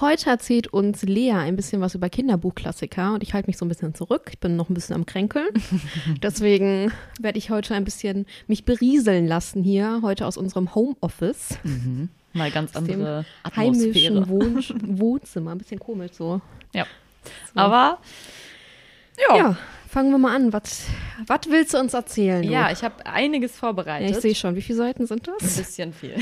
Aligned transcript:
Heute 0.00 0.30
erzählt 0.30 0.68
uns 0.68 1.02
Lea 1.02 1.32
ein 1.32 1.56
bisschen 1.56 1.80
was 1.80 1.96
über 1.96 2.08
Kinderbuchklassiker 2.08 3.14
und 3.14 3.22
ich 3.24 3.34
halte 3.34 3.48
mich 3.48 3.58
so 3.58 3.64
ein 3.64 3.68
bisschen 3.68 3.94
zurück. 3.94 4.28
Ich 4.30 4.38
bin 4.38 4.54
noch 4.54 4.68
ein 4.68 4.74
bisschen 4.74 4.94
am 4.94 5.06
Kränkeln. 5.06 5.48
Deswegen 6.22 6.92
werde 7.20 7.38
ich 7.38 7.50
heute 7.50 7.74
ein 7.74 7.84
bisschen 7.84 8.26
mich 8.46 8.64
berieseln 8.64 9.26
lassen 9.26 9.64
hier, 9.64 10.00
heute 10.02 10.26
aus 10.26 10.36
unserem 10.36 10.74
Homeoffice. 10.74 11.58
Mhm. 11.64 12.10
Mal 12.32 12.52
ganz 12.52 12.76
andere 12.76 13.24
heimischen 13.56 14.28
Wohn 14.28 14.64
Wohnzimmer. 14.98 15.52
Ein 15.52 15.58
bisschen 15.58 15.80
komisch 15.80 16.12
so. 16.12 16.40
Ja. 16.72 16.86
So. 17.52 17.60
Aber 17.60 17.98
ja. 19.28 19.36
ja. 19.36 19.56
Fangen 19.88 20.10
wir 20.10 20.18
mal 20.18 20.36
an. 20.36 20.52
Was 20.52 21.48
willst 21.48 21.72
du 21.72 21.78
uns 21.78 21.94
erzählen? 21.94 22.42
Du? 22.42 22.52
Ja, 22.52 22.70
ich 22.70 22.84
habe 22.84 23.06
einiges 23.06 23.56
vorbereitet. 23.56 24.10
Ja, 24.10 24.16
ich 24.16 24.20
sehe 24.20 24.34
schon. 24.34 24.54
Wie 24.54 24.60
viele 24.60 24.76
Seiten 24.76 25.06
sind 25.06 25.26
das? 25.26 25.40
Ein 25.40 25.64
bisschen 25.64 25.92
viel. 25.94 26.14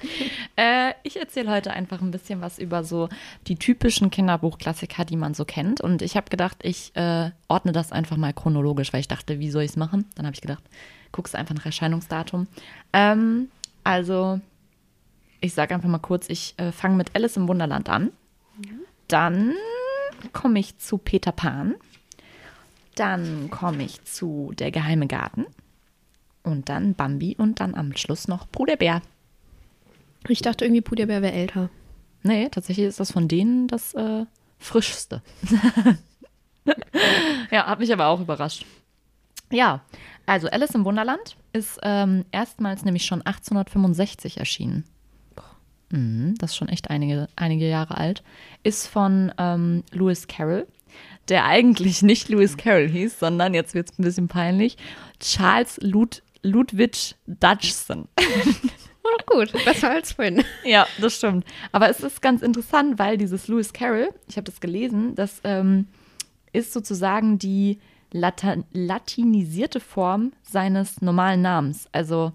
äh, 0.56 0.92
ich 1.02 1.18
erzähle 1.18 1.50
heute 1.50 1.72
einfach 1.72 2.00
ein 2.00 2.12
bisschen 2.12 2.40
was 2.40 2.60
über 2.60 2.84
so 2.84 3.08
die 3.48 3.56
typischen 3.56 4.10
Kinderbuchklassiker, 4.10 5.04
die 5.04 5.16
man 5.16 5.34
so 5.34 5.44
kennt. 5.44 5.80
Und 5.80 6.00
ich 6.00 6.16
habe 6.16 6.30
gedacht, 6.30 6.58
ich 6.62 6.94
äh, 6.94 7.32
ordne 7.48 7.72
das 7.72 7.90
einfach 7.90 8.16
mal 8.16 8.32
chronologisch, 8.32 8.92
weil 8.92 9.00
ich 9.00 9.08
dachte, 9.08 9.40
wie 9.40 9.50
soll 9.50 9.64
ich 9.64 9.72
es 9.72 9.76
machen? 9.76 10.04
Dann 10.14 10.24
habe 10.24 10.34
ich 10.36 10.40
gedacht, 10.40 10.62
guckst 11.10 11.34
einfach 11.34 11.56
nach 11.56 11.66
Erscheinungsdatum. 11.66 12.46
Ähm, 12.92 13.48
also, 13.82 14.38
ich 15.40 15.54
sage 15.54 15.74
einfach 15.74 15.88
mal 15.88 15.98
kurz, 15.98 16.28
ich 16.28 16.54
äh, 16.58 16.70
fange 16.70 16.94
mit 16.94 17.16
Alice 17.16 17.36
im 17.36 17.48
Wunderland 17.48 17.88
an. 17.88 18.12
Mhm. 18.58 18.80
Dann 19.08 19.54
komme 20.32 20.60
ich 20.60 20.78
zu 20.78 20.98
Peter 20.98 21.32
Pan. 21.32 21.74
Dann 22.98 23.48
komme 23.50 23.84
ich 23.84 24.04
zu 24.04 24.52
Der 24.58 24.72
geheime 24.72 25.06
Garten. 25.06 25.46
Und 26.42 26.68
dann 26.68 26.94
Bambi 26.94 27.36
und 27.38 27.60
dann 27.60 27.74
am 27.74 27.96
Schluss 27.96 28.26
noch 28.26 28.50
Puderbär. 28.50 29.02
Ich 30.26 30.42
dachte 30.42 30.64
irgendwie, 30.64 30.80
Puderbär 30.80 31.22
wäre 31.22 31.32
älter. 31.32 31.70
Nee, 32.22 32.48
tatsächlich 32.48 32.86
ist 32.86 32.98
das 32.98 33.12
von 33.12 33.28
denen 33.28 33.68
das 33.68 33.94
äh, 33.94 34.24
frischste. 34.58 35.22
ja, 37.52 37.66
hat 37.66 37.78
mich 37.78 37.92
aber 37.92 38.06
auch 38.06 38.20
überrascht. 38.20 38.66
Ja, 39.50 39.82
also 40.26 40.48
Alice 40.48 40.74
im 40.74 40.84
Wunderland 40.84 41.36
ist 41.52 41.78
ähm, 41.82 42.24
erstmals 42.32 42.84
nämlich 42.84 43.06
schon 43.06 43.22
1865 43.22 44.38
erschienen. 44.38 44.84
Mhm, 45.90 46.34
das 46.38 46.50
ist 46.50 46.56
schon 46.56 46.68
echt 46.68 46.90
einige, 46.90 47.28
einige 47.36 47.68
Jahre 47.68 47.96
alt. 47.96 48.24
Ist 48.62 48.88
von 48.88 49.32
ähm, 49.38 49.84
Lewis 49.92 50.26
Carroll 50.26 50.66
der 51.28 51.44
eigentlich 51.44 52.02
nicht 52.02 52.28
Lewis 52.28 52.56
Carroll 52.56 52.88
hieß, 52.88 53.18
sondern, 53.18 53.54
jetzt 53.54 53.74
wird 53.74 53.90
es 53.90 53.98
ein 53.98 54.04
bisschen 54.04 54.28
peinlich, 54.28 54.76
Charles 55.20 55.78
Lud 55.82 56.22
Ludwig 56.42 57.16
Dodgson. 57.26 58.08
Oh, 59.02 59.34
gut, 59.38 59.52
besser 59.64 59.90
als 59.90 60.12
vorhin. 60.12 60.44
Ja, 60.64 60.86
das 61.00 61.16
stimmt. 61.16 61.44
Aber 61.72 61.88
es 61.88 62.00
ist 62.00 62.20
ganz 62.22 62.42
interessant, 62.42 62.98
weil 62.98 63.16
dieses 63.16 63.48
Lewis 63.48 63.72
Carroll, 63.72 64.10
ich 64.28 64.36
habe 64.36 64.44
das 64.44 64.60
gelesen, 64.60 65.14
das 65.14 65.40
ähm, 65.44 65.88
ist 66.52 66.72
sozusagen 66.72 67.38
die 67.38 67.78
Lata 68.12 68.56
latinisierte 68.72 69.80
Form 69.80 70.32
seines 70.42 71.00
normalen 71.00 71.42
Namens. 71.42 71.88
Also, 71.92 72.32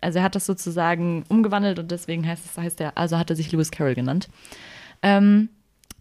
also 0.00 0.18
er 0.18 0.24
hat 0.24 0.34
das 0.34 0.46
sozusagen 0.46 1.24
umgewandelt 1.28 1.78
und 1.78 1.90
deswegen 1.90 2.26
heißt 2.26 2.44
es, 2.44 2.58
heißt 2.58 2.80
er, 2.80 2.96
also 2.96 3.18
hat 3.18 3.30
er 3.30 3.36
sich 3.36 3.52
Lewis 3.52 3.70
Carroll 3.70 3.94
genannt. 3.94 4.28
Ähm, 5.02 5.48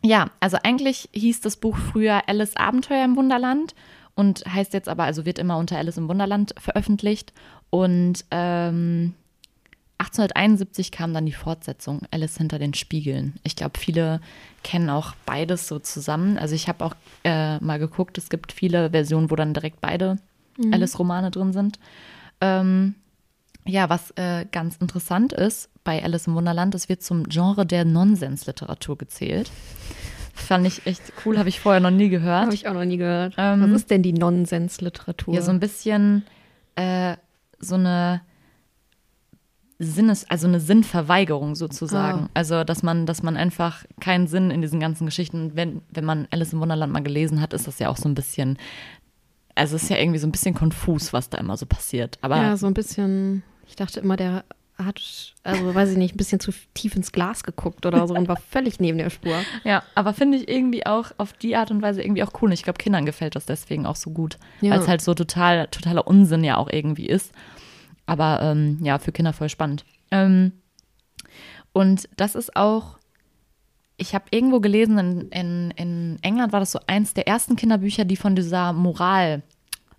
ja, 0.03 0.29
also 0.39 0.57
eigentlich 0.63 1.09
hieß 1.13 1.41
das 1.41 1.57
Buch 1.57 1.77
früher 1.77 2.27
Alice 2.27 2.55
Abenteuer 2.55 3.05
im 3.05 3.15
Wunderland 3.15 3.75
und 4.15 4.43
heißt 4.45 4.73
jetzt 4.73 4.89
aber, 4.89 5.03
also 5.03 5.25
wird 5.25 5.39
immer 5.39 5.57
unter 5.57 5.77
Alice 5.77 5.97
im 5.97 6.09
Wunderland 6.09 6.53
veröffentlicht. 6.57 7.33
Und 7.69 8.25
ähm, 8.31 9.13
1871 9.99 10.91
kam 10.91 11.13
dann 11.13 11.25
die 11.25 11.31
Fortsetzung, 11.31 12.01
Alice 12.11 12.37
hinter 12.37 12.57
den 12.57 12.73
Spiegeln. 12.73 13.35
Ich 13.43 13.55
glaube, 13.55 13.79
viele 13.79 14.19
kennen 14.63 14.89
auch 14.89 15.13
beides 15.25 15.67
so 15.67 15.79
zusammen. 15.79 16.37
Also 16.37 16.55
ich 16.55 16.67
habe 16.67 16.83
auch 16.83 16.95
äh, 17.23 17.59
mal 17.59 17.77
geguckt, 17.77 18.17
es 18.17 18.29
gibt 18.29 18.51
viele 18.51 18.89
Versionen, 18.89 19.29
wo 19.29 19.35
dann 19.35 19.53
direkt 19.53 19.79
beide 19.79 20.17
mhm. 20.57 20.73
Alice-Romane 20.73 21.29
drin 21.29 21.53
sind. 21.53 21.79
Ähm, 22.41 22.95
ja, 23.65 23.89
was 23.89 24.11
äh, 24.11 24.45
ganz 24.51 24.77
interessant 24.77 25.33
ist 25.33 25.69
bei 25.83 26.03
Alice 26.03 26.27
im 26.27 26.35
Wunderland, 26.35 26.75
es 26.75 26.89
wird 26.89 27.01
zum 27.01 27.23
Genre 27.27 27.65
der 27.65 27.85
Nonsensliteratur 27.85 28.97
gezählt. 28.97 29.51
Fand 30.33 30.65
ich 30.65 30.85
echt 30.85 31.01
cool, 31.25 31.37
habe 31.37 31.49
ich 31.49 31.59
vorher 31.59 31.81
noch 31.81 31.91
nie 31.91 32.09
gehört. 32.09 32.45
Habe 32.45 32.53
ich 32.53 32.67
auch 32.67 32.73
noch 32.73 32.85
nie 32.85 32.97
gehört. 32.97 33.35
Ähm, 33.37 33.61
Was 33.61 33.81
ist 33.81 33.91
denn 33.91 34.01
die 34.01 34.13
Nonsensliteratur? 34.13 35.33
Ja, 35.33 35.41
so 35.41 35.51
ein 35.51 35.59
bisschen 35.59 36.23
äh, 36.75 37.15
so 37.59 37.75
eine 37.75 38.21
Sinnes, 39.79 40.29
also 40.29 40.47
eine 40.47 40.59
Sinnverweigerung 40.59 41.55
sozusagen. 41.55 42.25
Ah. 42.25 42.29
Also, 42.35 42.63
dass 42.63 42.83
man, 42.83 43.05
dass 43.05 43.23
man 43.23 43.35
einfach 43.35 43.83
keinen 43.99 44.27
Sinn 44.27 44.51
in 44.51 44.61
diesen 44.61 44.79
ganzen 44.79 45.05
Geschichten, 45.05 45.51
wenn, 45.55 45.81
wenn 45.89 46.05
man 46.05 46.27
Alice 46.31 46.53
im 46.53 46.59
Wunderland 46.59 46.93
mal 46.93 47.01
gelesen 47.01 47.41
hat, 47.41 47.53
ist 47.53 47.67
das 47.67 47.79
ja 47.79 47.89
auch 47.89 47.97
so 47.97 48.07
ein 48.07 48.13
bisschen, 48.13 48.57
also 49.55 49.75
es 49.75 49.83
ist 49.83 49.89
ja 49.89 49.97
irgendwie 49.97 50.19
so 50.19 50.27
ein 50.27 50.31
bisschen 50.31 50.53
konfus, 50.53 51.13
was 51.13 51.29
da 51.29 51.39
immer 51.39 51.57
so 51.57 51.65
passiert. 51.65 52.19
Aber 52.21 52.37
ja, 52.37 52.57
so 52.57 52.67
ein 52.67 52.75
bisschen, 52.75 53.43
ich 53.71 53.77
dachte 53.77 54.01
immer, 54.01 54.17
der 54.17 54.43
hat, 54.77 55.33
also 55.43 55.73
weiß 55.73 55.91
ich 55.91 55.97
nicht, 55.97 56.13
ein 56.13 56.17
bisschen 56.17 56.41
zu 56.41 56.51
tief 56.73 56.93
ins 56.95 57.13
Glas 57.13 57.43
geguckt 57.43 57.85
oder 57.85 58.05
so 58.05 58.13
und 58.13 58.27
war 58.27 58.35
völlig 58.49 58.81
neben 58.81 58.97
der 58.97 59.09
Spur. 59.09 59.35
Ja, 59.63 59.83
aber 59.95 60.13
finde 60.13 60.37
ich 60.37 60.49
irgendwie 60.49 60.85
auch 60.85 61.11
auf 61.17 61.31
die 61.31 61.55
Art 61.55 61.71
und 61.71 61.81
Weise 61.81 62.01
irgendwie 62.01 62.23
auch 62.23 62.33
cool. 62.41 62.49
Und 62.49 62.53
ich 62.53 62.63
glaube, 62.63 62.79
Kindern 62.79 63.05
gefällt 63.05 63.35
das 63.35 63.45
deswegen 63.45 63.85
auch 63.85 63.95
so 63.95 64.09
gut, 64.09 64.37
ja. 64.59 64.71
weil 64.71 64.79
es 64.79 64.89
halt 64.89 65.01
so 65.01 65.13
total, 65.13 65.67
totaler 65.67 66.05
Unsinn 66.05 66.43
ja 66.43 66.57
auch 66.57 66.69
irgendwie 66.69 67.05
ist. 67.05 67.31
Aber 68.05 68.41
ähm, 68.41 68.79
ja, 68.81 68.99
für 68.99 69.13
Kinder 69.13 69.31
voll 69.31 69.47
spannend. 69.47 69.85
Ähm, 70.11 70.51
und 71.71 72.09
das 72.17 72.35
ist 72.35 72.57
auch, 72.57 72.97
ich 73.95 74.13
habe 74.13 74.25
irgendwo 74.31 74.59
gelesen, 74.59 74.97
in, 74.97 75.21
in, 75.29 75.71
in 75.77 76.19
England 76.23 76.51
war 76.51 76.59
das 76.59 76.73
so 76.73 76.79
eins 76.87 77.13
der 77.13 77.25
ersten 77.25 77.55
Kinderbücher, 77.55 78.03
die 78.03 78.17
von 78.17 78.35
dieser 78.35 78.73
Moral 78.73 79.43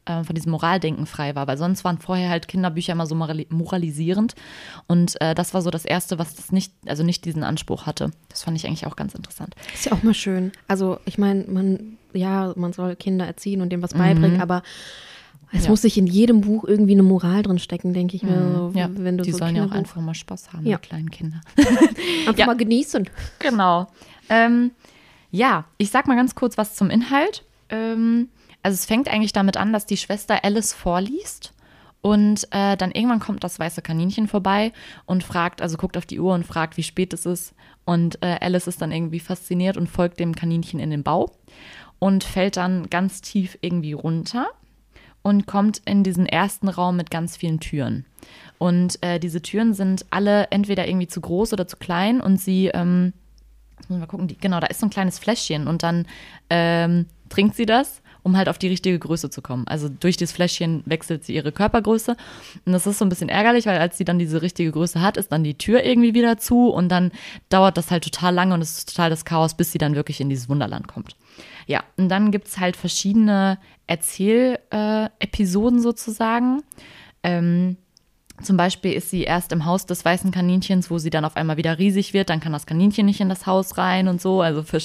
äh, 0.05 0.25
von 0.25 0.35
diesem 0.35 0.53
Moraldenken 0.53 1.07
frei 1.07 1.35
war, 1.35 1.47
weil 1.47 1.57
sonst 1.57 1.85
waren 1.85 1.99
vorher 1.99 2.29
halt 2.29 2.49
Kinderbücher 2.49 2.93
immer 2.93 3.07
so 3.07 3.15
moralisierend 3.15 4.35
und 4.87 5.21
äh, 5.21 5.35
das 5.35 5.55
war 5.55 5.63
so 5.63 5.71
das 5.71 5.85
erste, 5.85 6.19
was 6.19 6.35
das 6.35 6.53
nicht, 6.53 6.73
also 6.87 7.03
nicht 7.03 7.25
diesen 7.25 7.45
Anspruch 7.45 7.87
hatte. 7.87 8.11
Das 8.29 8.43
fand 8.43 8.57
ich 8.57 8.67
eigentlich 8.67 8.87
auch 8.87 8.97
ganz 8.97 9.15
interessant. 9.15 9.55
Ist 9.75 9.87
ja 9.87 9.93
auch 9.93 10.03
mal 10.03 10.15
schön. 10.15 10.53
Also 10.69 10.99
ich 11.05 11.19
meine, 11.19 11.45
man, 11.45 11.99
ja, 12.13 12.53
man 12.57 12.73
soll 12.73 12.97
Kinder 12.97 13.27
erziehen 13.27 13.61
und 13.61 13.71
dem 13.71 13.83
was 13.83 13.95
beibringen, 13.95 14.37
mhm. 14.37 14.43
aber 14.43 14.63
es 15.53 15.65
ja. 15.65 15.71
muss 15.71 15.83
sich 15.83 15.99
in 15.99 16.07
jedem 16.07 16.41
Buch 16.41 16.65
irgendwie 16.65 16.93
eine 16.93 17.03
Moral 17.03 17.43
drin 17.43 17.59
stecken, 17.59 17.93
denke 17.93 18.17
ich 18.17 18.23
mir. 18.23 18.37
Mhm. 18.37 18.77
Ja, 18.77 18.89
wenn 18.93 19.19
du 19.19 19.25
die 19.25 19.33
so 19.33 19.39
sollen 19.39 19.55
ja 19.55 19.67
auch 19.67 19.71
einfach 19.71 20.01
mal 20.01 20.15
Spaß 20.15 20.53
haben, 20.53 20.65
ja. 20.65 20.79
die 20.79 20.89
kleinen 20.89 21.11
Kinder. 21.11 21.43
einfach 22.27 22.39
ja. 22.39 22.47
mal 22.47 22.57
genießen. 22.57 23.09
Genau. 23.39 23.89
Ähm, 24.31 24.71
ja, 25.31 25.67
ich 25.77 25.91
sag 25.91 26.09
mal 26.09 26.17
ganz 26.17 26.35
kurz 26.35 26.57
was 26.57 26.75
zum 26.75 26.89
Inhalt. 26.89 27.45
Ähm, 27.69 28.29
also 28.63 28.75
es 28.75 28.87
fängt 28.87 29.09
eigentlich 29.09 29.33
damit 29.33 29.57
an, 29.57 29.73
dass 29.73 29.87
die 29.87 29.97
Schwester 29.97 30.45
Alice 30.45 30.73
vorliest 30.73 31.53
und 32.03 32.49
äh, 32.51 32.77
dann 32.77 32.91
irgendwann 32.91 33.21
kommt 33.21 33.45
das 33.45 33.59
weiße 33.59 33.81
Kaninchen 33.81 34.27
vorbei 34.27 34.73
und 35.07 35.23
fragt, 35.23 35.63
also 35.63 35.77
guckt 35.77 35.97
auf 35.97 36.05
die 36.05 36.19
Uhr 36.19 36.35
und 36.35 36.45
fragt, 36.45 36.77
wie 36.77 36.83
spät 36.83 37.13
es 37.13 37.27
ist. 37.27 37.55
Und 37.85 38.21
äh, 38.23 38.39
Alice 38.41 38.67
ist 38.67 38.83
dann 38.83 38.91
irgendwie 38.91 39.21
fasziniert 39.21 39.77
und 39.77 39.89
folgt 39.89 40.19
dem 40.19 40.35
Kaninchen 40.35 40.81
in 40.81 40.91
den 40.91 41.05
Bau 41.05 41.31
und 42.01 42.25
fällt 42.25 42.57
dann 42.57 42.91
ganz 42.91 43.21
tief 43.21 43.57
irgendwie 43.61 43.93
runter 43.93 44.49
und 45.23 45.47
kommt 45.47 45.81
in 45.85 46.03
diesen 46.03 46.27
ersten 46.27 46.69
Raum 46.69 46.97
mit 46.97 47.13
ganz 47.13 47.37
vielen 47.37 47.61
Türen. 47.61 48.05
Und 48.59 49.01
äh, 49.03 49.21
diese 49.21 49.41
Türen 49.41 49.73
sind 49.73 50.05
alle 50.11 50.49
entweder 50.51 50.89
irgendwie 50.89 51.07
zu 51.07 51.21
groß 51.21 51.53
oder 51.53 51.69
zu 51.69 51.77
klein 51.77 52.21
und 52.21 52.39
sie, 52.41 52.67
ähm, 52.75 53.13
mal 53.89 54.07
gucken, 54.07 54.27
die, 54.27 54.37
genau, 54.37 54.59
da 54.59 54.67
ist 54.67 54.81
so 54.81 54.87
ein 54.87 54.91
kleines 54.91 55.21
Fläschchen 55.21 55.69
und 55.69 55.85
dann 55.85 56.07
ähm, 56.51 57.07
trinkt 57.29 57.55
sie 57.55 57.67
das 57.67 58.03
um 58.23 58.37
halt 58.37 58.49
auf 58.49 58.59
die 58.59 58.69
richtige 58.69 58.99
Größe 58.99 59.31
zu 59.31 59.43
kommen. 59.43 59.67
Also 59.67 59.89
durch 59.89 60.17
das 60.17 60.33
Fläschchen 60.33 60.83
wechselt 60.87 61.25
sie 61.25 61.35
ihre 61.35 61.53
Körpergröße. 61.53 62.17
Und 62.65 62.73
das 62.73 62.87
ist 62.87 62.99
so 62.99 63.05
ein 63.05 63.09
bisschen 63.09 63.29
ärgerlich, 63.29 63.67
weil 63.67 63.79
als 63.79 63.99
sie 63.99 64.05
dann 64.05 64.19
diese 64.19 64.43
richtige 64.43 64.71
Größe 64.73 65.01
hat, 65.01 65.17
ist 65.17 65.33
dann 65.33 65.45
die 65.45 65.59
Tür 65.59 65.85
irgendwie 65.85 66.15
wieder 66.15 66.39
zu 66.39 66.69
und 66.69 66.89
dann 66.89 67.11
dauert 67.49 67.77
das 67.77 67.91
halt 67.91 68.05
total 68.05 68.35
lange 68.35 68.55
und 68.55 68.63
es 68.63 68.79
ist 68.79 68.95
total 68.95 69.11
das 69.11 69.25
Chaos, 69.25 69.55
bis 69.55 69.73
sie 69.73 69.79
dann 69.79 69.95
wirklich 69.95 70.21
in 70.21 70.29
dieses 70.29 70.49
Wunderland 70.49 70.89
kommt. 70.89 71.17
Ja, 71.67 71.83
und 71.97 72.09
dann 72.09 72.31
gibt 72.31 72.49
es 72.49 72.59
halt 72.59 72.77
verschiedene 72.77 73.59
Erzählepisoden 73.87 75.79
äh, 75.79 75.83
sozusagen. 75.83 76.63
Ähm, 77.23 77.77
zum 78.41 78.57
Beispiel 78.57 78.93
ist 78.93 79.11
sie 79.11 79.23
erst 79.23 79.53
im 79.53 79.65
Haus 79.65 79.87
des 79.87 80.05
weißen 80.05 80.31
Kaninchens, 80.31 80.91
wo 80.91 80.99
sie 80.99 81.11
dann 81.11 81.25
auf 81.25 81.37
einmal 81.37 81.57
wieder 81.57 81.79
riesig 81.79 82.13
wird. 82.15 82.31
Dann 82.31 82.41
kann 82.41 82.53
das 82.53 82.67
Kaninchen 82.67 83.07
nicht 83.07 83.21
in 83.21 83.29
das 83.29 83.47
Haus 83.47 83.79
rein 83.79 84.09
und 84.09 84.21
so. 84.21 84.41
Also 84.41 84.63
für, 84.63 84.81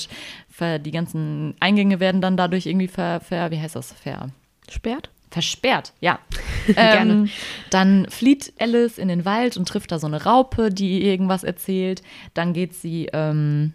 für 0.49 0.79
die 0.79 0.91
ganzen 0.91 1.55
Eingänge 1.59 1.99
werden 1.99 2.21
dann 2.21 2.37
dadurch 2.37 2.65
irgendwie 2.65 2.87
ver, 2.87 3.19
ver 3.19 3.51
wie 3.51 3.59
heißt 3.59 3.75
das, 3.75 3.93
ver, 3.93 4.29
Sperrt? 4.69 5.09
versperrt, 5.29 5.93
ja. 5.99 6.19
Gerne. 6.67 7.13
ähm, 7.13 7.29
dann 7.69 8.07
flieht 8.09 8.53
Alice 8.59 8.97
in 8.97 9.07
den 9.07 9.25
Wald 9.25 9.57
und 9.57 9.67
trifft 9.67 9.91
da 9.91 9.99
so 9.99 10.07
eine 10.07 10.23
Raupe, 10.23 10.69
die 10.69 10.99
ihr 10.99 11.11
irgendwas 11.11 11.43
erzählt. 11.43 12.01
Dann 12.33 12.53
geht 12.53 12.73
sie, 12.73 13.09
ähm, 13.13 13.73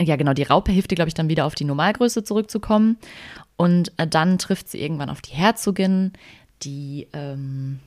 ja 0.00 0.16
genau, 0.16 0.32
die 0.32 0.42
Raupe 0.42 0.72
hilft 0.72 0.92
ihr, 0.92 0.96
glaube 0.96 1.08
ich, 1.08 1.14
dann 1.14 1.28
wieder 1.28 1.44
auf 1.44 1.54
die 1.54 1.64
Normalgröße 1.64 2.24
zurückzukommen. 2.24 2.98
Und 3.56 3.92
äh, 3.96 4.06
dann 4.06 4.38
trifft 4.38 4.68
sie 4.68 4.80
irgendwann 4.80 5.10
auf 5.10 5.22
die 5.22 5.32
Herzogin, 5.32 6.12
die, 6.62 7.06
ähm, 7.12 7.80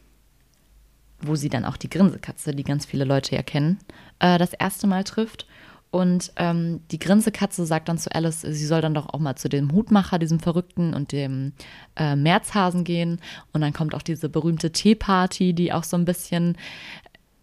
wo 1.21 1.36
sie 1.36 1.50
dann 1.50 1.66
auch 1.66 1.77
die 1.77 1.89
Grinsekatze, 1.89 2.54
die 2.54 2.63
ganz 2.63 2.86
viele 2.86 3.06
Leute 3.06 3.36
ja 3.36 3.44
kennen, 3.44 3.80
äh, 4.19 4.38
das 4.38 4.54
erste 4.54 4.88
Mal 4.88 5.04
trifft. 5.04 5.45
Und 5.92 6.31
ähm, 6.36 6.81
die 6.92 7.00
Grinsekatze 7.00 7.66
sagt 7.66 7.89
dann 7.89 7.98
zu 7.98 8.13
Alice, 8.13 8.42
sie 8.42 8.66
soll 8.66 8.81
dann 8.81 8.94
doch 8.94 9.10
auch 9.10 9.19
mal 9.19 9.36
zu 9.36 9.50
dem 9.50 9.71
Hutmacher, 9.71 10.19
diesem 10.19 10.39
Verrückten 10.39 10.94
und 10.94 11.12
dem 11.12 11.54
äh, 11.95 12.16
Märzhasen 12.16 12.83
gehen. 12.83 13.19
Und 13.54 13.62
dann 13.62 13.74
kommt 13.74 13.95
auch 13.95 14.04
diese 14.04 14.30
berühmte 14.30 14.71
Teeparty, 14.71 15.54
die 15.54 15.74
auch 15.74 15.83
so 15.83 15.98
ein 15.98 16.06
bisschen, 16.06 16.57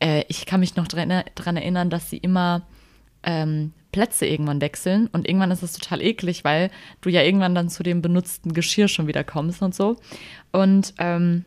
äh, 0.00 0.22
ich 0.28 0.46
kann 0.46 0.60
mich 0.60 0.76
noch 0.76 0.86
dran 0.86 1.10
erinnern, 1.10 1.90
dass 1.90 2.08
sie 2.08 2.18
immer 2.18 2.62
ähm, 3.24 3.72
Plätze 3.90 4.26
irgendwann 4.26 4.60
wechseln. 4.60 5.08
Und 5.08 5.26
irgendwann 5.26 5.50
ist 5.50 5.64
es 5.64 5.72
total 5.72 6.00
eklig, 6.00 6.44
weil 6.44 6.70
du 7.00 7.08
ja 7.08 7.22
irgendwann 7.22 7.54
dann 7.56 7.68
zu 7.68 7.82
dem 7.82 8.00
benutzten 8.00 8.52
Geschirr 8.52 8.86
schon 8.86 9.08
wieder 9.08 9.24
kommst 9.24 9.60
und 9.60 9.74
so. 9.74 9.96
Und 10.52 10.94
ähm, 10.98 11.44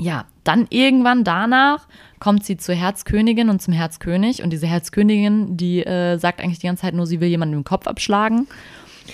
ja, 0.00 0.26
dann 0.44 0.66
irgendwann 0.70 1.24
danach 1.24 1.86
kommt 2.18 2.44
sie 2.44 2.56
zur 2.56 2.74
Herzkönigin 2.74 3.48
und 3.48 3.60
zum 3.62 3.74
Herzkönig. 3.74 4.42
Und 4.42 4.50
diese 4.50 4.66
Herzkönigin, 4.66 5.56
die 5.56 5.84
äh, 5.84 6.18
sagt 6.18 6.40
eigentlich 6.40 6.58
die 6.58 6.66
ganze 6.66 6.82
Zeit 6.82 6.94
nur, 6.94 7.06
sie 7.06 7.20
will 7.20 7.28
jemanden 7.28 7.54
den 7.54 7.64
Kopf 7.64 7.86
abschlagen. 7.86 8.46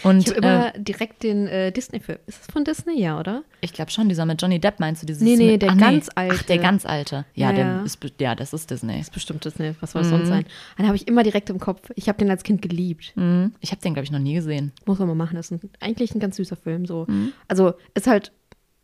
Und 0.03 0.29
Ich 0.29 0.29
habe 0.29 0.39
immer 0.39 0.75
äh, 0.75 0.81
direkt 0.81 1.23
den 1.23 1.47
äh, 1.47 1.73
Disney-Film. 1.73 2.19
Ist 2.27 2.41
das 2.41 2.53
von 2.53 2.65
Disney? 2.65 3.01
Ja, 3.01 3.19
oder? 3.19 3.43
ich 3.61 3.73
glaube 3.73 3.91
schon, 3.91 4.09
dieser 4.09 4.27
mit 4.27 4.41
Johnny 4.41 4.59
Depp 4.59 4.79
meinst 4.79 5.03
du 5.03 5.07
dieses? 5.07 5.23
Nee, 5.23 5.37
nee, 5.37 5.53
mit, 5.53 5.63
der 5.63 5.71
ach, 5.71 5.79
ganz 5.79 6.09
Ach, 6.15 6.43
der 6.43 6.57
alte. 6.57 6.59
ganz 6.59 6.87
alte. 6.87 7.25
Ja, 7.35 7.51
Ja, 7.51 7.53
der 7.53 7.67
ja. 7.67 7.83
Ist, 7.83 7.99
ja, 8.21 8.35
das 8.35 8.53
ist 8.53 8.71
Disney. 8.71 8.99
Das 8.99 9.09
ist 9.09 9.13
bestimmt 9.15 9.45
Disney. 9.45 9.75
Was 9.81 9.93
soll 9.93 10.03
es 10.03 10.09
sonst 10.09 10.29
sein? 10.29 10.45
Den 10.79 10.87
habe 10.87 10.97
ich 10.97 11.09
immer 11.09 11.23
direkt 11.23 11.51
im 11.51 11.59
Kopf. 11.59 11.91
Ich 11.95 12.09
habe 12.09 12.19
den 12.19 12.31
als 12.31 12.43
Kind 12.43 12.63
geliebt. 12.63 13.13
Mhm. 13.17 13.55
Ich 13.61 13.71
habe 13.71 13.81
den, 13.81 13.95
glaube 13.95 14.05
ich, 14.05 14.11
noch 14.11 14.19
nie 14.19 14.35
gesehen. 14.35 14.73
Muss 14.85 14.99
man 14.99 15.09
mal 15.09 15.15
machen. 15.15 15.37
Das 15.37 15.51
ist 15.51 15.63
ein, 15.63 15.71
eigentlich 15.81 16.15
ein 16.15 16.21
ganz 16.21 16.37
süßer 16.37 16.57
Film. 16.57 16.87
So. 16.87 17.07
Also 17.49 17.75
ist 17.95 18.07
halt 18.07 18.33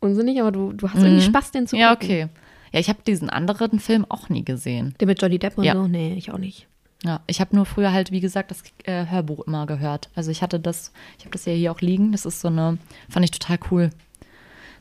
unsinnig, 0.03 0.39
aber 0.39 0.51
du, 0.51 0.73
du 0.73 0.89
hast 0.89 1.01
irgendwie 1.03 1.21
Spaß, 1.23 1.51
den 1.51 1.67
zu 1.67 1.75
gucken. 1.75 1.81
Ja, 1.81 1.93
okay. 1.93 2.27
Ja, 2.71 2.79
ich 2.79 2.89
habe 2.89 2.99
diesen 3.05 3.29
anderen 3.29 3.79
Film 3.79 4.05
auch 4.09 4.29
nie 4.29 4.43
gesehen. 4.43 4.95
Den 4.99 5.07
mit 5.07 5.21
Johnny 5.21 5.39
Depp 5.39 5.57
und 5.57 5.63
Ja. 5.63 5.73
so? 5.73 5.87
Nee, 5.87 6.13
ich 6.17 6.31
auch 6.31 6.37
nicht. 6.37 6.67
Ja, 7.03 7.21
ich 7.27 7.41
habe 7.41 7.55
nur 7.55 7.65
früher 7.65 7.91
halt, 7.91 8.11
wie 8.11 8.21
gesagt, 8.21 8.49
das 8.51 8.63
äh, 8.85 9.05
Hörbuch 9.07 9.45
immer 9.45 9.65
gehört. 9.65 10.09
Also 10.15 10.31
ich 10.31 10.41
hatte 10.41 10.59
das, 10.59 10.91
ich 11.17 11.25
habe 11.25 11.31
das 11.33 11.45
ja 11.45 11.53
hier 11.53 11.71
auch 11.71 11.81
liegen. 11.81 12.11
Das 12.13 12.25
ist 12.25 12.39
so 12.41 12.47
eine, 12.47 12.77
fand 13.09 13.25
ich 13.25 13.31
total 13.31 13.59
cool. 13.71 13.89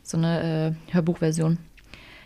So 0.02 0.16
eine 0.16 0.76
äh, 0.90 0.92
Hörbuchversion. 0.94 1.58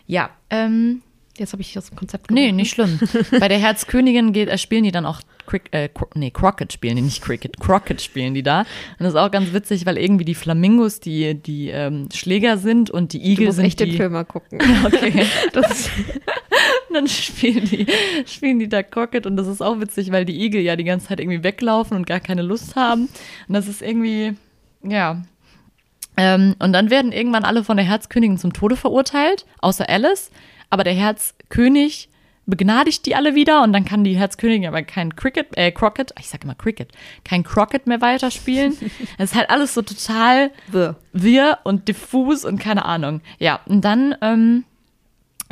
Ja, 0.05 0.29
ähm, 0.49 1.01
Jetzt 1.39 1.53
habe 1.53 1.61
ich 1.61 1.73
das 1.73 1.95
Konzept 1.95 2.31
nee, 2.31 2.41
gefunden. 2.41 2.55
nicht 2.57 2.71
schlimm. 2.71 2.99
Bei 3.39 3.47
der 3.47 3.59
Herzkönigin 3.59 4.33
geht, 4.33 4.49
äh, 4.49 4.57
spielen 4.57 4.83
die 4.83 4.91
dann 4.91 5.05
auch 5.05 5.21
Crick, 5.45 5.69
äh, 5.71 5.89
nee, 6.15 6.31
Crockett 6.31 6.73
spielen 6.73 6.97
die, 6.97 7.01
nicht 7.01 7.23
Cricket, 7.23 7.59
Crockett 7.59 8.01
spielen 8.01 8.33
die 8.33 8.43
da. 8.43 8.61
Und 8.61 8.67
das 8.99 9.09
ist 9.09 9.15
auch 9.15 9.31
ganz 9.31 9.53
witzig, 9.53 9.85
weil 9.85 9.97
irgendwie 9.97 10.25
die 10.25 10.35
Flamingos 10.35 10.99
die, 10.99 11.35
die 11.35 11.69
ähm, 11.69 12.09
Schläger 12.13 12.57
sind 12.57 12.89
und 12.89 13.13
die 13.13 13.19
Du 13.19 13.25
Igel 13.25 13.45
musst 13.45 13.55
sind 13.57 13.65
echt 13.65 13.79
die. 13.79 13.85
den 13.85 13.95
Film 13.95 14.13
mal 14.13 14.25
gucken. 14.25 14.59
Okay. 14.85 15.25
Das 15.53 15.89
dann 16.91 17.07
spielen 17.07 17.65
die, 17.65 17.85
spielen 18.25 18.59
die 18.59 18.69
da 18.69 18.83
Crockett 18.83 19.25
und 19.25 19.37
das 19.37 19.47
ist 19.47 19.61
auch 19.61 19.79
witzig, 19.79 20.11
weil 20.11 20.25
die 20.25 20.43
Igel 20.43 20.61
ja 20.61 20.75
die 20.75 20.83
ganze 20.83 21.07
Zeit 21.07 21.19
irgendwie 21.19 21.43
weglaufen 21.43 21.95
und 21.95 22.07
gar 22.07 22.19
keine 22.19 22.41
Lust 22.41 22.75
haben. 22.75 23.09
Und 23.47 23.53
das 23.53 23.67
ist 23.67 23.81
irgendwie, 23.81 24.33
ja. 24.83 25.21
Ähm, 26.15 26.55
und 26.59 26.73
dann 26.73 26.89
werden 26.89 27.11
irgendwann 27.11 27.43
alle 27.43 27.63
von 27.63 27.77
der 27.77 27.85
Herzkönigin 27.85 28.37
zum 28.37 28.53
Tode 28.53 28.75
verurteilt, 28.75 29.45
außer 29.59 29.87
Alice. 29.87 30.31
Aber 30.69 30.83
der 30.83 30.93
Herzkönig 30.93 32.09
begnadigt 32.47 33.05
die 33.05 33.15
alle 33.15 33.35
wieder 33.35 33.61
und 33.61 33.73
dann 33.73 33.85
kann 33.85 34.03
die 34.03 34.15
Herzkönigin 34.17 34.67
aber 34.67 34.81
kein 34.81 35.15
Cricket, 35.15 35.55
äh, 35.57 35.71
Crockett, 35.71 36.13
ich 36.17 36.29
sag 36.29 36.43
immer 36.43 36.55
Cricket, 36.55 36.91
kein 37.23 37.43
Crockett 37.43 37.85
mehr 37.85 38.01
weiterspielen. 38.01 38.75
Es 39.17 39.31
ist 39.31 39.35
halt 39.35 39.49
alles 39.49 39.73
so 39.73 39.81
total 39.81 40.51
Wirr. 40.67 40.95
wirr 41.11 41.59
und 41.63 41.87
diffus 41.87 42.45
und 42.45 42.57
keine 42.59 42.85
Ahnung. 42.85 43.21
Ja, 43.37 43.59
und 43.65 43.81
dann 43.83 44.15
ähm, 44.21 44.63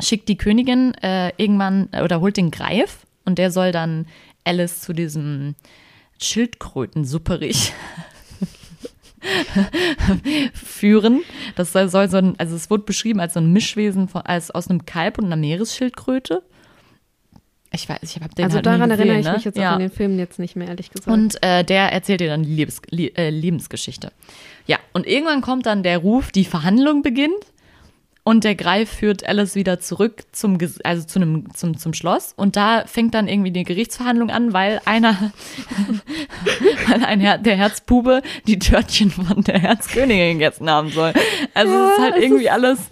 schickt 0.00 0.28
die 0.28 0.38
Königin 0.38 0.94
äh, 1.02 1.32
irgendwann 1.36 1.88
äh, 1.92 2.02
oder 2.02 2.20
holt 2.20 2.38
den 2.38 2.50
Greif 2.50 3.06
und 3.24 3.38
der 3.38 3.50
soll 3.50 3.72
dann 3.72 4.06
Alice 4.44 4.80
zu 4.80 4.94
diesem 4.94 5.54
Schildkröten-Supperich 6.18 7.74
führen. 10.54 11.22
Das 11.54 11.72
soll, 11.72 11.88
soll 11.88 12.08
so 12.08 12.18
ein, 12.18 12.34
also 12.38 12.56
es 12.56 12.70
wurde 12.70 12.84
beschrieben 12.84 13.20
als 13.20 13.34
so 13.34 13.40
ein 13.40 13.52
Mischwesen 13.52 14.08
von, 14.08 14.22
als 14.22 14.50
aus 14.50 14.68
einem 14.68 14.86
Kalb 14.86 15.18
und 15.18 15.26
einer 15.26 15.36
Meeresschildkröte. 15.36 16.42
Ich 17.72 17.88
weiß, 17.88 17.98
ich 18.02 18.16
habe 18.16 18.34
den 18.34 18.44
Also 18.44 18.56
halt 18.56 18.66
daran 18.66 18.88
gesehen, 18.88 19.08
erinnere 19.08 19.18
ich 19.18 19.26
ne? 19.26 19.32
mich 19.32 19.44
jetzt 19.44 19.58
ja. 19.58 19.70
auch 19.70 19.74
in 19.74 19.80
den 19.80 19.90
Filmen 19.90 20.18
jetzt 20.18 20.38
nicht 20.38 20.56
mehr, 20.56 20.68
ehrlich 20.68 20.90
gesagt. 20.90 21.12
Und 21.12 21.42
äh, 21.42 21.64
der 21.64 21.92
erzählt 21.92 22.20
dir 22.20 22.28
dann 22.28 22.42
die 22.42 22.54
Lebens 22.54 22.80
äh, 22.92 23.30
Lebensgeschichte. 23.30 24.12
Ja, 24.66 24.78
und 24.92 25.06
irgendwann 25.06 25.42
kommt 25.42 25.66
dann 25.66 25.82
der 25.82 25.98
Ruf, 25.98 26.32
die 26.32 26.44
Verhandlung 26.44 27.02
beginnt. 27.02 27.34
Und 28.28 28.42
der 28.42 28.56
Greif 28.56 28.90
führt 28.90 29.24
Alice 29.24 29.54
wieder 29.54 29.78
zurück 29.78 30.24
zum, 30.32 30.58
also 30.82 31.06
zu 31.06 31.20
einem, 31.20 31.54
zum, 31.54 31.78
zum 31.78 31.94
Schloss. 31.94 32.34
Und 32.36 32.56
da 32.56 32.82
fängt 32.84 33.14
dann 33.14 33.28
irgendwie 33.28 33.52
die 33.52 33.62
Gerichtsverhandlung 33.62 34.30
an, 34.30 34.52
weil 34.52 34.80
einer, 34.84 35.30
weil 36.88 37.04
ein 37.04 37.20
Her 37.20 37.38
der 37.38 37.54
Herzbube 37.54 38.22
die 38.48 38.58
Törtchen 38.58 39.12
von 39.12 39.44
der 39.44 39.60
Herzkönigin 39.60 40.40
gegessen 40.40 40.68
haben 40.68 40.90
soll. 40.90 41.12
Also 41.54 41.72
es 41.72 41.92
ist 41.92 41.98
halt 42.00 42.16
irgendwie 42.16 42.50
alles. 42.50 42.90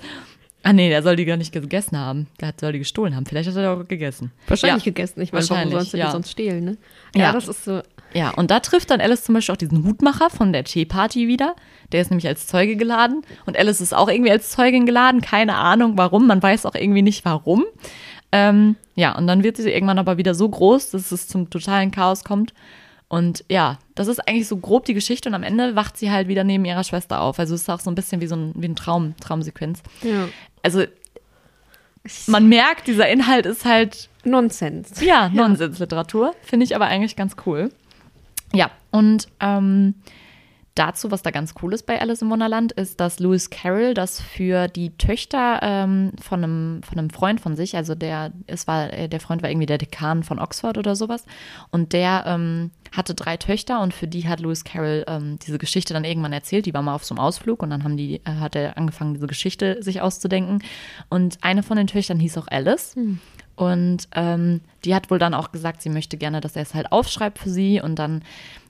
Ah 0.63 0.73
nee, 0.73 0.89
der 0.89 1.03
soll 1.03 1.17
die 1.17 1.25
gar 1.25 1.37
nicht 1.37 1.51
gegessen 1.53 1.99
haben. 1.99 2.29
Der 2.41 2.55
soll 2.57 2.71
die 2.71 2.79
gestohlen 2.79 3.17
haben. 3.17 3.27
Vielleicht 3.27 3.49
hat 3.49 3.57
er 3.57 3.73
auch 3.73 3.89
gegessen. 3.89 4.31
Wahrscheinlich 4.47 4.85
ja. 4.85 4.93
gegessen. 4.93 5.21
Ich 5.21 5.33
meine, 5.33 5.51
warum 5.51 5.69
du 5.69 5.97
ja. 5.97 6.07
die 6.07 6.13
sonst 6.13 6.31
stehlen, 6.31 6.65
ne? 6.65 6.77
Ja. 7.13 7.23
Ja, 7.23 7.33
das 7.33 7.49
ist 7.49 7.65
so. 7.65 7.83
Ja, 8.15 8.31
und 8.31 8.51
da 8.51 8.61
trifft 8.61 8.91
dann 8.91 9.01
Alice 9.01 9.25
zum 9.25 9.35
Beispiel 9.35 9.53
auch 9.53 9.59
diesen 9.59 9.85
Hutmacher 9.85 10.31
von 10.31 10.53
der 10.53 10.65
Teeparty 10.65 11.27
wieder. 11.27 11.57
Der 11.93 12.01
ist 12.01 12.11
nämlich 12.11 12.29
als 12.29 12.47
Zeuge 12.47 12.77
geladen. 12.77 13.23
Und 13.45 13.59
Alice 13.59 13.81
ist 13.81 13.93
auch 13.93 14.09
irgendwie 14.09 14.31
als 14.31 14.51
Zeugin 14.51 14.87
geladen. 14.87 15.21
Keine 15.21 15.57
Ahnung 15.57 15.99
warum. 15.99 16.27
Man 16.27 16.43
weiß 16.43 16.65
auch 16.65 16.75
irgendwie 16.75 17.03
nicht 17.03 17.25
warum. 17.25 17.65
Ähm, 18.31 18.77
ja, 18.95 19.17
und 19.17 19.27
dann 19.27 19.43
wird 19.43 19.57
sie 19.57 19.71
irgendwann 19.71 19.99
aber 19.99 20.17
wieder 20.17 20.35
so 20.35 20.49
groß, 20.49 20.91
dass 20.91 21.11
es 21.13 21.29
zum 21.29 21.51
totalen 21.51 21.91
Chaos 21.91 22.25
kommt. 22.25 22.55
Und 23.09 23.45
ja, 23.49 23.79
das 23.95 24.09
ist 24.09 24.27
eigentlich 24.27 24.49
so 24.49 24.57
grob 24.57 24.85
die 24.85 24.95
Geschichte. 24.95 25.29
Und 25.29 25.35
am 25.35 25.43
Ende 25.43 25.75
wacht 25.77 25.97
sie 25.97 26.11
halt 26.11 26.29
wieder 26.29 26.45
neben 26.45 26.65
ihrer 26.65 26.85
Schwester 26.85 27.21
auf. 27.21 27.39
Also 27.39 27.55
es 27.55 27.63
ist 27.63 27.69
auch 27.69 27.81
so 27.81 27.91
ein 27.91 27.95
bisschen 27.97 28.21
wie 28.21 28.27
so 28.29 28.37
ein, 28.37 28.53
wie 28.57 28.69
ein 28.69 28.77
Traum, 28.77 29.15
Traumsequenz. 29.21 29.83
Ja. 30.03 30.29
Also 30.63 30.85
man 32.27 32.49
merkt, 32.49 32.87
dieser 32.87 33.09
Inhalt 33.09 33.47
ist 33.47 33.65
halt 33.65 34.09
Nonsens. 34.25 35.01
ja, 35.01 35.29
Nonsensliteratur. 35.31 36.35
Finde 36.43 36.65
ich 36.65 36.77
aber 36.77 36.87
eigentlich 36.87 37.17
ganz 37.17 37.37
cool. 37.47 37.71
Ja, 38.55 38.71
und 38.91 39.29
ähm, 39.41 39.95
dazu, 40.75 41.11
was 41.11 41.23
da 41.23 41.31
ganz 41.31 41.55
cool 41.63 41.73
ist 41.73 41.87
bei 41.87 42.01
Alice 42.01 42.23
im 42.23 42.31
Wunderland, 42.31 42.73
ist, 42.73 43.01
dass 43.01 43.21
Lewis 43.21 43.51
Carroll 43.51 43.95
das 43.95 44.21
für 44.21 44.67
die 44.69 44.91
Töchter 44.97 45.61
ähm, 45.63 46.13
von, 46.21 46.43
einem, 46.43 46.83
von 46.83 46.99
einem 46.99 47.11
Freund 47.11 47.41
von 47.41 47.57
sich, 47.57 47.77
also 47.77 47.95
der, 47.95 48.33
es 48.47 48.67
war, 48.67 48.93
äh, 48.93 49.09
der 49.09 49.21
Freund 49.21 49.43
war 49.43 49.51
irgendwie 49.51 49.67
der 49.67 49.79
Dekan 49.79 50.25
von 50.25 50.39
Oxford 50.39 50.77
oder 50.77 50.97
sowas, 50.97 51.25
und 51.71 51.93
der 51.93 52.25
ähm, 52.27 52.71
hatte 52.93 53.15
drei 53.15 53.37
Töchter 53.37 53.81
und 53.81 53.95
für 53.95 54.07
die 54.07 54.29
hat 54.29 54.41
Lewis 54.41 54.65
Carroll 54.65 55.05
ähm, 55.07 55.39
diese 55.45 55.59
Geschichte 55.59 55.95
dann 55.95 56.05
irgendwann 56.05 56.33
erzählt. 56.33 56.67
Die 56.67 56.75
war 56.75 56.83
mal 56.83 56.95
auf 56.95 57.05
so 57.05 57.15
einem 57.15 57.25
Ausflug 57.25 57.63
und 57.63 57.71
dann 57.71 57.85
haben 57.85 57.97
die, 57.97 58.17
äh, 58.25 58.31
hat 58.41 58.57
er 58.57 58.77
angefangen, 58.77 59.15
diese 59.15 59.27
Geschichte 59.27 59.83
sich 59.83 60.01
auszudenken. 60.01 60.63
Und 61.09 61.39
eine 61.43 61.63
von 61.63 61.77
den 61.77 61.87
Töchtern 61.87 62.21
hieß 62.21 62.39
auch 62.39 62.49
Alice. 62.49 62.95
Und 63.57 64.09
ähm, 64.15 64.61
die 64.85 64.95
hat 64.95 65.11
wohl 65.11 65.19
dann 65.19 65.35
auch 65.35 65.53
gesagt, 65.53 65.81
sie 65.83 65.89
möchte 65.91 66.17
gerne, 66.17 66.41
dass 66.41 66.57
er 66.57 66.63
es 66.63 66.75
halt 66.75 66.91
aufschreibt 66.91 67.39
für 67.39 67.51
sie. 67.51 67.81
Und 67.81 67.99
dann 67.99 68.23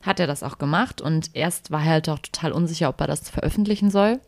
hat 0.02 0.20
er 0.20 0.26
das 0.26 0.42
auch 0.42 0.58
gemacht. 0.58 1.00
Und 1.00 1.30
erst 1.34 1.70
war 1.70 1.80
er 1.80 1.92
halt 1.92 2.08
auch 2.08 2.18
total 2.18 2.52
unsicher, 2.52 2.88
ob 2.90 3.00
er 3.00 3.06
das 3.06 3.30
veröffentlichen 3.30 3.90
soll. 3.90 4.20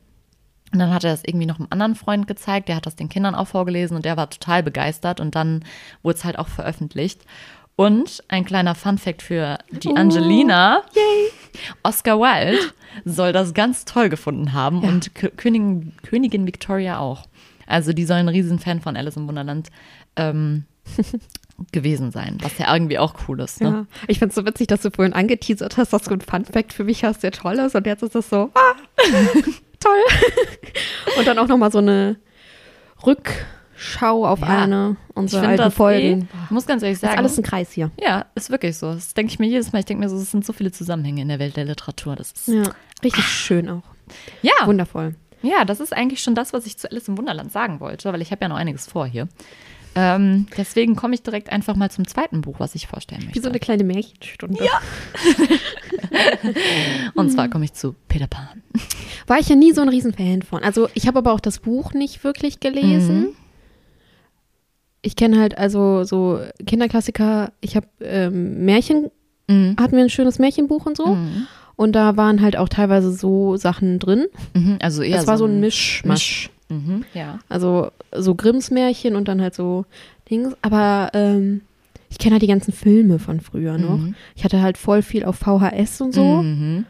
Und 0.72 0.78
dann 0.80 0.92
hat 0.92 1.04
er 1.04 1.10
das 1.12 1.22
irgendwie 1.24 1.46
noch 1.46 1.58
einem 1.58 1.68
anderen 1.70 1.94
Freund 1.94 2.26
gezeigt, 2.26 2.68
der 2.68 2.76
hat 2.76 2.86
das 2.86 2.96
den 2.96 3.08
Kindern 3.08 3.36
auch 3.36 3.46
vorgelesen 3.46 3.96
und 3.96 4.04
der 4.04 4.16
war 4.16 4.28
total 4.28 4.62
begeistert. 4.62 5.20
Und 5.20 5.34
dann 5.34 5.64
wurde 6.02 6.18
es 6.18 6.24
halt 6.24 6.38
auch 6.38 6.48
veröffentlicht. 6.48 7.20
Und 7.76 8.24
ein 8.28 8.46
kleiner 8.46 8.74
Fun-Fact 8.74 9.20
für 9.20 9.58
die 9.70 9.94
Angelina. 9.94 10.82
Oscar 11.82 12.18
Wilde 12.18 12.58
soll 13.04 13.32
das 13.32 13.52
ganz 13.54 13.84
toll 13.84 14.08
gefunden 14.08 14.54
haben 14.54 14.82
und 14.82 15.12
Kö- 15.12 15.34
Königin, 15.36 15.92
Königin 16.02 16.46
Victoria 16.46 16.98
auch. 16.98 17.26
Also 17.66 17.92
die 17.92 18.04
soll 18.04 18.16
ein 18.18 18.28
Riesenfan 18.28 18.80
von 18.80 18.96
Alice 18.96 19.16
im 19.16 19.26
Wunderland 19.28 19.68
ähm, 20.16 20.64
gewesen 21.72 22.10
sein, 22.12 22.38
was 22.42 22.58
ja 22.58 22.72
irgendwie 22.72 22.98
auch 22.98 23.14
cool 23.28 23.40
ist. 23.40 23.60
Ne? 23.60 23.68
Ja. 23.68 23.86
Ich 24.08 24.18
finde 24.18 24.30
es 24.30 24.34
so 24.36 24.44
witzig, 24.46 24.66
dass 24.68 24.82
du 24.82 24.90
vorhin 24.90 25.14
angeteasert 25.14 25.76
hast, 25.76 25.92
dass 25.92 26.02
du 26.02 26.12
ein 26.14 26.20
Fun-Fact 26.20 26.72
für 26.72 26.84
mich 26.84 27.02
hast, 27.04 27.22
der 27.22 27.32
toll 27.32 27.54
ist. 27.58 27.74
Und 27.74 27.86
jetzt 27.86 28.02
ist 28.02 28.14
das 28.14 28.28
so, 28.28 28.50
ah, 28.54 28.74
toll. 29.80 30.02
Und 31.18 31.26
dann 31.26 31.38
auch 31.38 31.48
nochmal 31.48 31.72
so 31.72 31.78
eine 31.78 32.16
Schau 33.78 34.26
auf 34.26 34.40
Ja. 34.40 34.62
eine 34.62 34.96
unserer 35.14 35.48
alten 35.48 35.70
Folgen. 35.70 36.22
eh, 36.22 36.26
ich 36.46 36.50
muss 36.50 36.66
ganz 36.66 36.82
ehrlich 36.82 36.98
Das 36.98 37.02
ist 37.04 37.10
sagen, 37.10 37.18
alles 37.18 37.38
ein 37.38 37.42
Kreis 37.44 37.72
hier. 37.72 37.90
ja, 38.00 38.24
ist 38.34 38.50
wirklich 38.50 38.76
so. 38.76 38.92
Das 38.94 39.12
denke 39.14 39.32
ich 39.32 39.38
mir 39.38 39.46
jedes 39.46 39.72
Mal. 39.72 39.80
Ich 39.80 39.84
denke 39.84 40.02
mir 40.02 40.08
so, 40.08 40.16
es 40.16 40.30
sind 40.30 40.44
so 40.46 40.52
viele 40.54 40.72
Zusammenhänge 40.72 41.22
in 41.22 41.28
der 41.28 41.38
Welt 41.38 41.56
der 41.56 41.66
Literatur. 41.66 42.16
Das 42.16 42.32
ist, 42.32 42.48
Ja, 42.48 42.62
richtig 43.04 43.24
schön 43.26 43.68
auch. 43.68 43.82
ja, 44.42 44.52
Wundervoll. 44.64 45.14
Ja, 45.42 45.64
das 45.64 45.80
ist 45.80 45.92
eigentlich 45.92 46.22
schon 46.22 46.34
das, 46.34 46.52
was 46.52 46.66
ich 46.66 46.76
zu 46.78 46.90
Alice 46.90 47.08
im 47.08 47.16
Wunderland 47.18 47.52
sagen 47.52 47.80
wollte, 47.80 48.12
weil 48.12 48.22
ich 48.22 48.30
habe 48.32 48.42
ja 48.42 48.48
noch 48.48 48.56
einiges 48.56 48.86
vor 48.86 49.06
hier. 49.06 49.28
Ähm, 49.98 50.46
deswegen 50.56 50.94
komme 50.94 51.14
ich 51.14 51.22
direkt 51.22 51.50
einfach 51.50 51.74
mal 51.74 51.90
zum 51.90 52.06
zweiten 52.06 52.42
Buch, 52.42 52.56
was 52.58 52.74
ich 52.74 52.86
vorstellen 52.86 53.22
möchte. 53.24 53.36
Wie 53.36 53.42
so 53.42 53.48
eine 53.48 53.58
kleine 53.58 53.82
Märchenstunde. 53.82 54.62
Ja. 54.62 54.80
Und 57.14 57.30
zwar 57.30 57.48
komme 57.48 57.64
ich 57.64 57.72
zu 57.72 57.94
Peter 58.08 58.26
Pan. 58.26 58.62
War 59.26 59.38
ich 59.38 59.48
ja 59.48 59.56
nie 59.56 59.72
so 59.72 59.80
ein 59.80 59.88
Riesenfan 59.88 60.42
von. 60.42 60.62
Also 60.62 60.88
ich 60.94 61.06
habe 61.06 61.18
aber 61.18 61.32
auch 61.32 61.40
das 61.40 61.60
Buch 61.60 61.92
nicht 61.94 62.24
wirklich 62.24 62.60
gelesen. 62.60 63.20
Mhm. 63.20 63.28
Ich 65.02 65.16
kenne 65.16 65.38
halt 65.40 65.56
also 65.56 66.04
so 66.04 66.40
Kinderklassiker. 66.66 67.52
Ich 67.60 67.76
habe 67.76 67.86
ähm, 68.00 68.64
Märchen, 68.64 69.10
Mhm. 69.48 69.76
hatten 69.78 69.94
wir 69.96 70.02
ein 70.02 70.10
schönes 70.10 70.40
Märchenbuch 70.40 70.86
und 70.86 70.96
so. 70.96 71.06
Mhm. 71.14 71.46
Und 71.76 71.92
da 71.92 72.16
waren 72.16 72.40
halt 72.40 72.56
auch 72.56 72.68
teilweise 72.68 73.12
so 73.12 73.56
Sachen 73.56 73.98
drin. 73.98 74.26
Mhm. 74.54 74.78
Also 74.80 75.02
eher 75.02 75.16
Das 75.16 75.26
war 75.26 75.38
so 75.38 75.44
ein 75.44 75.60
Mischmasch. 75.60 76.50
Mhm. 76.68 77.04
Ja. 77.14 77.38
Also 77.48 77.90
so 78.12 78.34
Grimms 78.34 78.70
Märchen 78.70 79.14
und 79.14 79.28
dann 79.28 79.40
halt 79.40 79.54
so 79.54 79.84
Dings. 80.30 80.56
Aber 80.62 81.10
ähm, 81.12 81.60
ich 82.08 82.18
kenne 82.18 82.34
halt 82.34 82.42
die 82.42 82.48
ganzen 82.48 82.72
Filme 82.72 83.18
von 83.18 83.40
früher 83.40 83.78
noch. 83.78 83.98
Mhm. 83.98 84.14
Ich 84.34 84.44
hatte 84.44 84.62
halt 84.62 84.78
voll 84.78 85.02
viel 85.02 85.24
auf 85.24 85.36
VHS 85.36 86.00
und 86.00 86.14
so. 86.14 86.42
Mhm. 86.42 86.86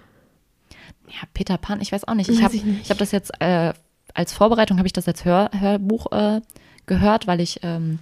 Ja, 1.08 1.26
Peter 1.34 1.58
Pan, 1.58 1.80
ich 1.80 1.92
weiß 1.92 2.06
auch 2.06 2.14
nicht. 2.14 2.28
Ich 2.28 2.42
habe 2.42 2.56
hab 2.56 2.98
das 2.98 3.12
jetzt 3.12 3.32
äh, 3.40 3.72
als 4.14 4.32
Vorbereitung, 4.32 4.78
habe 4.78 4.86
ich 4.86 4.92
das 4.92 5.08
als 5.08 5.24
Hör, 5.24 5.50
Hörbuch 5.52 6.10
äh, 6.12 6.40
gehört, 6.86 7.26
weil 7.26 7.40
ich 7.40 7.60
ähm, 7.62 7.98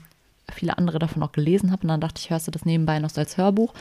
viele 0.53 0.77
andere 0.79 0.99
davon 0.99 1.23
auch 1.23 1.33
gelesen 1.33 1.71
habe. 1.73 1.83
Und 1.83 1.89
dann 1.89 2.01
dachte 2.01 2.21
ich, 2.23 2.31
hörst 2.31 2.47
du 2.47 2.51
das 2.51 2.65
nebenbei 2.65 2.99
noch 2.99 3.11
so 3.11 3.21
als 3.21 3.37
Hörbuch? 3.37 3.73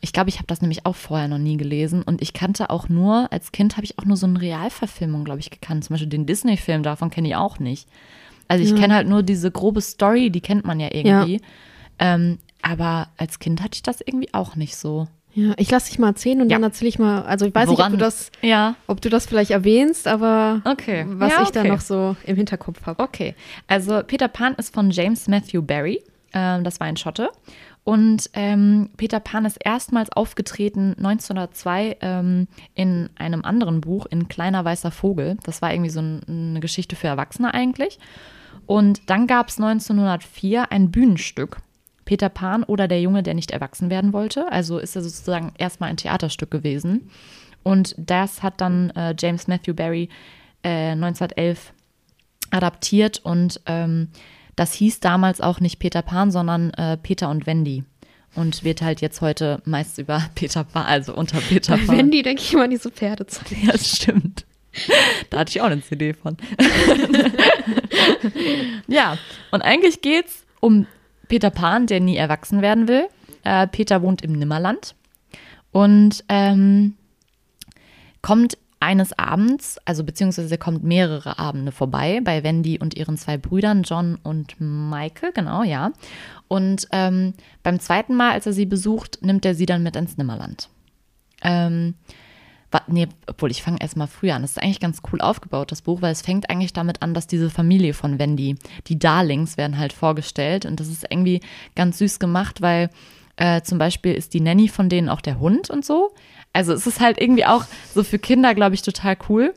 Ich 0.00 0.12
glaube, 0.12 0.28
ich 0.28 0.36
habe 0.36 0.46
das 0.46 0.60
nämlich 0.60 0.86
auch 0.86 0.96
vorher 0.96 1.28
noch 1.28 1.38
nie 1.38 1.56
gelesen. 1.56 2.02
Und 2.02 2.22
ich 2.22 2.32
kannte 2.32 2.70
auch 2.70 2.88
nur, 2.88 3.32
als 3.32 3.52
Kind 3.52 3.76
habe 3.76 3.84
ich 3.84 3.98
auch 3.98 4.04
nur 4.04 4.16
so 4.16 4.26
eine 4.26 4.40
Realverfilmung, 4.40 5.24
glaube 5.24 5.40
ich, 5.40 5.50
gekannt. 5.50 5.84
Zum 5.84 5.94
Beispiel 5.94 6.08
den 6.08 6.26
Disney-Film 6.26 6.82
davon 6.82 7.10
kenne 7.10 7.28
ich 7.28 7.36
auch 7.36 7.58
nicht. 7.58 7.88
Also 8.48 8.64
ich 8.64 8.70
Ja. 8.70 8.76
kenne 8.76 8.94
halt 8.94 9.08
nur 9.08 9.22
diese 9.22 9.50
grobe 9.50 9.80
Story, 9.80 10.30
die 10.30 10.40
kennt 10.40 10.64
man 10.64 10.80
ja 10.80 10.88
irgendwie. 10.92 11.40
Ähm, 11.98 12.38
aber 12.62 13.08
als 13.16 13.38
Kind 13.38 13.62
hatte 13.62 13.76
ich 13.76 13.82
das 13.82 14.00
irgendwie 14.00 14.34
auch 14.34 14.56
nicht 14.56 14.76
so. 14.76 15.06
Ja, 15.32 15.52
ich 15.58 15.70
lasse 15.70 15.90
dich 15.90 15.98
mal 15.98 16.08
erzählen 16.08 16.40
und 16.40 16.50
Ja. 16.50 16.56
dann 16.56 16.64
erzähle 16.64 16.88
ich 16.88 16.98
mal. 16.98 17.22
Also 17.22 17.46
ich 17.46 17.54
weiß 17.54 17.68
nicht, 17.68 17.74
ob 17.74 17.78
Woran- 17.78 17.92
du 17.92 17.98
das, 17.98 18.30
Ja. 18.42 18.74
ob 18.88 19.00
du 19.00 19.08
das 19.08 19.26
vielleicht 19.26 19.52
erwähnst, 19.52 20.08
aber 20.08 20.60
Okay. 20.64 21.04
was 21.08 21.32
Ja, 21.32 21.42
ich 21.42 21.50
da 21.50 21.62
noch 21.64 21.80
so 21.80 22.16
im 22.24 22.36
Hinterkopf 22.36 22.84
habe. 22.86 23.02
Okay, 23.02 23.34
also 23.68 24.02
Peter 24.06 24.28
Pan 24.28 24.54
ist 24.56 24.74
von 24.74 24.90
James 24.90 25.28
Matthew 25.28 25.62
Barry. 25.62 26.02
Ähm, 26.32 26.64
das 26.64 26.80
war 26.80 26.86
ein 26.88 26.96
Schotte. 26.96 27.30
Und 27.82 28.28
ähm, 28.34 28.90
Peter 28.98 29.20
Pan 29.20 29.44
ist 29.46 29.56
erstmals 29.64 30.12
aufgetreten 30.12 30.94
1902 30.98 31.96
ähm, 32.02 32.46
in 32.74 33.08
einem 33.16 33.42
anderen 33.44 33.80
Buch, 33.80 34.06
in 34.06 34.28
Kleiner 34.28 34.64
Weißer 34.64 34.90
Vogel. 34.90 35.38
Das 35.44 35.62
war 35.62 35.72
irgendwie 35.72 35.90
so 35.90 36.00
ein, 36.00 36.20
eine 36.28 36.60
Geschichte 36.60 36.94
für 36.94 37.06
Erwachsene 37.08 37.54
eigentlich. 37.54 37.98
Und 38.66 39.08
dann 39.08 39.26
gab 39.26 39.48
es 39.48 39.58
1904 39.58 40.70
ein 40.70 40.90
Bühnenstück, 40.90 41.58
Peter 42.10 42.28
Pan 42.28 42.64
oder 42.64 42.88
der 42.88 43.00
Junge, 43.00 43.22
der 43.22 43.34
nicht 43.34 43.52
erwachsen 43.52 43.88
werden 43.88 44.12
wollte. 44.12 44.50
Also 44.50 44.78
ist 44.78 44.96
er 44.96 45.02
sozusagen 45.02 45.52
erstmal 45.58 45.90
ein 45.90 45.96
Theaterstück 45.96 46.50
gewesen. 46.50 47.08
Und 47.62 47.94
das 47.98 48.42
hat 48.42 48.60
dann 48.60 48.90
äh, 48.96 49.14
James 49.16 49.46
Matthew 49.46 49.74
Barry 49.74 50.08
äh, 50.64 50.90
1911 50.90 51.72
adaptiert 52.50 53.20
und 53.22 53.60
ähm, 53.66 54.08
das 54.56 54.72
hieß 54.72 54.98
damals 54.98 55.40
auch 55.40 55.60
nicht 55.60 55.78
Peter 55.78 56.02
Pan, 56.02 56.32
sondern 56.32 56.70
äh, 56.70 56.96
Peter 56.96 57.30
und 57.30 57.46
Wendy. 57.46 57.84
Und 58.34 58.64
wird 58.64 58.82
halt 58.82 59.00
jetzt 59.00 59.20
heute 59.20 59.62
meist 59.64 59.98
über 59.98 60.20
Peter 60.34 60.64
Pan, 60.64 60.86
also 60.86 61.14
unter 61.14 61.38
Peter 61.38 61.76
Pan. 61.76 61.96
Wendy 61.96 62.22
denke 62.22 62.42
ich 62.42 62.52
immer 62.52 62.64
an 62.64 62.70
diese 62.70 62.90
Pferdezeit. 62.90 63.52
Ja, 63.62 63.78
stimmt. 63.78 64.46
Da 65.30 65.38
hatte 65.38 65.50
ich 65.50 65.60
auch 65.60 65.66
eine 65.66 65.80
CD 65.80 66.12
von. 66.12 66.36
ja, 68.88 69.16
und 69.52 69.62
eigentlich 69.62 70.00
geht's 70.00 70.44
um 70.58 70.88
Peter 71.30 71.50
Pan, 71.50 71.86
der 71.86 72.00
nie 72.00 72.16
erwachsen 72.16 72.60
werden 72.60 72.88
will. 72.88 73.06
Äh, 73.44 73.68
Peter 73.68 74.02
wohnt 74.02 74.20
im 74.20 74.32
Nimmerland 74.32 74.96
und 75.70 76.24
ähm, 76.28 76.94
kommt 78.20 78.58
eines 78.80 79.16
Abends, 79.16 79.78
also 79.84 80.02
beziehungsweise 80.02 80.58
kommt 80.58 80.82
mehrere 80.82 81.38
Abende 81.38 81.70
vorbei 81.70 82.20
bei 82.24 82.42
Wendy 82.42 82.78
und 82.78 82.94
ihren 82.94 83.16
zwei 83.16 83.38
Brüdern, 83.38 83.84
John 83.84 84.18
und 84.22 84.56
Michael, 84.58 85.32
genau, 85.32 85.62
ja. 85.62 85.92
Und 86.48 86.88
ähm, 86.90 87.34
beim 87.62 87.78
zweiten 87.78 88.16
Mal, 88.16 88.32
als 88.32 88.46
er 88.46 88.52
sie 88.52 88.66
besucht, 88.66 89.18
nimmt 89.22 89.44
er 89.44 89.54
sie 89.54 89.66
dann 89.66 89.82
mit 89.82 89.96
ins 89.96 90.16
Nimmerland. 90.16 90.68
Ähm, 91.42 91.94
nee, 92.86 93.08
obwohl 93.26 93.50
ich 93.50 93.62
fange 93.62 93.78
erst 93.80 93.96
mal 93.96 94.06
früher 94.06 94.34
an. 94.34 94.42
Das 94.42 94.52
ist 94.52 94.62
eigentlich 94.62 94.80
ganz 94.80 95.00
cool 95.12 95.20
aufgebaut, 95.20 95.72
das 95.72 95.82
Buch, 95.82 96.02
weil 96.02 96.12
es 96.12 96.22
fängt 96.22 96.50
eigentlich 96.50 96.72
damit 96.72 97.02
an, 97.02 97.14
dass 97.14 97.26
diese 97.26 97.50
Familie 97.50 97.94
von 97.94 98.18
Wendy, 98.18 98.56
die 98.86 98.98
Darlings, 98.98 99.56
werden 99.56 99.78
halt 99.78 99.92
vorgestellt. 99.92 100.66
Und 100.66 100.80
das 100.80 100.88
ist 100.88 101.04
irgendwie 101.08 101.40
ganz 101.74 101.98
süß 101.98 102.18
gemacht, 102.18 102.60
weil 102.60 102.90
äh, 103.36 103.62
zum 103.62 103.78
Beispiel 103.78 104.14
ist 104.14 104.34
die 104.34 104.40
Nanny 104.40 104.68
von 104.68 104.88
denen 104.88 105.08
auch 105.08 105.20
der 105.20 105.40
Hund 105.40 105.70
und 105.70 105.84
so. 105.84 106.12
Also 106.52 106.72
es 106.72 106.86
ist 106.86 107.00
halt 107.00 107.20
irgendwie 107.20 107.46
auch 107.46 107.64
so 107.94 108.02
für 108.04 108.18
Kinder, 108.18 108.54
glaube 108.54 108.74
ich, 108.74 108.82
total 108.82 109.16
cool. 109.28 109.54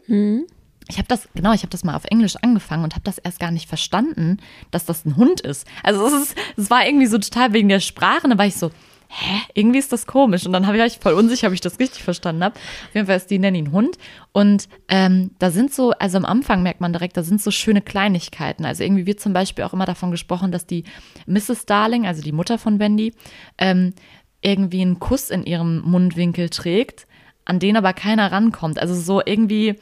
Ich 0.89 0.97
habe 0.97 1.07
das, 1.07 1.29
genau, 1.33 1.53
ich 1.53 1.61
habe 1.61 1.69
das 1.69 1.83
mal 1.83 1.95
auf 1.95 2.05
Englisch 2.05 2.35
angefangen 2.41 2.83
und 2.83 2.93
habe 2.93 3.03
das 3.03 3.17
erst 3.17 3.39
gar 3.39 3.51
nicht 3.51 3.69
verstanden, 3.69 4.37
dass 4.71 4.85
das 4.85 5.05
ein 5.05 5.15
Hund 5.15 5.41
ist. 5.41 5.67
Also 5.81 6.05
es 6.05 6.13
ist, 6.13 6.37
es 6.57 6.69
war 6.69 6.85
irgendwie 6.85 7.05
so 7.07 7.17
total 7.17 7.53
wegen 7.53 7.69
der 7.69 7.79
Sprache, 7.79 8.27
da 8.27 8.37
war 8.37 8.45
ich 8.45 8.55
so, 8.55 8.71
hä, 9.15 9.41
irgendwie 9.53 9.79
ist 9.79 9.93
das 9.93 10.07
komisch. 10.07 10.45
Und 10.45 10.53
dann 10.53 10.65
habe 10.65 10.83
ich 10.83 10.97
voll 10.97 11.13
unsicher, 11.13 11.47
ob 11.47 11.53
ich 11.53 11.61
das 11.61 11.79
richtig 11.79 12.03
verstanden 12.03 12.43
habe. 12.43 12.55
Auf 12.55 12.95
jeden 12.95 13.05
Fall 13.05 13.17
ist 13.17 13.29
die 13.29 13.37
Nanny 13.37 13.59
ein 13.59 13.71
Hund. 13.71 13.97
Und 14.31 14.67
ähm, 14.89 15.31
da 15.37 15.51
sind 15.51 15.73
so, 15.73 15.91
also 15.91 16.17
am 16.17 16.25
Anfang 16.25 16.63
merkt 16.63 16.81
man 16.81 16.93
direkt, 16.93 17.15
da 17.15 17.23
sind 17.23 17.41
so 17.41 17.51
schöne 17.51 17.81
Kleinigkeiten. 17.81 18.65
Also 18.65 18.83
irgendwie 18.83 19.05
wird 19.05 19.19
zum 19.19 19.33
Beispiel 19.33 19.63
auch 19.65 19.73
immer 19.73 19.85
davon 19.85 20.09
gesprochen, 20.09 20.51
dass 20.51 20.65
die 20.65 20.83
Mrs. 21.27 21.65
Darling, 21.67 22.07
also 22.07 22.23
die 22.23 22.31
Mutter 22.31 22.57
von 22.57 22.79
Wendy, 22.79 23.13
ähm, 23.59 23.93
irgendwie 24.41 24.81
einen 24.81 24.99
Kuss 24.99 25.29
in 25.29 25.45
ihrem 25.45 25.81
Mundwinkel 25.81 26.49
trägt, 26.49 27.05
an 27.45 27.59
den 27.59 27.77
aber 27.77 27.93
keiner 27.93 28.31
rankommt. 28.31 28.79
Also 28.79 28.95
so 28.95 29.21
irgendwie, 29.23 29.75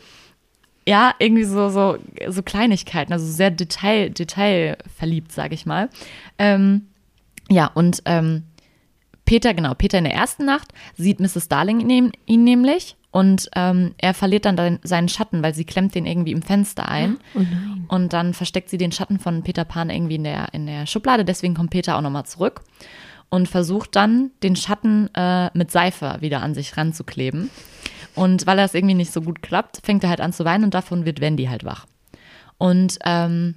ja, 0.85 1.13
irgendwie 1.19 1.45
so, 1.45 1.69
so, 1.69 1.97
so 2.27 2.43
Kleinigkeiten, 2.43 3.13
also 3.13 3.25
sehr 3.25 3.49
Detail, 3.49 4.09
detailverliebt, 4.09 5.31
sage 5.31 5.55
ich 5.55 5.65
mal. 5.65 5.89
Ähm, 6.37 6.87
ja, 7.49 7.67
und 7.67 8.01
ähm, 8.05 8.43
Peter, 9.31 9.53
genau, 9.53 9.73
Peter 9.75 9.97
in 9.97 10.03
der 10.03 10.13
ersten 10.13 10.43
Nacht 10.43 10.73
sieht 10.97 11.21
Mrs. 11.21 11.47
Darling 11.47 11.89
ihn, 11.89 12.11
ihn 12.25 12.43
nämlich 12.43 12.97
und 13.11 13.49
ähm, 13.55 13.95
er 13.97 14.13
verliert 14.13 14.43
dann 14.43 14.79
seinen 14.83 15.07
Schatten, 15.07 15.41
weil 15.41 15.55
sie 15.55 15.63
klemmt 15.63 15.95
den 15.95 16.05
irgendwie 16.05 16.33
im 16.33 16.41
Fenster 16.41 16.89
ein. 16.89 17.15
Oh. 17.33 17.39
Und 17.95 18.11
dann 18.11 18.33
versteckt 18.33 18.69
sie 18.69 18.77
den 18.77 18.91
Schatten 18.91 19.19
von 19.19 19.41
Peter 19.41 19.63
Pan 19.63 19.89
irgendwie 19.89 20.15
in 20.15 20.25
der, 20.25 20.53
in 20.53 20.65
der 20.65 20.85
Schublade. 20.85 21.23
Deswegen 21.23 21.53
kommt 21.53 21.69
Peter 21.69 21.95
auch 21.95 22.01
nochmal 22.01 22.25
zurück 22.25 22.59
und 23.29 23.47
versucht 23.47 23.95
dann, 23.95 24.31
den 24.43 24.57
Schatten 24.57 25.09
äh, 25.15 25.49
mit 25.53 25.71
Seife 25.71 26.17
wieder 26.19 26.41
an 26.41 26.53
sich 26.53 26.75
ranzukleben. 26.75 27.49
Und 28.15 28.45
weil 28.47 28.57
das 28.57 28.73
irgendwie 28.73 28.95
nicht 28.95 29.13
so 29.13 29.21
gut 29.21 29.41
klappt, 29.41 29.79
fängt 29.81 30.03
er 30.03 30.09
halt 30.09 30.19
an 30.19 30.33
zu 30.33 30.43
weinen 30.43 30.65
und 30.65 30.73
davon 30.73 31.05
wird 31.05 31.21
Wendy 31.21 31.45
halt 31.45 31.63
wach. 31.63 31.85
Und 32.57 32.99
ähm, 33.05 33.55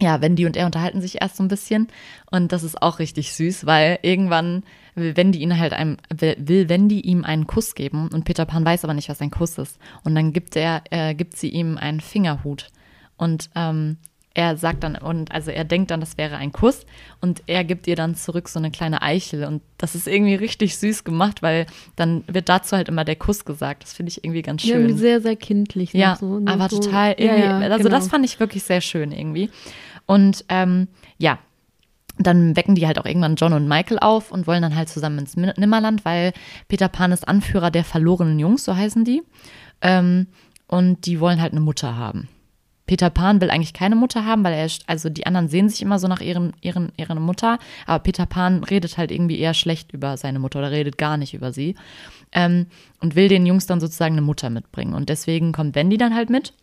ja, 0.00 0.20
Wendy 0.20 0.46
und 0.46 0.56
er 0.56 0.66
unterhalten 0.66 1.00
sich 1.00 1.20
erst 1.20 1.36
so 1.36 1.42
ein 1.42 1.48
bisschen 1.48 1.88
und 2.30 2.52
das 2.52 2.62
ist 2.62 2.80
auch 2.80 2.98
richtig 2.98 3.32
süß, 3.32 3.66
weil 3.66 3.98
irgendwann 4.02 4.62
will 4.94 5.16
Wendy 5.16 5.40
ihn 5.40 5.58
halt 5.58 5.72
einem, 5.72 5.96
will, 6.10 6.68
Wendy 6.68 7.00
ihm 7.00 7.24
einen 7.24 7.46
Kuss 7.46 7.74
geben 7.74 8.08
und 8.12 8.24
Peter 8.24 8.44
Pan 8.46 8.64
weiß 8.64 8.84
aber 8.84 8.94
nicht, 8.94 9.08
was 9.08 9.20
ein 9.20 9.30
Kuss 9.30 9.58
ist. 9.58 9.78
Und 10.04 10.14
dann 10.14 10.32
gibt 10.32 10.56
er, 10.56 10.82
äh, 10.90 11.14
gibt 11.14 11.36
sie 11.36 11.48
ihm 11.48 11.78
einen 11.78 12.00
Fingerhut 12.00 12.68
und 13.16 13.50
ähm, 13.54 13.96
er 14.34 14.56
sagt 14.56 14.84
dann, 14.84 14.94
und 14.94 15.32
also 15.32 15.50
er 15.50 15.64
denkt 15.64 15.90
dann, 15.90 15.98
das 15.98 16.16
wäre 16.16 16.36
ein 16.36 16.52
Kuss 16.52 16.86
und 17.20 17.42
er 17.48 17.64
gibt 17.64 17.88
ihr 17.88 17.96
dann 17.96 18.14
zurück 18.14 18.48
so 18.48 18.60
eine 18.60 18.70
kleine 18.70 19.02
Eichel 19.02 19.42
und 19.44 19.62
das 19.78 19.96
ist 19.96 20.06
irgendwie 20.06 20.36
richtig 20.36 20.78
süß 20.78 21.02
gemacht, 21.02 21.42
weil 21.42 21.66
dann 21.96 22.22
wird 22.28 22.48
dazu 22.48 22.76
halt 22.76 22.88
immer 22.88 23.04
der 23.04 23.16
Kuss 23.16 23.44
gesagt. 23.44 23.82
Das 23.82 23.94
finde 23.94 24.10
ich 24.10 24.22
irgendwie 24.22 24.42
ganz 24.42 24.62
Ja, 24.62 24.74
schön. 24.74 24.82
irgendwie 24.82 25.00
sehr, 25.00 25.20
sehr 25.20 25.34
kindlich. 25.34 25.92
Ja, 25.92 26.14
so, 26.14 26.38
ne, 26.38 26.52
aber 26.52 26.68
so, 26.68 26.78
total 26.78 27.16
Ja, 27.18 27.18
irgendwie, 27.18 27.42
ja, 27.42 27.58
also 27.58 27.78
genau. 27.84 27.96
das 27.96 28.06
fand 28.06 28.24
ich 28.24 28.38
wirklich 28.38 28.62
sehr 28.62 28.80
schön 28.80 29.10
irgendwie. 29.10 29.50
Und 30.08 30.44
ähm, 30.48 30.88
ja, 31.18 31.38
dann 32.18 32.56
wecken 32.56 32.74
die 32.74 32.86
halt 32.86 32.98
auch 32.98 33.04
irgendwann 33.04 33.36
John 33.36 33.52
und 33.52 33.68
Michael 33.68 33.98
auf 34.00 34.32
und 34.32 34.46
wollen 34.46 34.62
dann 34.62 34.74
halt 34.74 34.88
zusammen 34.88 35.18
ins 35.18 35.36
Nimmerland, 35.36 36.04
weil 36.04 36.32
Peter 36.66 36.88
Pan 36.88 37.12
ist 37.12 37.28
Anführer 37.28 37.70
der 37.70 37.84
verlorenen 37.84 38.38
Jungs, 38.38 38.64
so 38.64 38.74
heißen 38.74 39.04
die. 39.04 39.22
Ähm, 39.80 40.26
und 40.66 41.06
die 41.06 41.20
wollen 41.20 41.40
halt 41.40 41.52
eine 41.52 41.60
Mutter 41.60 41.96
haben. 41.96 42.28
Peter 42.86 43.10
Pan 43.10 43.42
will 43.42 43.50
eigentlich 43.50 43.74
keine 43.74 43.96
Mutter 43.96 44.24
haben, 44.24 44.42
weil 44.44 44.54
er, 44.54 44.68
also 44.86 45.10
die 45.10 45.26
anderen 45.26 45.48
sehen 45.48 45.68
sich 45.68 45.82
immer 45.82 45.98
so 45.98 46.08
nach 46.08 46.22
ihren, 46.22 46.54
ihren, 46.62 46.90
ihren 46.96 47.22
Mutter, 47.22 47.58
aber 47.86 48.02
Peter 48.02 48.24
Pan 48.24 48.64
redet 48.64 48.96
halt 48.96 49.10
irgendwie 49.10 49.38
eher 49.38 49.52
schlecht 49.52 49.92
über 49.92 50.16
seine 50.16 50.38
Mutter 50.38 50.58
oder 50.60 50.70
redet 50.70 50.96
gar 50.96 51.18
nicht 51.18 51.34
über 51.34 51.52
sie 51.52 51.74
ähm, 52.32 52.66
und 53.00 53.14
will 53.14 53.28
den 53.28 53.44
Jungs 53.44 53.66
dann 53.66 53.78
sozusagen 53.78 54.14
eine 54.14 54.22
Mutter 54.22 54.48
mitbringen. 54.48 54.94
Und 54.94 55.10
deswegen 55.10 55.52
kommt 55.52 55.74
Wendy 55.74 55.98
dann 55.98 56.14
halt 56.14 56.30
mit 56.30 56.54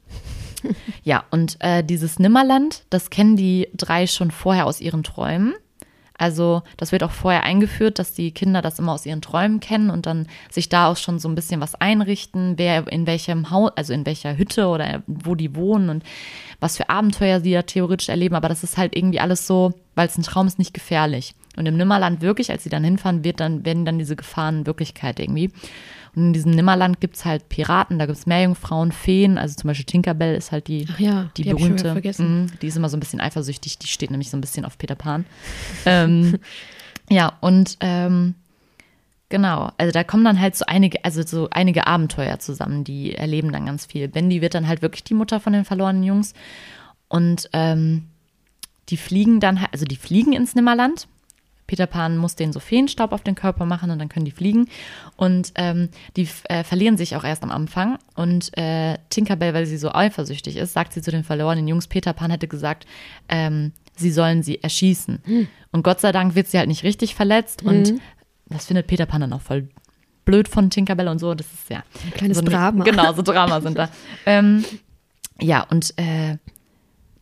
Ja, 1.03 1.23
und 1.29 1.57
äh, 1.59 1.83
dieses 1.83 2.19
Nimmerland, 2.19 2.83
das 2.89 3.09
kennen 3.09 3.35
die 3.35 3.69
drei 3.75 4.07
schon 4.07 4.31
vorher 4.31 4.65
aus 4.65 4.81
ihren 4.81 5.03
Träumen. 5.03 5.53
Also 6.17 6.63
das 6.77 6.91
wird 6.91 7.03
auch 7.03 7.11
vorher 7.11 7.43
eingeführt, 7.43 7.99
dass 7.99 8.13
die 8.13 8.31
Kinder 8.31 8.61
das 8.61 8.79
immer 8.79 8.93
aus 8.93 9.05
ihren 9.05 9.21
Träumen 9.21 9.59
kennen 9.59 9.89
und 9.89 10.05
dann 10.05 10.27
sich 10.49 10.69
da 10.69 10.87
auch 10.87 10.97
schon 10.97 11.19
so 11.19 11.27
ein 11.27 11.35
bisschen 11.35 11.59
was 11.59 11.75
einrichten, 11.75 12.53
wer 12.57 12.87
in 12.87 13.05
welchem 13.05 13.49
Haus, 13.51 13.71
also 13.75 13.91
in 13.91 14.05
welcher 14.05 14.37
Hütte 14.37 14.67
oder 14.67 15.03
wo 15.07 15.35
die 15.35 15.55
wohnen 15.55 15.89
und 15.89 16.03
was 16.61 16.77
für 16.77 16.89
Abenteuer 16.89 17.41
sie 17.41 17.51
da 17.51 17.63
theoretisch 17.63 18.07
erleben. 18.07 18.35
Aber 18.35 18.47
das 18.47 18.63
ist 18.63 18.77
halt 18.77 18.95
irgendwie 18.95 19.19
alles 19.19 19.45
so, 19.45 19.73
weil 19.95 20.07
es 20.07 20.17
ein 20.17 20.23
Traum 20.23 20.47
ist, 20.47 20.57
nicht 20.57 20.73
gefährlich. 20.73 21.35
Und 21.57 21.65
im 21.65 21.77
Nimmerland 21.77 22.21
wirklich, 22.21 22.49
als 22.49 22.63
sie 22.63 22.69
dann 22.69 22.83
hinfahren, 22.83 23.23
wird 23.23 23.39
dann, 23.39 23.65
werden 23.65 23.85
dann 23.85 23.99
diese 23.99 24.15
Gefahren 24.15 24.65
Wirklichkeit 24.65 25.19
irgendwie. 25.19 25.51
Und 26.15 26.27
in 26.27 26.33
diesem 26.33 26.51
Nimmerland 26.51 27.01
gibt 27.01 27.17
es 27.17 27.25
halt 27.25 27.49
Piraten, 27.49 27.99
da 27.99 28.05
gibt 28.05 28.17
es 28.17 28.25
Meerjungfrauen, 28.25 28.91
Feen, 28.91 29.37
also 29.37 29.55
zum 29.55 29.67
Beispiel 29.67 29.85
Tinkerbell 29.85 30.35
ist 30.35 30.51
halt 30.51 30.67
die, 30.67 30.87
Ach 30.91 30.99
ja, 30.99 31.29
die, 31.35 31.43
die 31.43 31.49
berühmte. 31.53 31.91
vergessen. 31.91 32.43
Mhm, 32.43 32.51
die 32.61 32.67
ist 32.67 32.77
immer 32.77 32.89
so 32.89 32.95
ein 32.97 33.01
bisschen 33.01 33.19
eifersüchtig, 33.19 33.77
die 33.79 33.87
steht 33.87 34.11
nämlich 34.11 34.29
so 34.29 34.37
ein 34.37 34.41
bisschen 34.41 34.63
auf 34.65 34.77
Peter 34.77 34.95
Pan. 34.95 35.25
ähm, 35.85 36.37
ja, 37.09 37.33
und 37.41 37.77
ähm, 37.81 38.35
genau, 39.29 39.71
also 39.77 39.91
da 39.91 40.03
kommen 40.03 40.23
dann 40.23 40.39
halt 40.39 40.55
so 40.55 40.65
einige, 40.67 41.03
also 41.03 41.21
so 41.23 41.49
einige 41.51 41.85
Abenteuer 41.87 42.39
zusammen, 42.39 42.83
die 42.83 43.13
erleben 43.15 43.51
dann 43.51 43.65
ganz 43.65 43.85
viel. 43.85 44.07
Bendy 44.07 44.41
wird 44.41 44.53
dann 44.55 44.67
halt 44.67 44.81
wirklich 44.81 45.03
die 45.03 45.13
Mutter 45.15 45.39
von 45.39 45.51
den 45.53 45.65
verlorenen 45.65 46.03
Jungs 46.03 46.33
und 47.09 47.49
ähm, 47.53 48.05
die 48.89 48.97
fliegen 48.97 49.39
dann, 49.39 49.59
halt- 49.61 49.73
also 49.73 49.85
die 49.85 49.95
fliegen 49.97 50.31
ins 50.33 50.55
Nimmerland. 50.55 51.07
Peter 51.67 51.87
Pan 51.87 52.17
muss 52.17 52.35
denen 52.35 52.53
so 52.53 52.59
Feenstaub 52.59 53.11
auf 53.11 53.21
den 53.23 53.35
Körper 53.35 53.65
machen 53.65 53.89
und 53.91 53.99
dann 53.99 54.09
können 54.09 54.25
die 54.25 54.31
fliegen. 54.31 54.67
Und 55.15 55.51
ähm, 55.55 55.89
die 56.15 56.27
äh, 56.49 56.63
verlieren 56.63 56.97
sich 56.97 57.15
auch 57.15 57.23
erst 57.23 57.43
am 57.43 57.51
Anfang. 57.51 57.97
Und 58.15 58.55
äh, 58.57 58.97
Tinkerbell, 59.09 59.53
weil 59.53 59.65
sie 59.65 59.77
so 59.77 59.91
eifersüchtig 59.91 60.57
ist, 60.57 60.73
sagt 60.73 60.93
sie 60.93 61.01
zu 61.01 61.11
den 61.11 61.23
verlorenen 61.23 61.67
Jungs, 61.67 61.87
Peter 61.87 62.13
Pan 62.13 62.31
hätte 62.31 62.47
gesagt, 62.47 62.85
ähm, 63.29 63.71
sie 63.95 64.11
sollen 64.11 64.43
sie 64.43 64.61
erschießen. 64.61 65.47
Und 65.71 65.83
Gott 65.83 66.01
sei 66.01 66.11
Dank 66.11 66.35
wird 66.35 66.47
sie 66.47 66.57
halt 66.57 66.67
nicht 66.67 66.83
richtig 66.83 67.15
verletzt. 67.15 67.63
Und 67.63 67.95
das 68.47 68.65
findet 68.65 68.87
Peter 68.87 69.05
Pan 69.05 69.21
dann 69.21 69.33
auch 69.33 69.41
voll 69.41 69.67
blöd 70.25 70.47
von 70.47 70.69
Tinkerbell 70.69 71.07
und 71.07 71.19
so. 71.19 71.33
Das 71.33 71.47
ist 71.53 71.69
ja. 71.69 71.83
Ein 72.03 72.11
kleines 72.11 72.37
so 72.37 72.43
ein- 72.43 72.49
Drama. 72.49 72.83
Genau, 72.83 73.13
so 73.13 73.21
Drama 73.21 73.61
sind 73.61 73.77
da. 73.77 73.89
ähm, 74.25 74.65
ja, 75.39 75.63
und 75.63 75.93
äh, 75.97 76.37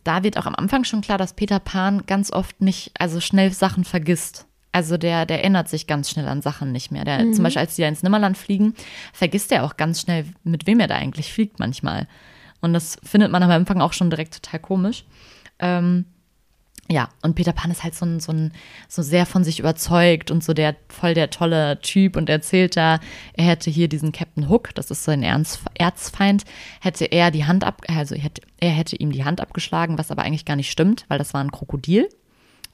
da 0.03 0.23
wird 0.23 0.37
auch 0.37 0.45
am 0.45 0.55
Anfang 0.55 0.83
schon 0.83 1.01
klar, 1.01 1.17
dass 1.17 1.33
Peter 1.33 1.59
Pan 1.59 2.05
ganz 2.05 2.31
oft 2.31 2.61
nicht, 2.61 2.91
also 2.99 3.19
schnell 3.19 3.51
Sachen 3.51 3.83
vergisst. 3.83 4.45
Also 4.71 4.97
der, 4.97 5.25
der 5.25 5.39
erinnert 5.39 5.69
sich 5.69 5.85
ganz 5.85 6.09
schnell 6.09 6.27
an 6.27 6.41
Sachen 6.41 6.71
nicht 6.71 6.91
mehr. 6.91 7.05
Der, 7.05 7.31
Zum 7.31 7.43
Beispiel, 7.43 7.61
als 7.61 7.75
die 7.75 7.83
ja 7.83 7.87
ins 7.87 8.01
Nimmerland 8.01 8.37
fliegen, 8.37 8.73
vergisst 9.13 9.51
er 9.51 9.63
auch 9.63 9.77
ganz 9.77 10.01
schnell, 10.01 10.25
mit 10.43 10.65
wem 10.65 10.79
er 10.79 10.87
da 10.87 10.95
eigentlich 10.95 11.31
fliegt 11.31 11.59
manchmal. 11.59 12.07
Und 12.59 12.73
das 12.73 12.97
findet 13.03 13.31
man 13.31 13.43
am 13.43 13.51
Anfang 13.51 13.81
auch 13.81 13.93
schon 13.93 14.09
direkt 14.09 14.41
total 14.41 14.59
komisch. 14.59 15.05
Ähm, 15.59 16.05
ja, 16.89 17.09
und 17.21 17.35
Peter 17.35 17.53
Pan 17.53 17.71
ist 17.71 17.83
halt 17.83 17.95
so 17.95 18.05
ein, 18.05 18.19
so 18.19 18.33
ein, 18.33 18.51
so 18.89 19.01
sehr 19.01 19.25
von 19.25 19.43
sich 19.43 19.59
überzeugt 19.59 20.31
und 20.31 20.43
so 20.43 20.53
der 20.53 20.75
voll 20.89 21.13
der 21.13 21.29
tolle 21.29 21.79
Typ 21.81 22.17
und 22.17 22.29
erzählt 22.29 22.75
da, 22.75 22.99
er 23.33 23.45
hätte 23.45 23.69
hier 23.69 23.87
diesen 23.87 24.11
Captain 24.11 24.49
Hook, 24.49 24.75
das 24.75 24.91
ist 24.91 25.05
sein 25.05 25.23
Ernst, 25.23 25.61
Erzfeind, 25.75 26.43
hätte 26.81 27.05
er 27.05 27.31
die 27.31 27.45
Hand 27.45 27.63
ab, 27.63 27.83
also 27.87 28.15
er 28.15 28.21
hätte, 28.21 28.41
er 28.59 28.71
hätte 28.71 28.97
ihm 28.97 29.13
die 29.13 29.23
Hand 29.23 29.39
abgeschlagen, 29.39 29.97
was 29.97 30.11
aber 30.11 30.23
eigentlich 30.23 30.45
gar 30.45 30.57
nicht 30.57 30.71
stimmt, 30.71 31.05
weil 31.07 31.17
das 31.17 31.33
war 31.33 31.41
ein 31.41 31.51
Krokodil. 31.51 32.09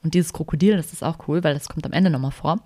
Und 0.02 0.14
dieses 0.14 0.32
Krokodil, 0.32 0.76
das 0.76 0.94
ist 0.94 1.04
auch 1.04 1.28
cool, 1.28 1.44
weil 1.44 1.52
das 1.52 1.68
kommt 1.68 1.84
am 1.84 1.92
Ende 1.92 2.08
nochmal 2.08 2.30
vor. 2.30 2.60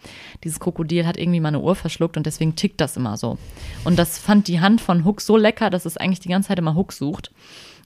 Dieses 0.45 0.61
Krokodil 0.61 1.05
hat 1.05 1.17
irgendwie 1.17 1.41
mal 1.41 1.49
eine 1.49 1.61
Uhr 1.61 1.75
verschluckt 1.75 2.17
und 2.17 2.27
deswegen 2.27 2.55
tickt 2.55 2.81
das 2.81 2.97
immer 2.97 3.17
so. 3.17 3.39
Und 3.83 3.99
das 3.99 4.19
fand 4.19 4.47
die 4.47 4.61
Hand 4.61 4.81
von 4.81 5.05
Hook 5.05 5.21
so 5.21 5.37
lecker, 5.37 5.69
dass 5.69 5.85
es 5.85 5.97
eigentlich 5.97 6.21
die 6.21 6.29
ganze 6.29 6.49
Zeit 6.49 6.61
immer 6.61 6.77
Hook 6.77 6.93
sucht 6.93 7.33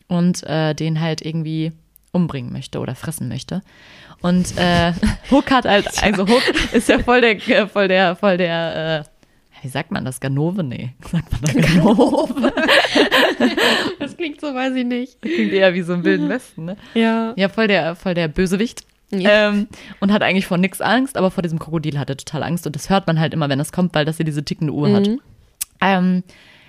und 0.06 0.42
äh, 0.44 0.74
den 0.74 1.00
halt 1.00 1.22
irgendwie 1.22 1.72
umbringen 2.18 2.52
möchte 2.52 2.80
oder 2.80 2.94
fressen 2.94 3.28
möchte. 3.28 3.62
Und 4.20 4.56
äh, 4.56 4.92
Hook 5.30 5.50
hat 5.50 5.64
halt, 5.64 6.02
also 6.02 6.26
Hook 6.26 6.42
ist 6.72 6.88
ja 6.88 6.98
voll 6.98 7.20
der, 7.20 7.36
äh, 7.48 7.68
voll 7.68 7.88
der, 7.88 8.16
voll 8.16 8.36
der, 8.36 9.04
äh, 9.06 9.62
wie 9.62 9.68
sagt 9.68 9.90
man 9.90 10.04
das? 10.04 10.20
Ganove? 10.20 10.62
Nee, 10.62 10.94
sagt 11.10 11.32
man 11.32 11.40
das 11.42 11.54
Ganove? 11.54 12.52
Das 14.00 14.16
klingt 14.16 14.40
so, 14.40 14.54
weiß 14.54 14.74
ich 14.74 14.84
nicht. 14.84 15.20
Klingt 15.22 15.52
eher 15.52 15.74
wie 15.74 15.82
so 15.82 15.94
im 15.94 16.04
Wilden 16.04 16.28
Westen, 16.28 16.64
ne? 16.64 16.76
Ja. 16.94 17.34
Ja, 17.36 17.48
voll 17.48 17.68
der, 17.68 17.94
voll 17.94 18.14
der 18.14 18.28
Bösewicht. 18.28 18.84
Ja. 19.10 19.48
Ähm, 19.48 19.68
und 20.00 20.12
hat 20.12 20.22
eigentlich 20.22 20.46
vor 20.46 20.58
nichts 20.58 20.80
Angst, 20.80 21.16
aber 21.16 21.30
vor 21.30 21.42
diesem 21.42 21.58
Krokodil 21.58 21.98
hat 21.98 22.10
er 22.10 22.16
total 22.16 22.42
Angst. 22.42 22.66
Und 22.66 22.74
das 22.74 22.90
hört 22.90 23.06
man 23.06 23.18
halt 23.20 23.32
immer, 23.32 23.48
wenn 23.48 23.60
es 23.60 23.72
kommt, 23.72 23.94
weil 23.94 24.04
das 24.04 24.16
hier 24.16 24.26
diese 24.26 24.44
tickende 24.44 24.72
Uhr 24.72 24.92
hat. 24.92 25.06
Mhm. 25.06 25.20
Ähm, 25.80 26.22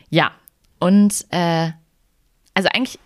ja, 0.09 0.31
und 0.79 1.25
äh, 1.31 1.71
also 2.53 2.69
eigentlich, 2.73 2.99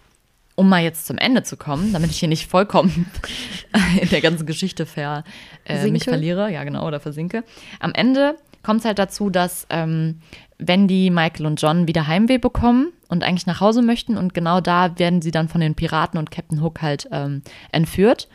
um 0.56 0.70
mal 0.70 0.84
jetzt 0.84 1.08
zum 1.08 1.18
Ende 1.18 1.44
zu 1.44 1.58
kommen, 1.58 1.94
damit 1.94 2.12
ich 2.12 2.20
hier 2.20 2.30
nicht 2.30 2.50
vollkommen 2.50 3.12
in 4.02 4.10
der 4.10 4.22
ganzen 4.22 4.46
Geschichte 4.46 4.86
ver, 4.86 5.24
äh, 5.66 5.88
mich 5.90 6.04
verliere, 6.04 6.52
ja 6.52 6.64
genau, 6.64 6.88
oder 6.88 7.00
versinke. 7.00 7.44
Am 7.80 7.94
Ende 7.94 8.36
kommt 8.62 8.82
es 8.82 8.86
halt 8.86 9.00
dazu, 9.00 9.30
dass 9.30 9.68
ähm, 9.70 10.22
Wendy, 10.58 11.10
Michael 11.10 11.46
und 11.46 11.62
John 11.62 11.88
wieder 11.88 12.08
Heimweh 12.08 12.38
bekommen 12.38 12.94
und 13.10 13.24
eigentlich 13.24 13.48
nach 13.48 13.60
Hause 13.60 13.82
möchten 13.82 14.18
und 14.18 14.34
genau 14.34 14.62
da 14.62 14.98
werden 14.98 15.22
sie 15.22 15.32
dann 15.32 15.50
von 15.50 15.62
den 15.62 15.76
Piraten 15.76 16.18
und 16.18 16.32
Captain 16.32 16.62
Hook 16.62 16.82
halt 16.82 17.08
ähm, 17.12 17.42
entführt. 17.72 18.28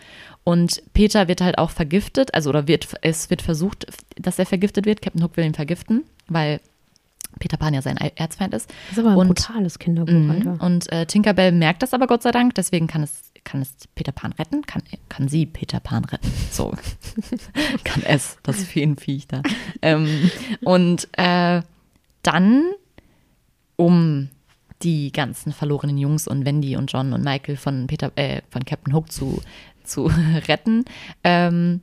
Und 0.44 0.82
Peter 0.94 1.28
wird 1.28 1.42
halt 1.42 1.58
auch 1.58 1.68
vergiftet, 1.68 2.34
also 2.34 2.48
oder 2.48 2.66
wird, 2.66 2.88
es 3.02 3.28
wird 3.28 3.42
versucht, 3.42 3.86
dass 4.16 4.38
er 4.38 4.46
vergiftet 4.46 4.86
wird. 4.86 5.02
Captain 5.02 5.22
Hook 5.22 5.36
will 5.36 5.44
ihn 5.44 5.52
vergiften, 5.52 6.04
weil 6.26 6.60
Peter 7.38 7.56
Pan 7.56 7.74
ja 7.74 7.82
sein 7.82 7.96
Erzfeind 7.96 8.54
ist. 8.54 8.70
Das 8.88 8.92
ist 8.92 8.98
aber 8.98 9.10
ein 9.12 9.16
Und- 9.18 9.28
brutales 9.28 9.78
Kinderbuch, 9.78 10.12
Mhm. 10.12 10.30
Alter. 10.30 10.64
Und 10.64 10.92
äh, 10.92 11.06
Tinkerbell 11.06 11.52
merkt 11.52 11.82
das 11.82 11.94
aber 11.94 12.06
Gott 12.06 12.22
sei 12.22 12.30
Dank, 12.30 12.54
deswegen 12.54 12.86
kann 12.86 13.02
es, 13.02 13.32
kann 13.44 13.60
es 13.62 13.72
Peter 13.94 14.12
Pan 14.12 14.32
retten, 14.32 14.62
kann, 14.62 14.82
kann 15.08 15.28
sie 15.28 15.46
Peter 15.46 15.80
Pan 15.80 16.04
retten. 16.04 16.30
So. 16.50 16.72
kann 17.84 18.02
es, 18.04 18.36
das 18.42 18.62
Feenviech 18.64 19.26
da. 19.28 19.42
ähm, 19.82 20.30
und 20.64 21.08
äh, 21.12 21.62
dann, 22.22 22.64
um 23.76 24.28
die 24.82 25.10
ganzen 25.12 25.52
verlorenen 25.52 25.98
Jungs 25.98 26.28
und 26.28 26.44
Wendy 26.44 26.76
und 26.76 26.92
John 26.92 27.12
und 27.12 27.24
Michael 27.24 27.56
von 27.56 27.86
Peter, 27.86 28.12
äh, 28.16 28.42
von 28.50 28.64
Captain 28.64 28.94
Hook 28.94 29.10
zu, 29.10 29.42
zu 29.84 30.10
retten, 30.48 30.84
ähm, 31.24 31.80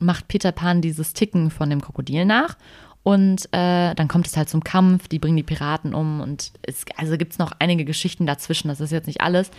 macht 0.00 0.28
Peter 0.28 0.52
Pan 0.52 0.80
dieses 0.80 1.12
Ticken 1.12 1.50
von 1.50 1.70
dem 1.70 1.80
Krokodil 1.80 2.24
nach. 2.24 2.56
Und 3.04 3.44
äh, 3.52 3.94
dann 3.94 4.08
kommt 4.08 4.26
es 4.26 4.36
halt 4.36 4.48
zum 4.48 4.64
Kampf, 4.64 5.08
die 5.08 5.18
bringen 5.18 5.36
die 5.36 5.42
Piraten 5.42 5.94
um 5.94 6.22
und 6.22 6.52
es 6.62 6.86
also 6.96 7.18
gibt 7.18 7.32
es 7.32 7.38
noch 7.38 7.52
einige 7.58 7.84
Geschichten 7.84 8.24
dazwischen, 8.24 8.68
das 8.68 8.80
ist 8.80 8.92
jetzt 8.92 9.06
nicht 9.06 9.20
alles. 9.20 9.50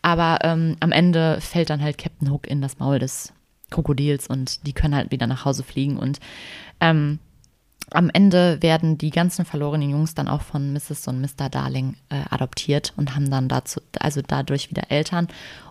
Aber 0.00 0.38
ähm, 0.42 0.76
am 0.80 0.90
Ende 0.90 1.38
fällt 1.42 1.68
dann 1.68 1.82
halt 1.82 1.98
Captain 1.98 2.30
Hook 2.30 2.46
in 2.46 2.62
das 2.62 2.78
Maul 2.78 2.98
des 2.98 3.34
Krokodils 3.70 4.26
und 4.26 4.66
die 4.66 4.72
können 4.72 4.94
halt 4.94 5.10
wieder 5.10 5.26
nach 5.26 5.44
Hause 5.44 5.64
fliegen. 5.64 5.98
Und 5.98 6.18
ähm, 6.80 7.18
am 7.90 8.08
Ende 8.08 8.62
werden 8.62 8.96
die 8.96 9.10
ganzen 9.10 9.44
verlorenen 9.44 9.90
Jungs 9.90 10.14
dann 10.14 10.26
auch 10.26 10.40
von 10.40 10.72
Mrs. 10.72 11.06
und 11.08 11.20
Mr. 11.20 11.50
Darling 11.50 11.96
äh, 12.08 12.22
adoptiert 12.30 12.94
und 12.96 13.14
haben 13.14 13.30
dann 13.30 13.48
dazu, 13.48 13.82
also 14.00 14.22
dadurch 14.26 14.70
wieder 14.70 14.90
Eltern 14.90 15.28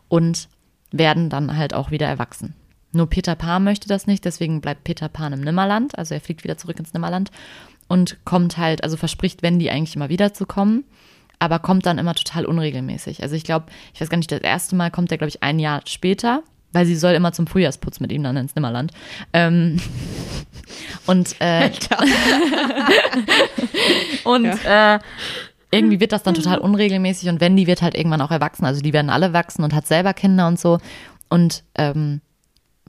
und 0.07 0.49
werden 0.91 1.31
dann 1.31 1.57
halt 1.57 1.73
auch 1.73 1.89
wieder 1.89 2.05
erwachsen. 2.07 2.53
Nur 2.93 3.07
Peter 3.07 3.35
Pan 3.35 3.63
möchte 3.63 3.87
das 3.87 4.07
nicht, 4.07 4.23
deswegen 4.23 4.61
bleibt 4.61 4.83
Peter 4.83 5.09
Pan 5.09 5.33
im 5.33 5.41
Nimmerland, 5.41 5.97
also 5.97 6.13
er 6.13 6.21
fliegt 6.21 6.43
wieder 6.43 6.57
zurück 6.57 6.79
ins 6.79 6.93
Nimmerland 6.93 7.31
und 7.87 8.23
kommt 8.23 8.57
halt, 8.57 8.83
also 8.83 8.97
verspricht 8.97 9.41
Wendy 9.41 9.69
eigentlich 9.69 9.95
immer 9.95 10.09
wieder 10.09 10.33
zu 10.33 10.45
kommen, 10.45 10.85
aber 11.39 11.59
kommt 11.59 11.85
dann 11.85 11.97
immer 11.97 12.15
total 12.15 12.45
unregelmäßig. 12.45 13.21
Also 13.21 13.35
ich 13.35 13.43
glaube, 13.43 13.65
ich 13.93 14.01
weiß 14.01 14.09
gar 14.09 14.17
nicht, 14.17 14.31
das 14.31 14.41
erste 14.41 14.75
Mal 14.75 14.91
kommt 14.91 15.11
er, 15.11 15.17
glaube 15.17 15.29
ich, 15.29 15.43
ein 15.43 15.59
Jahr 15.59 15.81
später, 15.85 16.43
weil 16.71 16.85
sie 16.85 16.95
soll 16.95 17.13
immer 17.13 17.33
zum 17.33 17.47
Frühjahrsputz 17.47 17.99
mit 17.99 18.11
ihm 18.11 18.23
dann 18.23 18.37
ins 18.37 18.55
Nimmerland. 18.55 18.91
Ähm, 19.33 19.79
und 21.05 21.35
äh, 21.39 21.69
und 24.23 24.45
äh, 24.65 24.99
irgendwie 25.71 25.99
wird 25.99 26.11
das 26.11 26.23
dann 26.23 26.35
total 26.35 26.59
unregelmäßig 26.59 27.29
und 27.29 27.41
Wendy 27.41 27.67
wird 27.67 27.81
halt 27.81 27.95
irgendwann 27.95 28.21
auch 28.21 28.31
erwachsen. 28.31 28.65
Also 28.65 28.81
die 28.81 28.93
werden 28.93 29.09
alle 29.09 29.33
wachsen 29.33 29.63
und 29.63 29.73
hat 29.73 29.87
selber 29.87 30.13
Kinder 30.13 30.47
und 30.47 30.59
so. 30.59 30.77
Und 31.29 31.63
ähm, 31.75 32.21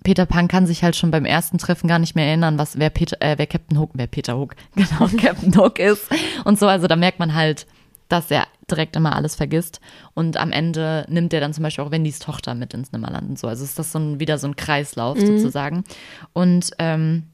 Peter 0.04 0.26
Pan 0.26 0.48
kann 0.48 0.66
sich 0.66 0.84
halt 0.84 0.94
schon 0.94 1.10
beim 1.10 1.24
ersten 1.24 1.58
Treffen 1.58 1.88
gar 1.88 1.98
nicht 1.98 2.14
mehr 2.14 2.26
erinnern, 2.26 2.58
was 2.58 2.78
wer 2.78 2.90
Peter, 2.90 3.16
äh, 3.20 3.36
wer 3.36 3.46
Captain 3.46 3.78
Hook, 3.78 3.90
wer 3.94 4.06
Peter 4.06 4.38
Hook, 4.38 4.54
genau, 4.76 5.08
Captain 5.20 5.56
Hook 5.56 5.80
ist 5.80 6.06
und 6.44 6.58
so. 6.58 6.68
Also 6.68 6.86
da 6.86 6.94
merkt 6.94 7.18
man 7.18 7.34
halt, 7.34 7.66
dass 8.08 8.30
er 8.30 8.46
direkt 8.70 8.96
immer 8.96 9.16
alles 9.16 9.34
vergisst. 9.34 9.80
Und 10.12 10.36
am 10.36 10.52
Ende 10.52 11.06
nimmt 11.08 11.32
er 11.32 11.40
dann 11.40 11.52
zum 11.52 11.62
Beispiel 11.64 11.84
auch 11.84 11.90
Wendys 11.90 12.18
Tochter 12.18 12.54
mit 12.54 12.74
ins 12.74 12.92
Nimmerland 12.92 13.30
und 13.30 13.38
so. 13.38 13.48
Also 13.48 13.64
ist 13.64 13.78
das 13.78 13.92
so 13.92 13.98
ein, 13.98 14.20
wieder 14.20 14.38
so 14.38 14.46
ein 14.46 14.56
Kreislauf 14.56 15.18
sozusagen. 15.18 15.84
Und 16.32 16.70
ähm, 16.78 17.24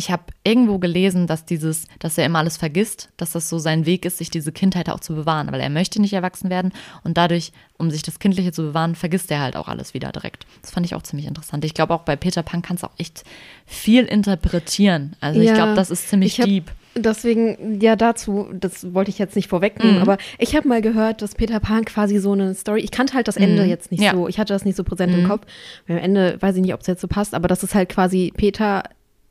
ich 0.00 0.10
habe 0.10 0.22
irgendwo 0.44 0.78
gelesen, 0.78 1.26
dass 1.26 1.44
dieses, 1.44 1.86
dass 1.98 2.16
er 2.16 2.24
immer 2.24 2.38
alles 2.38 2.56
vergisst, 2.56 3.10
dass 3.18 3.32
das 3.32 3.50
so 3.50 3.58
sein 3.58 3.84
Weg 3.84 4.06
ist, 4.06 4.16
sich 4.16 4.30
diese 4.30 4.50
Kindheit 4.50 4.88
auch 4.88 5.00
zu 5.00 5.14
bewahren, 5.14 5.52
weil 5.52 5.60
er 5.60 5.68
möchte 5.68 6.00
nicht 6.00 6.14
erwachsen 6.14 6.48
werden 6.48 6.72
und 7.04 7.18
dadurch, 7.18 7.52
um 7.76 7.90
sich 7.90 8.02
das 8.02 8.18
Kindliche 8.18 8.50
zu 8.50 8.62
bewahren, 8.62 8.94
vergisst 8.94 9.30
er 9.30 9.40
halt 9.40 9.56
auch 9.56 9.68
alles 9.68 9.92
wieder 9.92 10.10
direkt. 10.10 10.46
Das 10.62 10.70
fand 10.70 10.86
ich 10.86 10.94
auch 10.94 11.02
ziemlich 11.02 11.26
interessant. 11.28 11.66
Ich 11.66 11.74
glaube 11.74 11.92
auch 11.92 12.02
bei 12.04 12.16
Peter 12.16 12.42
Pan 12.42 12.62
kannst 12.62 12.82
du 12.82 12.86
auch 12.86 12.98
echt 12.98 13.24
viel 13.66 14.04
interpretieren. 14.04 15.16
Also 15.20 15.38
ich 15.40 15.48
Ja, 15.48 15.54
glaube, 15.54 15.74
das 15.74 15.90
ist 15.90 16.08
ziemlich 16.08 16.32
ich 16.34 16.40
hab- 16.40 16.46
deep. 16.46 16.70
Deswegen, 16.96 17.78
ja, 17.80 17.94
dazu, 17.94 18.48
das 18.52 18.92
wollte 18.94 19.10
ich 19.10 19.18
jetzt 19.18 19.36
nicht 19.36 19.48
vorwegnehmen, 19.48 19.96
Mhm. 19.96 20.02
aber 20.02 20.18
ich 20.38 20.56
habe 20.56 20.66
mal 20.66 20.82
gehört, 20.82 21.22
dass 21.22 21.36
Peter 21.36 21.60
Pan 21.60 21.84
quasi 21.84 22.18
so 22.18 22.32
eine 22.32 22.52
Story, 22.54 22.80
ich 22.80 22.90
kannte 22.90 23.14
halt 23.14 23.28
das 23.28 23.36
Ende 23.36 23.62
Mhm. 23.62 23.68
jetzt 23.68 23.92
nicht 23.92 24.02
Ja. 24.02 24.12
so, 24.12 24.26
ich 24.28 24.38
hatte 24.40 24.52
das 24.54 24.64
nicht 24.64 24.76
so 24.76 24.82
präsent 24.82 25.12
im 25.14 25.22
Mhm. 25.22 25.28
Kopf. 25.28 25.46
Am 25.88 25.98
Ende 25.98 26.36
weiß 26.40 26.56
ich 26.56 26.62
nicht, 26.62 26.74
ob 26.74 26.80
es 26.80 26.86
jetzt 26.88 27.00
so 27.00 27.06
passt, 27.06 27.34
aber 27.34 27.46
das 27.46 27.62
ist 27.62 27.74
halt 27.76 27.90
quasi 27.90 28.32
Peter 28.36 28.82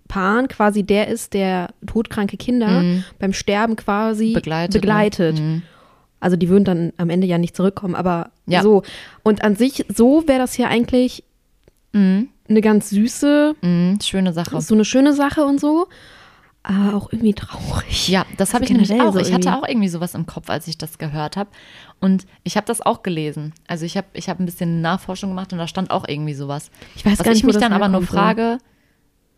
Pan 0.10 0.50
quasi 0.50 0.84
der 0.84 1.08
ist, 1.08 1.34
der 1.34 1.70
todkranke 1.88 2.36
Kinder 2.36 2.82
Mhm. 2.82 3.04
beim 3.20 3.32
Sterben 3.32 3.78
quasi 3.78 4.34
Begleitet. 4.34 4.82
begleitet. 4.82 5.36
Ne? 5.36 5.42
Mhm. 5.42 5.62
Also 6.20 6.36
die 6.36 6.50
würden 6.50 6.66
dann 6.66 6.94
am 6.98 7.10
Ende 7.10 7.28
ja 7.28 7.38
nicht 7.38 7.56
zurückkommen, 7.56 7.96
aber 7.96 8.32
Ja. 8.46 8.62
so. 8.62 8.84
Und 9.24 9.44
an 9.46 9.56
sich, 9.56 9.86
so 9.96 10.28
wäre 10.28 10.40
das 10.40 10.58
ja 10.58 10.68
eigentlich 10.68 11.24
Mhm. 11.94 12.28
eine 12.50 12.60
ganz 12.62 12.90
süße, 12.90 13.56
Mhm. 13.62 14.00
Schöne 14.04 14.34
Sache. 14.34 14.60
so 14.60 14.74
eine 14.76 14.84
schöne 14.84 15.14
Sache 15.14 15.46
und 15.46 15.60
so, 15.62 15.88
aber 16.64 16.96
auch 16.98 17.14
irgendwie 17.14 17.34
traurig. 17.36 18.10
Ja, 18.10 18.26
das 18.38 18.54
habe 18.54 18.64
ich 18.66 18.72
Also 18.72 18.74
nämlich 18.74 18.90
generell 18.90 19.08
auch. 19.10 19.14
so 19.14 19.20
ich 19.20 19.32
hatte 19.34 19.56
auch 19.56 19.68
irgendwie 19.68 19.88
sowas 19.90 20.14
im 20.16 20.26
Kopf, 20.26 20.50
als 20.50 20.68
ich 20.68 20.78
das 20.78 20.98
gehört 20.98 21.38
habe. 21.38 21.50
Und 22.02 22.26
ich 22.44 22.58
habe 22.58 22.66
das 22.68 22.82
auch 22.82 23.02
gelesen. 23.04 23.54
Also 23.68 23.86
ich 23.86 23.96
habe 23.96 24.08
ich 24.14 24.28
hab 24.28 24.40
ein 24.40 24.46
bisschen 24.46 24.82
Nachforschung 24.82 25.30
gemacht 25.30 25.54
und 25.54 25.60
da 25.60 25.68
stand 25.68 25.90
auch 25.92 26.06
irgendwie 26.08 26.34
sowas. 26.34 26.70
Ich 26.96 27.06
weiß 27.06 27.20
Was 27.20 27.24
gar 27.26 27.32
nicht, 27.32 27.40
ich 27.42 27.46
mich 27.46 27.58
dann 27.58 27.74
aber 27.74 27.88
nur 27.88 28.02
herkommt, 28.02 28.40
so. 28.40 28.58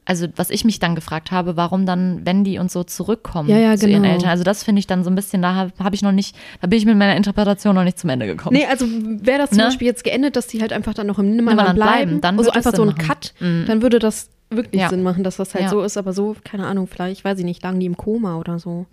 Also 0.06 0.28
was 0.36 0.50
ich 0.50 0.66
mich 0.66 0.80
dann 0.80 0.96
gefragt 0.96 1.32
habe, 1.32 1.56
warum 1.58 1.86
dann 1.86 2.26
Wendy 2.26 2.58
und 2.60 2.72
so 2.72 2.84
zurückkommen 2.84 3.50
Ja, 3.50 3.58
ja, 3.58 3.78
zu 3.78 3.88
ihren 3.88 4.02
genau. 4.02 4.14
Eltern. 4.16 4.30
Also 4.30 4.44
das 4.44 4.64
finde 4.64 4.80
ich 4.80 4.88
dann 4.88 5.04
so 5.04 5.10
ein 5.12 5.16
bisschen, 5.16 5.42
da 5.42 5.54
habe 5.56 5.72
hab 5.80 5.94
ich 5.94 6.02
noch 6.02 6.12
nicht, 6.12 6.36
da 6.60 6.68
bin 6.68 6.80
ich 6.80 6.86
mit 6.86 6.98
meiner 6.98 7.16
Interpretation 7.16 7.76
noch 7.76 7.84
nicht 7.84 8.00
zum 8.00 8.10
Ende 8.10 8.26
gekommen. 8.26 8.58
Nee, 8.58 8.66
also 8.66 8.86
wäre 8.88 9.38
das 9.38 9.50
zum 9.52 9.60
Ne? 9.60 9.66
Beispiel 9.66 9.88
jetzt 9.88 10.04
geendet, 10.04 10.36
dass 10.36 10.48
die 10.48 10.60
halt 10.62 10.74
einfach 10.74 10.94
dann 10.96 11.08
noch 11.08 11.20
im 11.20 11.36
Nimmerland 11.36 11.76
Nimmerland 11.76 11.76
bleiben, 12.08 12.22
dann 12.22 12.38
also 12.40 12.52
einfach 12.52 12.74
so 12.76 12.84
ein. 12.84 12.96
Cut, 12.96 13.34
Mhm. 13.40 13.66
dann 13.68 13.82
würde 13.82 14.00
das 14.00 14.30
wirklich 14.50 14.82
Ja. 14.82 14.90
Sinn 14.90 15.04
machen, 15.04 15.24
dass 15.24 15.38
das 15.38 15.54
halt 15.54 15.66
Ja. 15.66 15.70
so 15.70 15.82
ist, 15.82 15.98
aber 15.98 16.14
so, 16.14 16.36
keine 16.44 16.66
Ahnung, 16.68 16.88
vielleicht, 16.88 17.24
weiß 17.24 17.38
ich 17.40 17.46
nicht, 17.46 17.62
lagen 17.64 17.80
die 17.80 17.86
im 17.86 17.96
Koma 17.96 18.38
oder 18.38 18.60
so. 18.60 18.88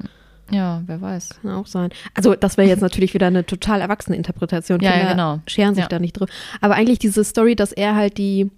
Ja, 0.50 0.82
wer 0.86 1.00
weiß. 1.00 1.40
Kann 1.42 1.50
auch 1.52 1.66
sein. 1.66 1.90
Also 2.14 2.34
das 2.34 2.56
wäre 2.56 2.68
jetzt 2.68 2.80
natürlich 2.80 3.12
wieder 3.12 3.26
eine 3.26 3.44
total 3.44 3.80
erwachsene 3.80 4.16
Interpretation. 4.16 4.80
Ja, 4.80 4.90
ja, 4.90 4.96
Kinder 4.98 5.10
genau. 5.12 5.38
scheren 5.46 5.74
sich 5.74 5.82
Ja. 5.84 5.88
da 5.88 5.98
nicht 5.98 6.12
drüber. 6.14 6.30
Aber 6.60 6.74
eigentlich 6.74 6.98
diese 6.98 7.22
Story, 7.24 7.54
dass 7.56 7.72
er 7.72 7.96
halt 7.96 8.16
die 8.18 8.50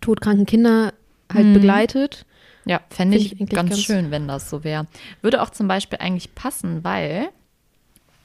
todkranken 0.00 0.46
Kinder 0.46 0.92
halt 1.34 1.46
Mhm. 1.46 1.54
begleitet. 1.54 2.24
Ja, 2.64 2.80
fände 2.90 3.16
ich, 3.16 3.40
ich 3.40 3.48
ganz, 3.48 3.70
ganz- 3.70 3.82
schön, 3.82 4.10
wenn 4.10 4.28
das 4.28 4.48
so 4.48 4.62
wäre. 4.64 4.86
Würde 5.20 5.42
auch 5.42 5.50
zum 5.50 5.66
Beispiel 5.68 5.98
eigentlich 6.00 6.34
passen, 6.34 6.84
weil 6.84 7.28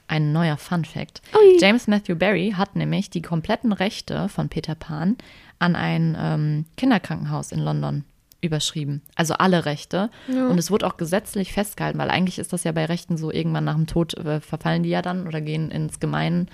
ein 0.08 0.32
neuer 0.32 0.58
Fun 0.58 0.86
Fact. 0.86 1.22
Ui. 1.36 1.58
James 1.60 1.88
Matthew 1.88 2.16
Barry 2.16 2.54
hat 2.56 2.76
nämlich 2.76 3.10
die 3.10 3.22
kompletten 3.22 3.74
Rechte 3.74 4.30
von 4.30 4.48
Peter 4.48 4.76
Pan 4.76 5.18
an 5.60 5.76
ein 5.76 6.16
ähm, 6.20 6.66
Kinderkrankenhaus 6.78 7.52
in 7.52 7.60
London 7.60 8.06
überschrieben. 8.40 9.02
Also 9.16 9.34
alle 9.34 9.66
Rechte. 9.66 10.10
Ja. 10.28 10.48
Und 10.48 10.60
es 10.60 10.70
wurde 10.72 10.86
auch 10.86 10.96
gesetzlich 10.98 11.52
festgehalten, 11.52 11.98
weil 12.00 12.12
eigentlich 12.12 12.38
ist 12.40 12.54
das 12.54 12.64
ja 12.64 12.72
bei 12.72 12.86
Rechten 12.86 13.18
so, 13.18 13.32
irgendwann 13.32 13.66
nach 13.66 13.76
dem 13.76 13.88
Tod 13.88 14.14
äh, 14.14 14.40
verfallen 14.40 14.84
die 14.84 14.90
ja 14.90 15.02
dann 15.02 15.28
oder 15.28 15.42
gehen 15.42 15.72
ins 15.72 16.00
Gemein, 16.00 16.48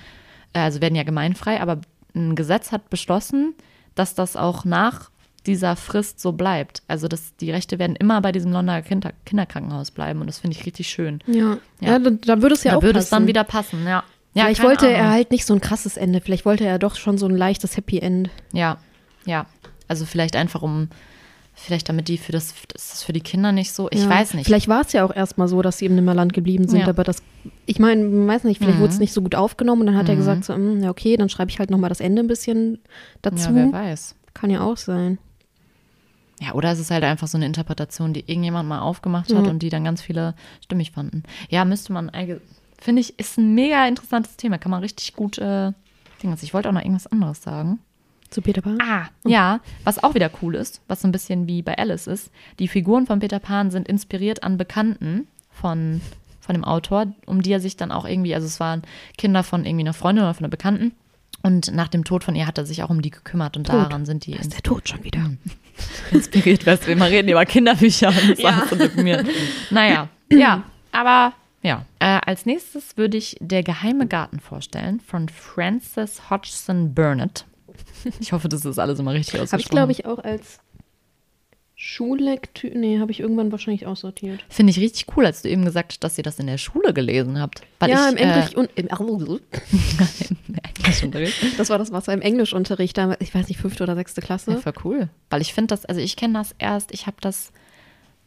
äh, 0.54 0.60
also 0.60 0.82
werden 0.82 0.96
ja 0.96 1.04
gemeinfrei. 1.04 1.62
Aber 1.62 1.82
ein 2.16 2.36
Gesetz 2.36 2.72
hat 2.72 2.90
beschlossen, 2.90 3.54
dass 3.94 4.16
das 4.16 4.36
auch 4.38 4.64
nach 4.66 5.12
dieser 5.46 5.76
Frist 5.76 6.20
so 6.20 6.32
bleibt. 6.32 6.84
Also 6.88 7.08
dass 7.08 7.36
die 7.38 7.52
Rechte 7.52 7.80
werden 7.80 7.96
immer 7.96 8.22
bei 8.22 8.32
diesem 8.32 8.52
Londoner 8.52 8.82
Kinder 8.82 9.12
Kinderkrankenhaus 9.26 9.92
bleiben 9.92 10.22
und 10.22 10.28
das 10.28 10.40
finde 10.40 10.58
ich 10.58 10.66
richtig 10.66 10.88
schön. 10.88 11.20
Ja, 11.28 11.58
ja. 11.82 11.92
Ja. 11.94 12.00
da, 12.00 12.10
da 12.12 12.42
würde 12.42 12.56
es 12.56 12.64
ja 12.64 12.72
da 12.72 12.78
auch 12.78 12.82
würde 12.82 12.94
passen. 12.96 13.04
es 13.06 13.10
dann 13.10 13.28
wieder 13.28 13.44
passen, 13.44 13.86
ja. 13.86 14.04
Ja, 14.36 14.46
Vielleicht 14.46 14.64
wollte 14.64 14.90
er 14.90 15.02
Ahnung. 15.02 15.12
halt 15.14 15.30
nicht 15.32 15.46
so 15.46 15.54
ein 15.54 15.62
krasses 15.62 15.96
Ende. 15.96 16.20
Vielleicht 16.20 16.44
wollte 16.46 16.66
er 16.66 16.80
doch 16.80 16.96
schon 16.96 17.20
so 17.20 17.28
ein 17.28 17.36
leichtes 17.38 17.78
Happy 17.78 18.00
End. 18.00 18.32
Ja, 18.52 18.78
ja. 19.26 19.46
Also 19.88 20.06
vielleicht 20.06 20.36
einfach 20.36 20.64
um, 20.64 20.88
vielleicht 21.54 21.88
damit 21.88 22.08
die 22.08 22.18
für 22.18 22.32
das, 22.32 22.56
das 22.74 22.94
ist 22.96 23.04
für 23.04 23.14
die 23.14 23.22
Kinder 23.22 23.52
nicht 23.52 23.74
so, 23.74 23.90
ich 23.92 24.02
ja. 24.02 24.10
weiß 24.10 24.34
nicht. 24.34 24.48
Vielleicht 24.48 24.68
war 24.68 24.82
es 24.82 24.92
ja 24.94 25.06
auch 25.06 25.16
erstmal 25.16 25.48
so, 25.48 25.62
dass 25.62 25.78
sie 25.78 25.86
im 25.86 25.94
Nimmerland 25.94 26.34
geblieben 26.34 26.68
sind, 26.68 26.80
Ja. 26.80 26.88
aber 26.88 27.04
das, 27.04 27.22
ich 27.68 27.78
meine, 27.78 28.04
man 28.06 28.28
weiß 28.28 28.46
nicht, 28.46 28.58
vielleicht 28.58 28.78
Mhm. 28.80 28.82
wurde 28.82 28.94
es 28.94 29.00
nicht 29.00 29.14
so 29.14 29.22
gut 29.22 29.36
aufgenommen 29.36 29.82
und 29.82 29.88
dann 29.88 29.98
hat 29.98 30.10
er 30.10 30.16
Mhm. 30.16 30.20
gesagt, 30.20 30.46
so, 30.46 30.56
hm, 30.56 30.82
ja, 30.82 30.90
okay, 30.90 31.16
dann 31.16 31.30
schreibe 31.30 31.52
ich 31.52 31.60
halt 31.60 31.70
nochmal 31.70 31.90
das 31.90 32.00
Ende 32.00 32.24
ein 32.24 32.28
bisschen 32.28 32.80
dazu. 33.22 33.50
ja, 33.50 33.56
wer 33.56 33.72
weiß. 33.72 34.16
Kann 34.34 34.50
ja 34.50 34.62
auch 34.62 34.78
sein. 34.78 35.20
Ja, 36.44 36.54
oder 36.54 36.72
es 36.72 36.80
ist 36.80 36.92
halt 36.92 37.04
einfach 37.04 37.28
so 37.28 37.38
eine 37.38 37.46
Interpretation, 37.46 38.14
die 38.14 38.22
irgendjemand 38.22 38.68
mal 38.68 38.80
aufgemacht 38.80 39.34
hat 39.34 39.44
Mhm. 39.44 39.50
und 39.50 39.60
die 39.60 39.70
dann 39.70 39.84
ganz 39.84 40.02
viele 40.02 40.34
stimmig 40.64 40.92
fanden. 40.92 41.24
Ja, 41.50 41.64
müsste 41.64 41.94
man 41.94 42.10
eigentlich, 42.10 42.42
finde 42.80 43.02
ich, 43.02 43.18
ist 43.20 43.38
ein 43.38 43.54
mega 43.56 43.88
interessantes 43.88 44.36
Thema. 44.36 44.58
Kann 44.58 44.72
man 44.72 44.82
richtig 44.82 45.14
gut, 45.16 45.38
äh, 45.38 45.72
Dingens. 46.22 46.44
Ich 46.44 46.54
wollte 46.54 46.70
auch 46.70 46.74
noch 46.74 46.82
irgendwas 46.82 47.08
anderes 47.08 47.42
sagen. 47.44 47.80
Zu 48.30 48.42
Peter 48.42 48.62
Pan? 48.62 48.80
Ah, 48.82 49.08
ja, 49.26 49.60
was 49.84 50.04
auch 50.04 50.16
wieder 50.16 50.32
cool 50.42 50.56
ist, 50.56 50.82
was 50.88 51.02
so 51.02 51.08
ein 51.08 51.12
bisschen 51.12 51.48
wie 51.48 51.62
bei 51.62 51.78
Alice 51.78 52.08
ist, 52.08 52.32
die 52.60 52.68
Figuren 52.68 53.06
von 53.06 53.20
Peter 53.20 53.40
Pan 53.40 53.70
sind 53.72 53.88
inspiriert 53.88 54.42
an 54.42 54.58
Bekannten 54.58 55.28
von, 55.52 56.02
von 56.40 56.56
dem 56.56 56.64
Autor, 56.64 57.08
um 57.28 57.42
die 57.44 57.52
er 57.52 57.60
sich 57.60 57.78
dann 57.78 57.92
auch 57.92 58.06
irgendwie, 58.06 58.34
also 58.34 58.48
es 58.48 58.60
waren 58.60 58.82
Kinder 59.20 59.44
von 59.44 59.66
irgendwie 59.66 59.84
einer 59.84 59.94
Freundin 59.94 60.24
oder 60.24 60.34
von 60.34 60.46
einer 60.46 60.50
Bekannten. 60.52 60.94
Und 61.44 61.74
nach 61.76 61.90
dem 61.90 62.06
Tod 62.06 62.24
von 62.24 62.36
ihr 62.36 62.48
hat 62.48 62.58
er 62.58 62.66
sich 62.66 62.82
auch 62.84 62.90
um 62.90 63.02
die 63.02 63.12
gekümmert 63.12 63.56
und 63.58 63.68
Tot. 63.68 63.76
daran 63.76 64.06
sind 64.06 64.26
die 64.26 64.32
Da 64.32 64.40
ist 64.40 64.54
der 64.54 64.64
Tod 64.64 64.88
schon 64.90 65.04
wieder. 65.04 65.30
Inspiriert. 66.12 66.66
Weißt 66.66 66.88
du, 66.88 66.96
wir 66.96 67.02
reden 67.06 67.30
über 67.30 67.46
Kinderbücher 67.46 68.10
und 68.10 68.32
das 68.32 68.40
Ja. 68.40 68.66
so 68.70 68.76
deprimiert. 68.76 69.26
Naja, 69.70 70.10
ja, 70.32 70.64
aber 70.92 71.34
ja. 71.62 71.86
Äh, 72.00 72.20
als 72.26 72.46
nächstes 72.46 72.98
würde 72.98 73.18
ich 73.18 73.38
Der 73.40 73.64
geheime 73.64 74.06
Garten 74.08 74.40
vorstellen 74.40 75.00
von 75.00 75.30
Frances 75.30 76.30
Hodgson 76.30 76.94
Burnett. 76.94 77.46
Ich 78.20 78.34
hoffe, 78.34 78.50
das 78.50 78.66
ist 78.66 78.78
alles 78.80 79.00
immer 79.00 79.14
richtig 79.14 79.40
ausgesprochen. 79.40 79.80
Habe 79.80 79.92
ich, 79.92 80.00
glaube 80.00 80.14
ich, 80.20 80.20
auch 80.20 80.24
als 80.24 80.60
Schullektüre, 81.86 82.78
nee, 82.78 83.00
habe 83.00 83.12
ich 83.12 83.20
irgendwann 83.20 83.52
wahrscheinlich 83.52 83.86
aussortiert. 83.86 84.46
Finde 84.48 84.72
ich 84.72 84.80
richtig 84.80 85.18
cool, 85.18 85.26
als 85.26 85.42
du 85.42 85.50
eben 85.50 85.66
gesagt 85.66 85.92
hast, 85.92 86.02
dass 86.02 86.18
ihr 86.18 86.24
das 86.24 86.40
in 86.40 86.48
der 86.48 86.58
Schule 86.58 86.94
gelesen 86.94 87.42
habt. 87.42 87.62
Weil 87.80 87.90
ja, 87.90 88.06
ich, 88.06 88.14
im 88.14 88.18
Englisch 88.18 88.54
Äh, 88.54 88.56
und 88.56 88.70
im, 88.76 88.88
im 88.88 90.56
Englischunterricht. 90.64 91.36
das 91.60 91.70
war 91.70 91.78
das 91.78 91.92
Wasser 91.92 92.14
im 92.14 92.22
Englischunterricht, 92.22 92.98
damals, 92.98 93.20
ich 93.20 93.36
weiß 93.36 93.50
nicht, 93.50 93.58
fünfte 93.58 93.84
oder 93.84 93.96
sechste 93.96 94.22
Klasse. 94.22 94.52
Ja, 94.52 94.58
voll 94.60 94.74
cool. 94.86 95.10
Weil 95.30 95.42
ich 95.42 95.54
finde 95.54 95.68
das, 95.68 95.84
also 95.84 96.00
ich 96.00 96.16
kenne 96.16 96.36
das 96.36 96.56
erst, 96.58 96.94
ich 96.94 97.06
habe 97.06 97.18
das 97.20 97.52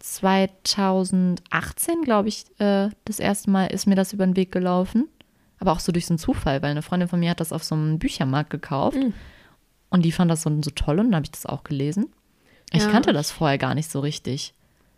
2018, 0.01 2.03
glaube 2.03 2.29
ich, 2.29 2.45
äh, 2.59 2.91
das 3.07 3.19
erste 3.19 3.51
Mal 3.51 3.69
ist 3.69 3.87
mir 3.87 3.97
das 3.97 4.13
über 4.13 4.27
den 4.27 4.37
Weg 4.37 4.53
gelaufen. 4.53 5.09
Aber 5.61 5.73
auch 5.73 5.81
so 5.81 5.93
durch 5.93 6.05
so 6.05 6.13
einen 6.13 6.19
Zufall, 6.19 6.61
weil 6.61 6.73
eine 6.73 6.83
Freundin 6.83 7.09
von 7.09 7.21
mir 7.21 7.31
hat 7.31 7.41
das 7.41 7.55
auf 7.55 7.65
so 7.65 7.75
einem 7.75 7.99
Büchermarkt 7.99 8.51
gekauft. 8.51 8.99
Mhm. 8.99 9.15
Und 9.89 10.05
die 10.05 10.13
fand 10.13 10.31
das 10.31 10.43
so, 10.43 10.51
so 10.63 10.71
toll 10.73 10.99
und 10.99 11.07
dann 11.07 11.15
habe 11.15 11.25
ich 11.25 11.31
das 11.31 11.47
auch 11.47 11.65
gelesen. 11.65 12.13
Ich 12.73 12.83
Ja, 12.83 12.91
kannte 12.91 13.13
das 13.13 13.31
vorher 13.31 13.59
gar 13.59 13.75
nicht 13.75 13.91
so 13.91 14.01
richtig. 14.01 14.53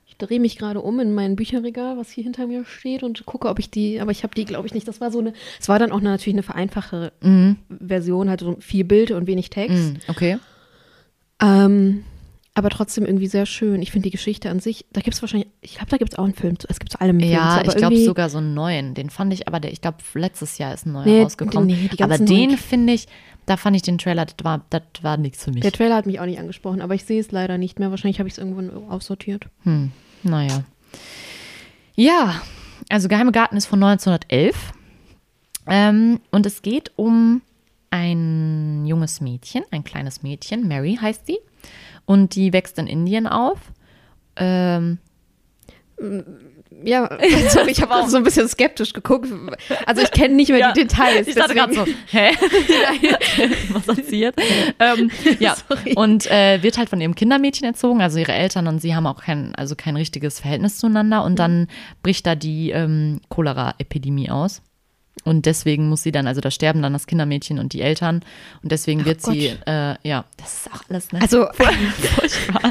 Ich 0.07 0.17
drehe 0.17 0.41
mich 0.41 0.57
gerade 0.59 0.81
um 0.81 0.99
in 1.01 1.15
mein 1.15 1.37
Bücherregal, 1.37 1.97
was 1.99 2.11
hier 2.11 2.25
hinter 2.25 2.47
mir 2.47 2.65
steht 2.65 3.03
und 3.03 3.25
gucke, 3.27 3.49
ob 3.49 3.59
ich 3.59 3.71
die, 3.71 4.01
aber 4.01 4.11
ich 4.11 4.23
habe 4.23 4.35
die, 4.35 4.47
glaube 4.47 4.67
ich, 4.67 4.75
nicht. 4.75 4.89
Das 4.89 5.01
war 5.01 5.11
so 5.13 5.19
eine, 5.21 5.33
es 5.61 5.69
war 5.69 5.79
dann 5.79 5.93
auch 5.93 6.01
natürlich 6.01 6.35
eine 6.35 6.43
vereinfachte 6.43 7.13
Mhm. 7.21 7.57
Version, 7.69 8.29
halt 8.31 8.41
so 8.41 8.57
viel 8.59 8.85
Bild 8.85 9.11
und 9.11 9.27
wenig 9.27 9.51
Text. 9.51 9.77
Mhm. 9.95 10.01
Okay. 10.09 10.39
Ähm, 11.41 12.05
aber 12.59 12.71
trotzdem 12.71 13.05
irgendwie 13.07 13.27
sehr 13.27 13.47
schön. 13.47 13.81
Ich 13.83 13.91
finde 13.93 14.05
die 14.07 14.11
Geschichte 14.11 14.51
an 14.51 14.61
sich, 14.61 14.85
da 14.93 15.01
gibt 15.01 15.15
es 15.15 15.23
wahrscheinlich, 15.23 15.49
ich 15.61 15.75
glaube, 15.77 15.91
da 15.91 15.97
gibt 15.97 16.13
es 16.13 16.19
auch 16.19 16.25
einen 16.25 16.35
Film. 16.35 16.57
Es 16.69 16.79
gibt 16.79 16.93
zu 16.93 17.01
allem 17.01 17.17
einen 17.17 17.21
Film 17.21 17.33
Ja, 17.33 17.61
zu, 17.63 17.71
ich 17.71 17.77
glaube 17.77 17.97
sogar 17.99 18.29
so 18.31 18.39
einen 18.39 18.55
neuen. 18.55 18.95
Den 18.95 19.11
fand 19.11 19.33
ich, 19.33 19.49
aber 19.49 19.61
der, 19.61 19.73
ich 19.73 19.81
glaube, 19.81 19.99
letztes 20.15 20.59
Jahr 20.59 20.75
ist 20.75 20.87
ein 20.87 20.93
neuer 20.93 21.05
Nee, 21.07 21.23
rausgekommen. 21.23 21.67
nee, 21.67 21.89
die 21.97 22.03
aber 22.03 22.19
den 22.19 22.57
finde 22.59 22.93
ich, 22.93 23.07
da 23.47 23.57
fand 23.57 23.77
ich 23.77 23.83
den 23.83 23.97
Trailer, 23.99 24.27
das 24.27 24.35
war, 24.43 24.65
das 24.71 24.83
war 25.03 25.17
nichts 25.17 25.45
für 25.45 25.51
mich. 25.53 25.63
Der 25.63 25.73
Trailer 25.73 25.97
hat 25.97 26.07
mich 26.07 26.21
auch 26.21 26.27
nicht 26.27 26.39
angesprochen, 26.39 26.81
aber 26.83 26.95
ich 26.95 27.05
sehe 27.05 27.21
es 27.21 27.31
leider 27.33 27.57
nicht 27.59 27.79
mehr. 27.79 27.91
Wahrscheinlich 27.91 28.19
habe 28.19 28.29
ich 28.29 28.35
es 28.35 28.39
irgendwo 28.39 28.87
aussortiert. 28.91 29.47
Hm, 29.65 29.91
naja. 30.23 30.65
Ja, 31.95 32.41
also 32.89 33.09
Geheime 33.09 33.33
Garten 33.33 33.57
ist 33.57 33.67
von 33.67 33.83
1911. 33.83 34.73
Ähm, 35.67 36.21
und 36.31 36.47
es 36.47 36.63
geht 36.63 36.93
um 36.97 37.43
ein 37.91 38.85
junges 38.87 39.21
Mädchen, 39.21 39.63
ein 39.71 39.85
kleines 39.85 40.23
Mädchen, 40.23 40.69
Mary 40.69 40.99
heißt 41.01 41.27
sie. 41.27 41.39
Und 42.09 42.35
die 42.35 42.55
wächst 42.55 42.79
in 42.79 42.87
Indien 42.87 43.27
auf. 43.27 43.59
Ähm, 44.37 44.97
Ja, 46.85 47.09
sorry, 47.51 47.73
ich 47.73 47.83
habe 47.83 47.95
auch 47.95 48.09
so 48.09 48.17
ein 48.17 48.23
bisschen 48.23 48.49
skeptisch 48.49 48.93
geguckt. 48.95 49.29
Also 49.85 50.01
ich 50.01 50.11
kenne 50.13 50.35
nicht 50.35 50.49
mehr 50.49 50.59
Ja, 50.61 50.73
die 50.73 50.83
Details. 50.87 51.27
ich 51.29 51.35
dachte 51.35 51.55
gerade 51.55 51.75
so, 51.75 51.85
hä? 52.07 52.31
Was 53.73 53.85
passiert? 53.87 54.37
ähm, 54.79 55.11
ja, 55.39 55.57
Sorry. 55.69 55.95
und 55.97 56.31
äh, 56.31 56.63
wird 56.63 56.79
halt 56.79 56.89
von 56.89 57.01
ihrem 57.01 57.15
Kindermädchen 57.15 57.67
erzogen, 57.67 58.01
also 58.01 58.19
ihre 58.19 58.33
Eltern 58.33 58.69
und 58.69 58.81
sie 58.81 58.95
haben 58.95 59.07
auch 59.07 59.23
kein, 59.23 59.55
also 59.57 59.75
kein 59.77 59.97
richtiges 59.97 60.41
Verhältnis 60.41 60.79
zueinander 60.79 61.25
und 61.25 61.39
dann 61.39 61.67
bricht 62.03 62.27
da 62.27 62.35
die 62.37 62.71
ähm, 62.71 63.21
Cholera-Epidemie 63.29 64.31
aus. 64.31 64.63
Und 65.25 65.47
deswegen 65.47 65.89
muss 65.89 66.03
sie 66.03 66.13
dann, 66.13 66.27
also 66.27 66.41
da 66.41 66.51
sterben 66.51 66.81
dann 66.83 66.93
das 66.93 67.07
Kindermädchen 67.07 67.59
und 67.59 67.73
die 67.73 67.81
Eltern. 67.83 68.23
Und 68.63 68.73
deswegen 68.73 69.05
wird 69.05 69.21
sie, 69.23 69.49
äh, 69.67 69.95
ja, 70.03 70.25
das 70.37 70.55
ist 70.67 70.71
auch 70.73 70.83
alles, 70.89 71.13
ne? 71.13 71.21
Also 71.21 71.47
furchtbar. 71.53 72.71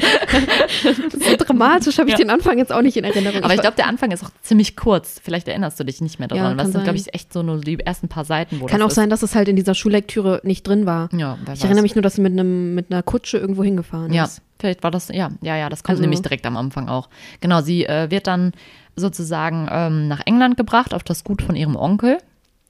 so 1.12 1.36
dramatisch 1.44 1.98
habe 1.98 2.08
ich 2.08 2.12
Ja. 2.12 2.18
den 2.18 2.30
Anfang 2.30 2.58
jetzt 2.58 2.72
auch 2.72 2.82
nicht 2.82 2.96
in 2.96 3.04
Erinnerung. 3.04 3.42
Aber 3.42 3.54
ich 3.54 3.60
glaube, 3.60 3.76
der 3.76 3.86
Anfang 3.86 4.10
ist 4.10 4.24
auch 4.24 4.30
ziemlich 4.42 4.76
kurz. 4.76 5.20
Vielleicht 5.22 5.48
erinnerst 5.48 5.78
du 5.78 5.84
dich 5.84 6.00
nicht 6.00 6.18
mehr 6.18 6.28
Ja, 6.30 6.36
daran. 6.36 6.56
kann 6.56 6.58
das 6.66 6.72
sind, 6.72 6.84
glaube 6.84 6.98
ich, 6.98 7.14
echt 7.14 7.32
so 7.32 7.42
nur 7.42 7.60
die 7.60 7.78
ersten 7.80 8.08
paar 8.08 8.24
Seiten, 8.24 8.60
wo 8.60 8.66
kann 8.66 8.82
auch 8.82 8.90
sein, 8.90 9.10
dass 9.10 9.22
es 9.22 9.34
halt 9.34 9.48
in 9.48 9.56
dieser 9.56 9.74
Schullektüre 9.74 10.40
nicht 10.44 10.66
drin 10.66 10.86
war. 10.86 11.08
ist. 11.12 11.18
Ja, 11.18 11.38
Ich 11.42 11.48
weiß. 11.48 11.64
erinnere 11.64 11.82
mich 11.82 11.94
nur, 11.94 12.02
dass 12.02 12.14
sie 12.14 12.20
mit 12.22 12.32
einem 12.32 12.74
mit 12.74 12.90
einer 12.90 13.02
Kutsche 13.02 13.38
irgendwo 13.38 13.62
hingefahren 13.64 14.12
Ja, 14.12 14.24
ist. 14.24 14.42
Vielleicht 14.58 14.82
war 14.82 14.90
das, 14.90 15.08
ja, 15.08 15.30
ja, 15.40 15.56
ja, 15.56 15.68
das 15.68 15.82
kommt 15.82 15.92
Also- 15.94 16.02
nämlich 16.02 16.22
direkt 16.22 16.46
am 16.46 16.56
Anfang 16.56 16.88
auch. 16.88 17.08
Genau, 17.40 17.60
sie 17.60 17.84
äh, 17.86 18.10
wird 18.10 18.26
dann 18.26 18.52
sozusagen 18.96 19.68
ähm, 19.70 20.08
nach 20.08 20.20
England 20.26 20.56
gebracht, 20.56 20.92
auf 20.94 21.04
das 21.04 21.22
Gut 21.24 21.42
von 21.42 21.54
ihrem 21.54 21.76
Onkel 21.76 22.18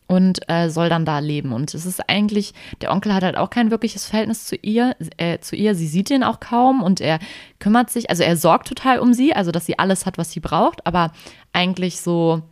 und 0.06 0.40
äh, 0.50 0.68
soll 0.68 0.88
dann 0.90 1.04
da 1.04 1.18
leben. 1.20 1.52
Und 1.52 1.72
es 1.74 1.86
ist 1.86 2.08
eigentlich, 2.08 2.52
der 2.82 2.92
Onkel 2.92 3.14
hat 3.14 3.22
halt 3.22 3.36
auch 3.36 3.50
kein 3.50 3.70
wirkliches 3.70 4.04
Verhältnis 4.04 4.44
zu 4.44 4.56
ihr, 4.56 4.94
äh, 5.16 5.38
zu 5.38 5.56
ihr. 5.56 5.74
Sie 5.74 5.86
sieht 5.86 6.10
ihn 6.10 6.22
auch 6.22 6.40
kaum 6.40 6.82
und 6.82 7.00
er 7.00 7.18
kümmert 7.60 7.90
sich, 7.90 8.10
also 8.10 8.22
er 8.22 8.36
sorgt 8.36 8.68
total 8.68 8.98
um 8.98 9.14
sie, 9.14 9.34
also 9.34 9.50
dass 9.50 9.64
sie 9.66 9.78
alles 9.78 10.04
hat, 10.06 10.18
was 10.18 10.30
sie 10.30 10.40
braucht, 10.40 10.86
aber 10.86 11.12
eigentlich 11.52 12.00
so, 12.00 12.42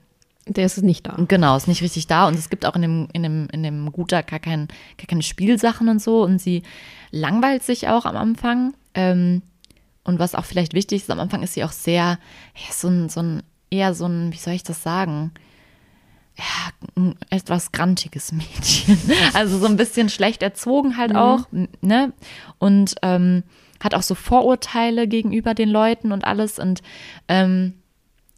Der 0.49 0.64
ist 0.64 0.81
nicht 0.83 1.07
da. 1.07 1.16
Genau, 1.29 1.57
ist 1.57 1.66
nicht 1.66 1.83
richtig 1.83 2.07
da 2.07 2.29
und 2.29 2.35
es 2.38 2.49
gibt 2.51 2.64
auch 2.66 2.77
in 2.77 2.83
dem, 2.83 3.09
in 3.12 3.22
dem, 3.25 3.49
in 3.53 3.62
dem 3.62 3.90
Guter 3.90 4.22
gar, 4.22 4.38
kein, 4.38 4.68
gar 4.96 5.07
keine 5.09 5.22
Spielsachen 5.22 5.88
und 5.88 6.01
so 6.01 6.22
und 6.22 6.40
sie 6.40 6.62
langweilt 7.11 7.62
sich 7.64 7.88
auch 7.88 8.05
am 8.07 8.16
Anfang. 8.16 8.72
Ähm, 8.96 9.42
und 10.02 10.18
was 10.18 10.35
auch 10.35 10.44
vielleicht 10.44 10.74
wichtig 10.74 11.02
ist, 11.02 11.11
am 11.11 11.20
Anfang 11.20 11.42
ist 11.42 11.54
sie 11.54 11.64
auch 11.64 11.72
sehr, 11.72 12.18
ja, 12.54 12.72
so 12.72 12.88
ein, 12.88 13.09
so 13.09 13.20
ein, 13.20 13.42
eher 13.70 13.94
so 13.94 14.06
ein, 14.06 14.32
wie 14.32 14.38
soll 14.38 14.54
ich 14.54 14.62
das 14.62 14.82
sagen? 14.82 15.32
Ja, 16.37 16.88
ein 16.96 17.16
etwas 17.30 17.72
grantiges 17.72 18.32
Mädchen. 18.32 18.98
Also 19.35 19.59
so 19.59 19.66
ein 19.66 19.76
bisschen 19.76 20.09
schlecht 20.09 20.42
erzogen 20.42 20.96
halt 20.96 21.14
auch, 21.14 21.46
ne? 21.80 22.12
Und 22.59 22.94
ähm, 23.02 23.42
hat 23.82 23.94
auch 23.94 24.02
so 24.02 24.14
Vorurteile 24.14 25.09
gegenüber 25.09 25.54
den 25.54 25.68
Leuten 25.68 26.12
und 26.12 26.24
alles 26.24 26.59
und 26.59 26.82
ähm, 27.28 27.74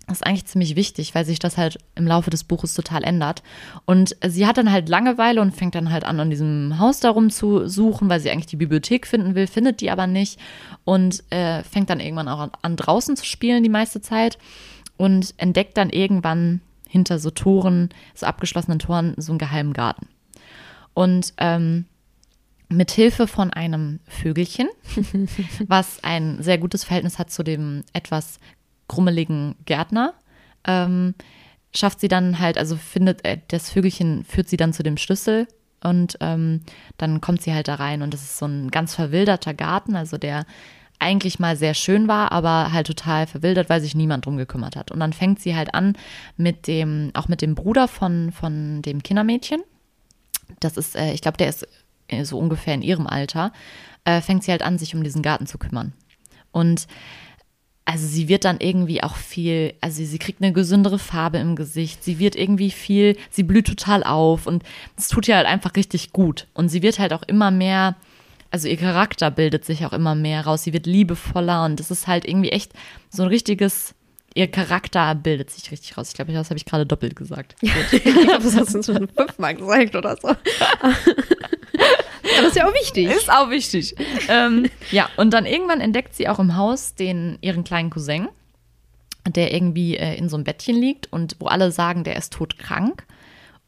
das 0.08 0.18
ist 0.18 0.26
eigentlich 0.26 0.46
ziemlich 0.46 0.74
wichtig, 0.74 1.14
weil 1.14 1.26
sich 1.26 1.38
das 1.38 1.58
halt 1.58 1.78
im 1.94 2.06
Laufe 2.06 2.30
des 2.30 2.42
Buches 2.42 2.72
total 2.72 3.04
ändert. 3.04 3.42
Und 3.84 4.16
sie 4.26 4.46
hat 4.46 4.56
dann 4.56 4.72
halt 4.72 4.88
Langeweile 4.88 5.40
und 5.42 5.54
fängt 5.54 5.74
dann 5.74 5.90
halt 5.90 6.04
an, 6.04 6.18
an 6.18 6.30
diesem 6.30 6.78
Haus 6.78 7.00
darum 7.00 7.28
zu 7.28 7.68
suchen, 7.68 8.08
weil 8.08 8.18
sie 8.18 8.30
eigentlich 8.30 8.46
die 8.46 8.56
Bibliothek 8.56 9.06
finden 9.06 9.34
will, 9.34 9.46
findet 9.46 9.82
die 9.82 9.90
aber 9.90 10.06
nicht 10.06 10.40
und 10.84 11.22
äh, 11.30 11.62
fängt 11.62 11.90
dann 11.90 12.00
irgendwann 12.00 12.28
auch 12.28 12.40
an, 12.40 12.50
an, 12.62 12.76
draußen 12.76 13.16
zu 13.16 13.26
spielen 13.26 13.62
die 13.62 13.68
meiste 13.68 14.00
Zeit 14.00 14.38
und 14.96 15.34
entdeckt 15.36 15.76
dann 15.76 15.90
irgendwann 15.90 16.62
hinter 16.88 17.18
so 17.18 17.30
Toren, 17.30 17.90
so 18.14 18.24
abgeschlossenen 18.24 18.78
Toren, 18.78 19.14
so 19.18 19.32
einen 19.32 19.38
geheimen 19.38 19.74
Garten. 19.74 20.08
Und 20.94 21.34
ähm, 21.36 21.84
mit 22.70 22.90
Hilfe 22.90 23.26
von 23.26 23.52
einem 23.52 24.00
Vögelchen, 24.06 24.68
was 25.68 26.02
ein 26.02 26.42
sehr 26.42 26.58
gutes 26.58 26.84
Verhältnis 26.84 27.18
hat 27.18 27.30
zu 27.30 27.42
dem 27.42 27.84
etwas 27.92 28.38
grummeligen 28.88 29.56
Gärtner, 29.64 30.14
ähm, 30.66 31.14
schafft 31.74 32.00
sie 32.00 32.08
dann 32.08 32.38
halt, 32.38 32.58
also 32.58 32.76
findet 32.76 33.24
äh, 33.24 33.38
das 33.48 33.70
Vögelchen 33.70 34.24
führt 34.24 34.48
sie 34.48 34.56
dann 34.56 34.72
zu 34.72 34.82
dem 34.82 34.96
Schlüssel 34.96 35.46
und 35.82 36.16
ähm, 36.20 36.62
dann 36.96 37.20
kommt 37.20 37.42
sie 37.42 37.54
halt 37.54 37.68
da 37.68 37.76
rein 37.76 38.02
und 38.02 38.12
das 38.12 38.22
ist 38.22 38.38
so 38.38 38.46
ein 38.46 38.70
ganz 38.70 38.94
verwilderter 38.94 39.54
Garten, 39.54 39.94
also 39.94 40.18
der 40.18 40.44
eigentlich 40.98 41.38
mal 41.38 41.56
sehr 41.56 41.74
schön 41.74 42.08
war, 42.08 42.32
aber 42.32 42.72
halt 42.72 42.86
total 42.86 43.26
verwildert, 43.26 43.68
weil 43.68 43.80
sich 43.80 43.94
niemand 43.94 44.26
drum 44.26 44.36
gekümmert 44.36 44.74
hat. 44.74 44.90
Und 44.90 45.00
dann 45.00 45.12
fängt 45.12 45.40
sie 45.40 45.54
halt 45.54 45.74
an 45.74 45.96
mit 46.36 46.66
dem, 46.66 47.12
auch 47.14 47.28
mit 47.28 47.40
dem 47.40 47.54
Bruder 47.54 47.86
von, 47.86 48.32
von 48.32 48.82
dem 48.82 49.02
Kindermädchen. 49.02 49.62
Das 50.60 50.76
ist, 50.76 50.96
äh, 50.96 51.12
ich 51.12 51.20
glaube, 51.20 51.36
der 51.36 51.48
ist 51.48 51.68
äh, 52.08 52.24
so 52.24 52.38
ungefähr 52.38 52.74
in 52.74 52.82
ihrem 52.82 53.06
Alter, 53.06 53.52
äh, 54.04 54.20
fängt 54.20 54.42
sie 54.42 54.50
halt 54.50 54.62
an, 54.62 54.78
sich 54.78 54.94
um 54.94 55.04
diesen 55.04 55.22
Garten 55.22 55.46
zu 55.46 55.58
kümmern. 55.58 55.92
Und 56.50 56.88
also 57.88 58.06
sie 58.06 58.28
wird 58.28 58.44
dann 58.44 58.58
irgendwie 58.60 59.02
auch 59.02 59.16
viel, 59.16 59.72
also 59.80 60.04
sie 60.04 60.18
kriegt 60.18 60.42
eine 60.42 60.52
gesündere 60.52 60.98
Farbe 60.98 61.38
im 61.38 61.56
Gesicht, 61.56 62.04
sie 62.04 62.18
wird 62.18 62.36
irgendwie 62.36 62.70
viel, 62.70 63.16
sie 63.30 63.42
blüht 63.42 63.66
total 63.66 64.04
auf 64.04 64.46
und 64.46 64.62
es 64.98 65.08
tut 65.08 65.26
ihr 65.26 65.36
halt 65.36 65.46
einfach 65.46 65.74
richtig 65.74 66.12
gut. 66.12 66.46
Und 66.52 66.68
sie 66.68 66.82
wird 66.82 66.98
halt 66.98 67.14
auch 67.14 67.22
immer 67.22 67.50
mehr, 67.50 67.96
also 68.50 68.68
ihr 68.68 68.76
Charakter 68.76 69.30
bildet 69.30 69.64
sich 69.64 69.86
auch 69.86 69.94
immer 69.94 70.14
mehr 70.14 70.42
raus, 70.42 70.64
sie 70.64 70.74
wird 70.74 70.84
liebevoller 70.84 71.64
und 71.64 71.80
das 71.80 71.90
ist 71.90 72.06
halt 72.06 72.28
irgendwie 72.28 72.50
echt 72.50 72.72
so 73.08 73.22
ein 73.22 73.30
richtiges, 73.30 73.94
ihr 74.34 74.50
Charakter 74.50 75.14
bildet 75.14 75.48
sich 75.48 75.70
richtig 75.70 75.96
raus. 75.96 76.08
Ich 76.08 76.14
glaube, 76.14 76.30
das 76.30 76.50
habe 76.50 76.58
ich 76.58 76.66
gerade 76.66 76.84
doppelt 76.84 77.16
gesagt. 77.16 77.56
ich 77.62 77.72
glaube, 78.02 78.44
das 78.44 78.54
hast 78.54 78.74
du 78.74 78.82
schon 78.82 79.08
fünfmal 79.08 79.54
gesagt 79.54 79.96
oder 79.96 80.14
so. 80.20 80.28
Ja, 82.34 82.42
das 82.42 82.50
ist 82.50 82.56
ja 82.56 82.68
auch 82.68 82.74
wichtig. 82.74 83.08
Ist 83.08 83.30
auch 83.30 83.50
wichtig. 83.50 83.94
ähm, 84.28 84.68
ja, 84.90 85.08
und 85.16 85.32
dann 85.32 85.46
irgendwann 85.46 85.80
entdeckt 85.80 86.14
sie 86.14 86.28
auch 86.28 86.38
im 86.38 86.56
Haus 86.56 86.94
den, 86.94 87.38
ihren 87.40 87.64
kleinen 87.64 87.90
Cousin, 87.90 88.28
der 89.26 89.52
irgendwie 89.52 89.96
äh, 89.96 90.16
in 90.16 90.28
so 90.28 90.36
einem 90.36 90.44
Bettchen 90.44 90.76
liegt 90.76 91.12
und 91.12 91.36
wo 91.38 91.46
alle 91.46 91.70
sagen, 91.70 92.04
der 92.04 92.16
ist 92.16 92.32
todkrank 92.32 93.06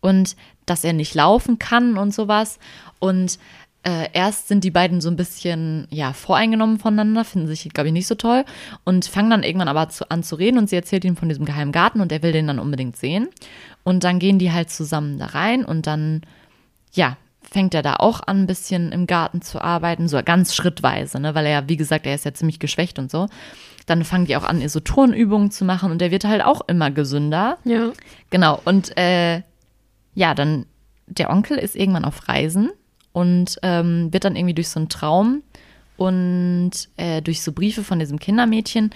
und 0.01 0.37
dass 0.67 0.85
er 0.85 0.93
nicht 0.93 1.15
laufen 1.15 1.59
kann 1.59 1.99
und 1.99 2.15
sowas. 2.15 2.59
Und 2.99 3.39
äh, 3.83 4.09
erst 4.13 4.49
sind 4.49 4.63
die 4.63 4.71
beiden 4.71 5.01
so 5.01 5.09
ein 5.09 5.17
bisschen, 5.17 5.87
ja, 5.91 6.13
voreingenommen 6.13 6.79
voneinander, 6.79 7.25
finden 7.25 7.49
sich, 7.49 7.69
glaube 7.71 7.89
ich, 7.89 7.93
nicht 7.95 8.07
so 8.07 8.15
toll 8.15 8.45
und 8.85 9.07
fangen 9.07 9.31
dann 9.31 9.43
irgendwann 9.43 9.69
aber 9.69 9.89
zu, 9.89 10.11
an 10.11 10.23
zu 10.23 10.37
reden 10.37 10.59
und 10.59 10.69
sie 10.69 10.77
erzählt 10.77 11.05
ihm 11.05 11.17
von 11.17 11.29
diesem 11.29 11.47
geheimen 11.47 11.73
Garten 11.73 12.01
und 12.01 12.13
er 12.13 12.23
will 12.23 12.33
den 12.33 12.47
dann 12.47 12.59
unbedingt 12.59 12.97
sehen. 12.97 13.29
Und 13.83 14.05
dann 14.05 14.19
gehen 14.19 14.39
die 14.39 14.53
halt 14.53 14.71
zusammen 14.71 15.19
da 15.19 15.27
rein 15.27 15.65
und 15.65 15.87
dann, 15.87 16.23
ja, 16.93 17.17
fängt 17.51 17.75
er 17.75 17.83
da 17.83 17.97
auch 17.97 18.21
an, 18.27 18.43
ein 18.43 18.47
bisschen 18.47 18.93
im 18.93 19.07
Garten 19.07 19.43
zu 19.43 19.61
arbeiten, 19.61 20.09
so 20.09 20.21
ganz 20.25 20.55
schrittweise, 20.55 21.21
ne? 21.21 21.35
weil 21.35 21.47
er 21.47 21.53
ja, 21.53 21.69
wie 21.69 21.77
gesagt, 21.77 22.07
er 22.07 22.15
ist 22.15 22.25
ja 22.25 22.33
ziemlich 22.33 22.61
geschwächt 22.61 22.99
und 22.99 23.11
so. 23.11 23.27
Dann 23.87 24.05
fangen 24.05 24.27
die 24.27 24.37
auch 24.37 24.45
an, 24.45 24.67
so 24.69 24.79
Turnübungen 24.79 25.51
zu 25.51 25.65
machen 25.65 25.91
und 25.91 26.01
der 26.01 26.13
wird 26.13 26.25
halt 26.25 26.45
auch 26.45 26.61
immer 26.69 26.91
gesünder. 26.91 27.59
Ja. 27.65 27.91
Genau, 28.31 28.61
und 28.65 28.97
äh, 28.97 29.43
ja, 30.15 30.35
dann 30.35 30.67
der 31.07 31.31
Onkel 31.31 31.59
ist 31.59 31.75
irgendwann 31.75 32.05
auf 32.05 32.29
Reisen 32.29 32.71
und 33.13 33.59
ähm, 33.63 34.13
wird 34.13 34.25
dann 34.25 34.37
irgendwie 34.37 34.55
durch 34.55 34.69
so 34.69 34.79
einen 34.79 34.89
Traum 34.89 35.43
und 35.97 36.71
äh, 36.97 37.21
durch 37.21 37.43
so 37.43 37.53
Briefe 37.53 37.83
von 37.83 37.99
diesem 37.99 38.21
Kindermädchen 38.21 38.91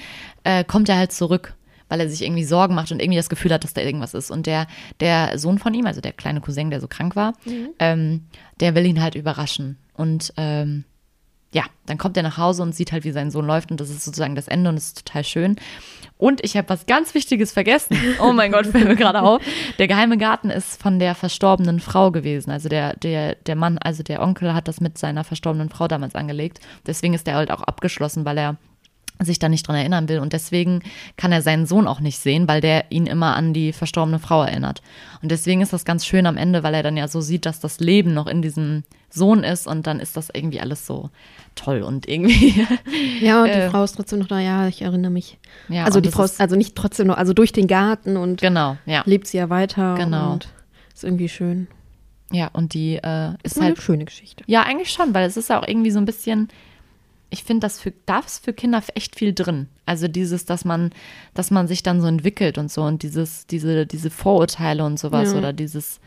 äh, 0.44 0.62
kommt 0.62 0.88
er 0.88 0.96
halt 0.96 1.12
zurück, 1.12 1.54
weil 1.94 2.00
er 2.00 2.08
sich 2.08 2.22
irgendwie 2.22 2.42
Sorgen 2.42 2.74
macht 2.74 2.90
und 2.90 3.00
irgendwie 3.00 3.18
das 3.18 3.28
Gefühl 3.28 3.52
hat, 3.52 3.62
dass 3.62 3.72
da 3.72 3.80
irgendwas 3.80 4.14
ist. 4.14 4.32
Und 4.32 4.46
der, 4.46 4.66
der 4.98 5.38
Sohn 5.38 5.60
von 5.60 5.72
ihm, 5.74 5.86
also 5.86 6.00
der 6.00 6.12
kleine 6.12 6.40
Cousin, 6.40 6.70
der 6.70 6.80
so 6.80 6.88
krank 6.88 7.14
war, 7.14 7.34
ähm, 7.78 8.22
der 8.58 8.74
will 8.74 8.84
ihn 8.84 9.00
halt 9.00 9.14
überraschen. 9.14 9.78
Und 9.96 10.32
ähm, 10.36 10.82
ja, 11.52 11.62
dann 11.86 11.96
kommt 11.96 12.16
er 12.16 12.24
nach 12.24 12.36
Hause 12.36 12.64
und 12.64 12.74
sieht 12.74 12.90
halt, 12.90 13.04
wie 13.04 13.12
sein 13.12 13.30
Sohn 13.30 13.46
läuft 13.46 13.70
und 13.70 13.80
das 13.80 13.90
ist 13.90 14.04
sozusagen 14.04 14.34
das 14.34 14.48
Ende 14.48 14.70
und 14.70 14.76
es 14.76 14.88
ist 14.88 15.06
total 15.06 15.22
schön. 15.22 15.56
Und 16.18 16.42
ich 16.42 16.56
habe 16.56 16.68
was 16.68 16.86
ganz 16.86 17.14
Wichtiges 17.14 17.52
vergessen. 17.52 17.96
Oh 18.20 18.32
mein 18.32 18.50
Gott, 18.50 18.66
fällt 18.72 18.88
mir 18.88 18.96
gerade 18.96 19.22
auf. 19.22 19.40
Der 19.78 19.86
geheime 19.86 20.18
Garten 20.18 20.50
ist 20.50 20.82
von 20.82 20.98
der 20.98 21.14
verstorbenen 21.14 21.78
Frau 21.78 22.10
gewesen. 22.10 22.50
Also 22.50 22.68
der, 22.68 22.96
der, 22.96 23.36
der 23.36 23.54
Mann, 23.54 23.78
also 23.78 24.02
der 24.02 24.20
Onkel 24.20 24.52
hat 24.52 24.66
das 24.66 24.80
mit 24.80 24.98
seiner 24.98 25.22
verstorbenen 25.22 25.68
Frau 25.68 25.86
damals 25.86 26.16
angelegt. 26.16 26.58
Deswegen 26.88 27.14
ist 27.14 27.28
der 27.28 27.36
halt 27.36 27.52
auch 27.52 27.62
abgeschlossen, 27.62 28.24
weil 28.24 28.38
er 28.38 28.56
sich 29.22 29.38
da 29.38 29.48
nicht 29.48 29.66
dran 29.66 29.76
erinnern 29.76 30.08
will. 30.08 30.18
Und 30.18 30.32
deswegen 30.32 30.82
kann 31.16 31.30
er 31.32 31.40
seinen 31.42 31.66
Sohn 31.66 31.86
auch 31.86 32.00
nicht 32.00 32.18
sehen, 32.18 32.48
weil 32.48 32.60
der 32.60 32.86
ihn 32.90 33.06
immer 33.06 33.36
an 33.36 33.52
die 33.54 33.72
verstorbene 33.72 34.18
Frau 34.18 34.42
erinnert. 34.42 34.82
Und 35.22 35.30
deswegen 35.30 35.60
ist 35.60 35.72
das 35.72 35.84
ganz 35.84 36.04
schön 36.04 36.26
am 36.26 36.36
Ende, 36.36 36.62
weil 36.62 36.74
er 36.74 36.82
dann 36.82 36.96
ja 36.96 37.06
so 37.08 37.20
sieht, 37.20 37.46
dass 37.46 37.60
das 37.60 37.78
Leben 37.80 38.12
noch 38.12 38.26
in 38.26 38.42
diesem 38.42 38.82
Sohn 39.10 39.44
ist 39.44 39.68
und 39.68 39.86
dann 39.86 40.00
ist 40.00 40.16
das 40.16 40.28
irgendwie 40.34 40.60
alles 40.60 40.84
so 40.86 41.10
toll 41.54 41.82
und 41.82 42.08
irgendwie. 42.08 42.66
Ja, 43.20 43.42
und 43.42 43.48
die 43.48 43.52
Äh, 43.58 43.70
Frau 43.70 43.84
ist 43.84 43.92
trotzdem 43.94 44.18
noch 44.18 44.26
da, 44.26 44.40
ja, 44.40 44.66
ich 44.66 44.82
erinnere 44.82 45.12
mich. 45.12 45.38
Ja, 45.68 45.84
also 45.84 46.00
die 46.00 46.10
Frau 46.10 46.24
ist- 46.24 46.40
also 46.40 46.56
nicht 46.56 46.74
trotzdem 46.74 47.06
noch, 47.06 47.16
also 47.16 47.32
durch 47.32 47.52
den 47.52 47.68
Garten 47.68 48.16
und 48.16 48.40
Genau, 48.40 48.76
ja. 48.86 49.02
lebt 49.06 49.28
sie 49.28 49.36
ja 49.36 49.48
weiter. 49.50 49.94
Genau. 49.96 50.32
Und 50.32 50.48
ist 50.92 51.04
irgendwie 51.04 51.28
schön. 51.28 51.68
Ja, 52.32 52.48
und 52.52 52.74
die 52.74 52.96
äh, 52.96 53.28
Ist 53.44 53.56
ist 53.56 53.60
halt 53.60 53.76
eine 53.76 53.80
schöne 53.80 54.04
Geschichte. 54.06 54.42
Ja, 54.48 54.64
eigentlich 54.64 54.90
schon, 54.90 55.14
weil 55.14 55.24
es 55.26 55.36
ist 55.36 55.52
auch 55.52 55.66
irgendwie 55.66 55.92
so 55.92 56.00
ein 56.00 56.04
bisschen, 56.06 56.48
ich 57.30 57.44
finde, 57.44 57.60
das 57.60 57.80
für, 57.80 57.92
da 58.06 58.20
ist 58.20 58.44
für 58.44 58.52
Kinder 58.52 58.82
echt 58.94 59.16
viel 59.16 59.32
drin. 59.32 59.68
Also 59.86 60.08
dieses, 60.08 60.44
dass 60.44 60.64
man, 60.64 60.90
dass 61.34 61.50
man 61.50 61.66
sich 61.68 61.82
dann 61.82 62.00
so 62.00 62.06
entwickelt 62.06 62.58
und 62.58 62.70
so 62.70 62.82
und 62.82 63.02
dieses, 63.02 63.46
diese, 63.46 63.86
diese 63.86 64.10
Vorurteile 64.10 64.84
und 64.84 64.98
sowas 64.98 65.32
Ja. 65.32 65.38
oder 65.38 65.52
dieses, 65.52 66.00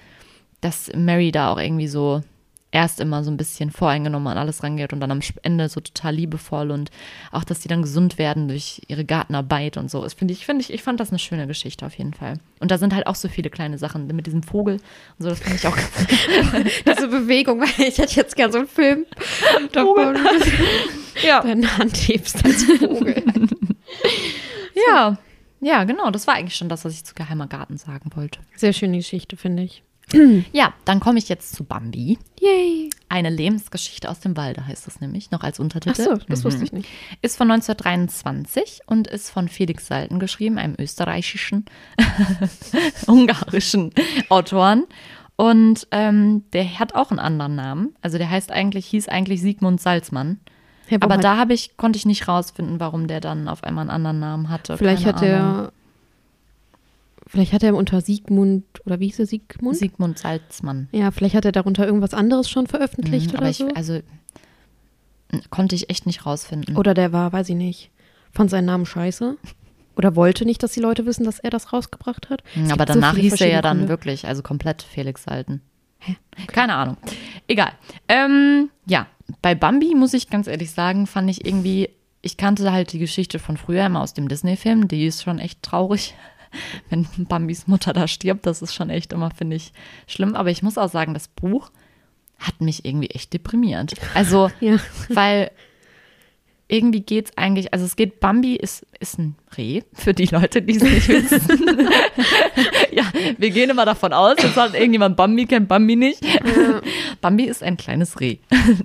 dass 0.62 0.90
Mary 0.96 1.32
da 1.32 1.52
auch 1.52 1.60
irgendwie 1.60 1.88
so 1.88 2.24
erst 2.70 3.00
immer 3.00 3.24
so 3.24 3.32
ein 3.32 3.38
bisschen 3.38 3.72
voreingenommen 3.72 4.28
an 4.28 4.38
alles 4.38 4.62
rangeht 4.62 4.92
und 4.92 5.00
dann 5.00 5.10
am 5.10 5.22
Ende 5.42 5.70
so 5.70 5.80
total 5.80 6.14
liebevoll 6.16 6.70
und 6.72 6.92
auch, 7.32 7.46
dass 7.46 7.62
die 7.62 7.70
dann 7.70 7.82
gesund 7.82 8.18
werden 8.18 8.50
durch 8.50 8.82
ihre 8.88 9.06
Gartenarbeit 9.06 9.78
und 9.78 9.90
so. 9.90 10.04
Das 10.04 10.14
finde 10.14 10.34
ich, 10.34 10.46
finde 10.46 10.62
ich, 10.62 10.74
ich 10.74 10.84
fand 10.84 11.00
das 11.00 11.10
eine 11.10 11.20
schöne 11.20 11.48
Geschichte 11.48 11.86
auf 11.86 11.98
jeden 11.98 12.14
Fall. 12.14 12.40
Und 12.60 12.70
da 12.70 12.78
sind 12.78 12.94
halt 12.94 13.08
auch 13.08 13.16
so 13.16 13.30
viele 13.30 13.50
kleine 13.50 13.78
Sachen 13.78 14.08
mit 14.08 14.28
diesem 14.28 14.44
Vogel 14.44 14.76
und 14.76 15.24
so, 15.24 15.30
das 15.30 15.40
finde 15.40 15.56
ich 15.56 15.66
auch 15.66 15.78
Diese 16.86 17.08
Bewegung, 17.08 17.62
weil 17.62 17.88
ich 17.88 17.98
hätte 18.00 18.16
jetzt 18.16 18.36
gerne 18.36 18.52
so 18.52 18.60
einen 18.60 18.68
Film 18.68 19.06
davon. 19.72 20.18
Ja. 21.24 21.42
Deine 21.42 21.78
Hand 21.78 21.96
hebst 21.96 22.44
als 22.46 22.64
Vogel. 22.64 23.24
Ja, 24.90 25.18
ja, 25.60 25.84
genau. 25.86 26.12
Das 26.12 26.28
war 26.28 26.36
eigentlich 26.36 26.56
schon 26.56 26.70
das, 26.70 26.86
was 26.86 26.94
ich 26.94 27.04
zu 27.04 27.16
Geheimer 27.16 27.48
Garten 27.48 27.78
sagen 27.78 28.12
wollte. 28.16 28.40
Sehr 28.56 28.74
schöne 28.74 28.98
Geschichte, 28.98 29.38
finde 29.38 29.64
ich. 29.64 29.84
Ja, 30.54 30.74
dann 30.86 31.00
komme 31.02 31.20
ich 31.20 31.28
jetzt 31.28 31.54
zu 31.54 31.66
Bambi. 31.66 32.18
Yay. 32.40 32.90
Eine 33.10 33.30
Lebensgeschichte 33.30 34.10
aus 34.10 34.20
dem 34.22 34.38
Walde 34.38 34.66
heißt 34.66 34.88
es 34.88 35.02
nämlich, 35.02 35.32
noch 35.32 35.42
als 35.42 35.60
Ach 35.60 35.64
Untertitel. 35.64 36.02
so, 36.04 36.16
das 36.30 36.46
wusste 36.46 36.64
ich 36.64 36.72
nicht. 36.72 36.88
Ist 37.22 37.38
von 37.38 37.50
1923 37.52 38.82
und 38.86 39.08
ist 39.08 39.30
von 39.30 39.50
Felix 39.50 39.88
Salten 39.88 40.20
geschrieben, 40.20 40.58
einem 40.58 40.76
österreichischen, 40.80 41.66
ungarischen 43.08 43.92
Autoren. 44.30 44.86
Und 45.36 45.88
ähm, 45.92 46.44
der 46.54 46.80
hat 46.80 46.96
auch 46.96 47.12
einen 47.12 47.20
anderen 47.20 47.56
Namen. 47.56 47.96
Also 48.02 48.18
der 48.18 48.30
heißt 48.30 48.52
eigentlich, 48.52 48.88
hieß 48.88 49.08
eigentlich 49.10 49.42
Sigmund 49.42 49.80
Salzmann. 49.82 50.40
Warum 50.90 51.04
Aber 51.12 51.18
da 51.22 51.38
habe 51.38 51.54
ich, 51.54 51.76
konnte 51.78 51.98
ich 51.98 52.06
nicht 52.06 52.28
rausfinden, 52.28 52.80
warum 52.80 53.08
der 53.08 53.20
dann 53.20 53.48
auf 53.48 53.64
einmal 53.64 53.84
einen 53.84 53.90
anderen 53.90 54.20
Namen 54.20 54.50
hatte. 54.50 54.78
Vielleicht 54.78 55.04
Keine 55.06 55.16
hat 55.16 55.24
Ahnung. 55.24 55.66
er. 55.66 55.72
Vielleicht 57.30 57.52
hat 57.52 57.62
er 57.64 57.76
unter 57.76 58.00
Siegmund, 58.00 58.64
oder 58.86 59.00
wie 59.02 59.08
hieß 59.08 59.20
er, 59.20 59.26
Siegmund? 59.26 59.76
Sigmund 59.76 60.18
Salzmann. 60.18 60.88
ja, 60.94 61.12
vielleicht 61.12 61.36
hat 61.36 61.44
er 61.44 61.52
darunter 61.52 61.86
irgendwas 61.86 62.14
anderes 62.14 62.50
schon 62.50 62.68
veröffentlicht 62.68 63.28
Mhm, 63.28 63.32
oder 63.34 63.40
aber 63.42 63.50
ich, 63.50 63.58
so. 63.58 63.68
also 63.76 64.00
konnte 65.50 65.76
ich 65.76 65.90
echt 65.90 66.06
nicht 66.06 66.26
rausfinden. 66.26 66.78
Oder 66.78 66.94
der 66.94 67.12
war, 67.12 67.34
weiß 67.34 67.50
ich 67.50 67.56
nicht, 67.56 67.92
fand 68.32 68.50
seinen 68.50 68.66
Namen 68.66 68.86
scheiße. 68.86 69.36
Oder 69.98 70.16
wollte 70.16 70.46
nicht, 70.46 70.64
dass 70.64 70.72
die 70.72 70.80
Leute 70.80 71.06
wissen, 71.06 71.26
dass 71.26 71.40
er 71.40 71.50
das 71.50 71.74
rausgebracht 71.74 72.30
hat. 72.30 72.44
Mhm, 72.56 72.64
Es 72.66 72.72
aber 72.72 72.86
gibt 72.86 72.94
so 72.94 73.02
danach 73.02 73.16
viele 73.16 73.30
hieß 73.32 73.42
er 73.42 73.50
ja 73.50 73.62
dann 73.62 73.78
Gründe. 73.80 73.90
wirklich, 73.90 74.26
also 74.28 74.42
komplett 74.42 74.84
Felix 74.84 75.24
Salten. 75.24 75.62
Keine 76.48 76.76
Ahnung. 76.76 76.96
Egal. 77.48 77.72
Ähm, 78.08 78.70
ja, 78.86 79.08
bei 79.42 79.56
Bambi 79.56 79.94
muss 79.96 80.14
ich 80.14 80.30
ganz 80.30 80.48
ehrlich 80.48 80.72
sagen, 80.72 81.08
fand 81.08 81.30
ich 81.30 81.46
irgendwie, 81.46 81.90
ich 82.22 82.38
kannte 82.38 82.72
halt 82.72 82.94
die 82.94 83.00
Geschichte 83.00 83.40
von 83.40 83.58
früher 83.58 83.86
immer 83.86 84.02
aus 84.02 84.14
dem 84.14 84.28
Disney-Film. 84.28 84.88
Die 84.88 85.06
ist 85.06 85.24
schon 85.24 85.40
echt 85.40 85.62
traurig, 85.64 86.16
wenn 86.90 87.08
Bambis 87.28 87.68
Mutter 87.68 87.94
da 87.94 88.08
stirbt. 88.08 88.46
Das 88.46 88.62
ist 88.62 88.74
schon 88.74 88.90
echt 88.90 89.14
immer, 89.14 89.32
finde 89.32 89.56
ich, 89.58 89.74
schlimm. 90.08 90.36
Aber 90.36 90.50
ich 90.50 90.64
muss 90.64 90.78
auch 90.78 90.90
sagen, 90.90 91.14
das 91.14 91.28
Buch 91.28 91.72
hat 92.40 92.62
mich 92.62 92.86
irgendwie 92.86 93.10
echt 93.10 93.34
deprimiert. 93.34 93.94
Also, 94.14 94.50
Ja. 94.60 94.78
weil 95.10 95.52
irgendwie 96.70 97.00
geht's 97.00 97.32
eigentlich, 97.38 97.72
also 97.74 97.86
es 97.86 97.96
geht, 97.96 98.20
Bambi 98.20 98.56
ist, 98.58 98.86
ist 99.00 99.18
ein 99.20 99.36
Reh, 99.58 99.84
für 99.94 100.14
die 100.14 100.26
Leute, 100.26 100.62
die 100.62 100.76
es 100.76 100.84
nicht 100.84 101.08
wissen. 101.32 101.88
ja, 102.92 103.04
wir 103.38 103.52
gehen 103.52 103.70
immer 103.70 103.86
davon 103.86 104.12
aus, 104.12 104.36
jetzt 104.44 104.56
sagt 104.56 104.74
irgendjemand 104.76 105.16
Bambi, 105.16 105.46
kennt 105.46 105.70
Bambi 105.70 105.96
nicht. 105.96 106.22
Bambi 107.22 107.46
ist 107.46 107.64
ein 107.64 107.78
kleines 107.78 108.20
Reh. 108.20 108.38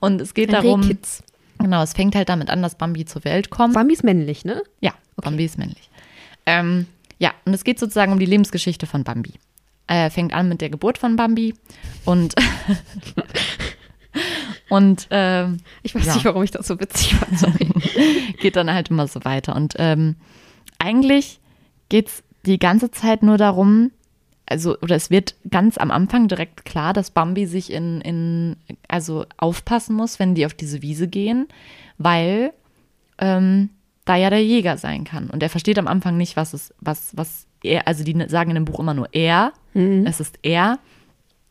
Und 0.00 0.20
es 0.20 0.34
geht 0.34 0.48
Ein 0.54 0.62
darum, 0.62 0.80
Rehkitz. 0.82 1.22
genau, 1.58 1.82
es 1.82 1.92
fängt 1.92 2.14
halt 2.14 2.28
damit 2.28 2.50
an, 2.50 2.62
dass 2.62 2.76
Bambi 2.76 3.04
zur 3.04 3.24
Welt 3.24 3.50
kommt. 3.50 3.74
Bambi 3.74 3.94
ist 3.94 4.04
männlich, 4.04 4.44
ne? 4.44 4.62
Ja, 4.80 4.92
Bambi 5.16 5.44
ist 5.44 5.58
männlich. 5.58 5.90
Ähm, 6.46 6.86
ja, 7.18 7.32
und 7.44 7.54
es 7.54 7.64
geht 7.64 7.78
sozusagen 7.78 8.12
um 8.12 8.18
die 8.18 8.26
Lebensgeschichte 8.26 8.86
von 8.86 9.04
Bambi. 9.04 9.32
Äh, 9.88 10.10
fängt 10.10 10.34
an 10.34 10.48
mit 10.48 10.60
der 10.60 10.70
Geburt 10.70 10.98
von 10.98 11.16
Bambi 11.16 11.54
und 12.04 12.34
und 14.68 15.06
ähm, 15.10 15.58
Ich 15.82 15.94
weiß 15.94 16.06
Ja. 16.06 16.14
nicht, 16.14 16.24
warum 16.24 16.42
ich 16.42 16.50
das 16.50 16.66
so 16.66 16.78
witzig 16.80 17.14
fand. 17.14 17.38
Sorry. 17.38 17.68
geht 18.40 18.56
dann 18.56 18.72
halt 18.72 18.90
immer 18.90 19.06
so 19.06 19.24
weiter. 19.24 19.54
Und 19.54 19.74
ähm, 19.78 20.16
eigentlich 20.78 21.38
geht 21.88 22.08
es 22.08 22.22
die 22.44 22.58
ganze 22.58 22.90
Zeit 22.90 23.22
nur 23.22 23.38
darum, 23.38 23.90
also, 24.46 24.78
oder 24.80 24.96
es 24.96 25.10
wird 25.10 25.34
ganz 25.50 25.76
am 25.76 25.90
Anfang 25.90 26.28
direkt 26.28 26.64
klar, 26.64 26.92
dass 26.92 27.10
Bambi 27.10 27.46
sich 27.46 27.72
in, 27.72 28.00
in 28.00 28.56
also 28.88 29.26
aufpassen 29.36 29.96
muss, 29.96 30.18
wenn 30.18 30.34
die 30.34 30.46
auf 30.46 30.54
diese 30.54 30.82
Wiese 30.82 31.08
gehen, 31.08 31.48
weil 31.98 32.52
ähm, 33.18 33.70
da 34.04 34.16
ja 34.16 34.30
der 34.30 34.44
Jäger 34.44 34.78
sein 34.78 35.04
kann. 35.04 35.28
Und 35.30 35.42
er 35.42 35.50
versteht 35.50 35.78
am 35.78 35.88
Anfang 35.88 36.16
nicht, 36.16 36.36
was 36.36 36.54
es, 36.54 36.72
was, 36.80 37.16
was 37.16 37.46
er, 37.62 37.88
also 37.88 38.04
die 38.04 38.16
sagen 38.28 38.50
in 38.50 38.54
dem 38.54 38.64
Buch 38.64 38.78
immer 38.78 38.94
nur 38.94 39.08
er, 39.12 39.52
es 40.04 40.20
ist 40.20 40.38
er, 40.42 40.78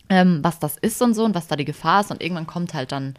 ähm, 0.09 0.39
was 0.41 0.59
das 0.59 0.77
ist 0.77 1.01
und 1.01 1.13
so 1.13 1.25
und 1.25 1.35
was 1.35 1.47
da 1.47 1.55
die 1.55 1.65
Gefahr 1.65 2.01
ist. 2.01 2.11
Und 2.11 2.23
irgendwann 2.23 2.47
kommt 2.47 2.73
halt 2.73 2.91
dann 2.91 3.15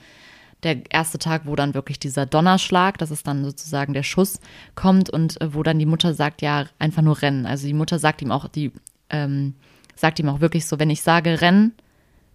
der 0.63 0.91
erste 0.91 1.19
Tag, 1.19 1.43
wo 1.45 1.55
dann 1.55 1.75
wirklich 1.75 1.99
dieser 1.99 2.27
Donnerschlag, 2.27 2.99
das 2.99 3.11
ist 3.11 3.27
dann 3.27 3.45
sozusagen 3.45 3.93
der 3.93 4.03
Schuss, 4.03 4.41
kommt 4.75 5.11
und 5.11 5.41
äh, 5.41 5.55
wo 5.55 5.63
dann 5.63 5.79
die 5.79 5.87
Mutter 5.87 6.15
sagt, 6.15 6.43
ja, 6.43 6.67
einfach 6.79 7.03
nur 7.03 7.21
rennen. 7.21 7.47
Also 7.47 7.67
die 7.67 7.75
Mutter 7.75 7.99
sagt 7.99 8.23
ihm 8.23 8.33
auch, 8.33 8.49
die 8.49 8.73
ähm, 9.11 9.55
sagt 9.97 10.21
ihm 10.21 10.29
auch 10.29 10.41
wirklich 10.41 10.67
so, 10.67 10.79
wenn 10.79 10.91
ich 10.91 11.03
sage 11.03 11.41
rennen, 11.41 11.73